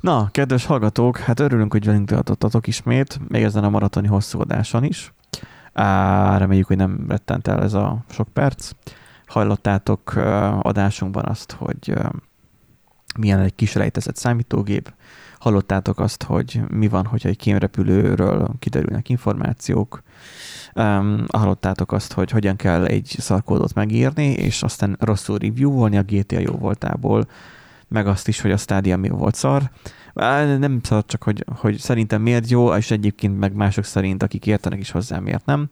[0.00, 4.84] Na, kedves hallgatók, hát örülünk, hogy velünk tartottatok ismét, még ezen a maratoni hosszú adáson
[4.84, 5.12] is.
[5.72, 8.70] Á, reméljük, hogy nem rettent el ez a sok perc.
[9.26, 10.14] Hallottátok
[10.62, 11.92] adásunkban azt, hogy
[13.18, 14.94] milyen egy kis rejtezett számítógép.
[15.46, 20.02] Hallottátok azt, hogy mi van, hogyha egy kémrepülőről kiderülnek információk.
[20.74, 26.38] Um, hallottátok azt, hogy hogyan kell egy szarkódot megírni, és aztán rosszul review-olni a GTA
[26.38, 27.28] jó voltából,
[27.88, 29.70] meg azt is, hogy a Stadia mi volt szar.
[30.58, 34.78] Nem szar, csak hogy, hogy szerintem miért jó, és egyébként meg mások szerint, akik értenek
[34.78, 35.68] is hozzá, miért nem.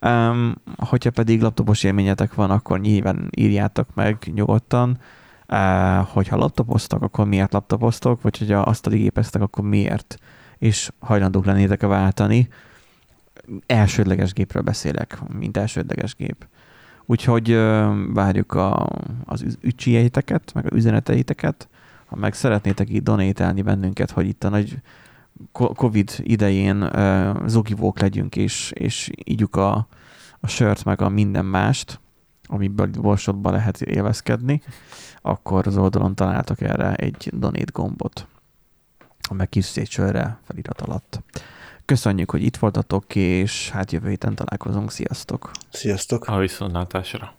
[0.00, 4.98] Um, hogyha pedig laptopos élményetek van, akkor nyilván írjátok meg nyugodtan,
[6.12, 10.18] hogyha laptopoztak, akkor miért laptopoztok, vagy hogyha a gépeztek, akkor miért,
[10.58, 12.48] és hajlandók lennétek a váltani
[13.66, 16.46] elsődleges gépről beszélek, mint elsődleges gép.
[17.06, 17.52] Úgyhogy
[18.12, 18.88] várjuk a,
[19.24, 21.68] az ügycsijeiteket, meg a üzeneteiteket.
[22.06, 24.78] Ha meg szeretnétek így donételni bennünket, hogy itt a nagy
[25.52, 26.90] Covid idején
[27.46, 29.86] zugivók legyünk, és, és ígyuk a,
[30.40, 32.00] a sört, meg a minden mást,
[32.46, 34.62] amiből borsodba lehet élvezkedni,
[35.22, 38.26] akkor az oldalon találtak erre egy donate gombot,
[39.30, 41.20] meg kis egy sörre felirat alatt.
[41.84, 44.90] Köszönjük, hogy itt voltatok, és hát jövő héten találkozunk.
[44.90, 45.50] Sziasztok!
[45.70, 46.26] Sziasztok!
[46.26, 47.34] A viszontlátásra!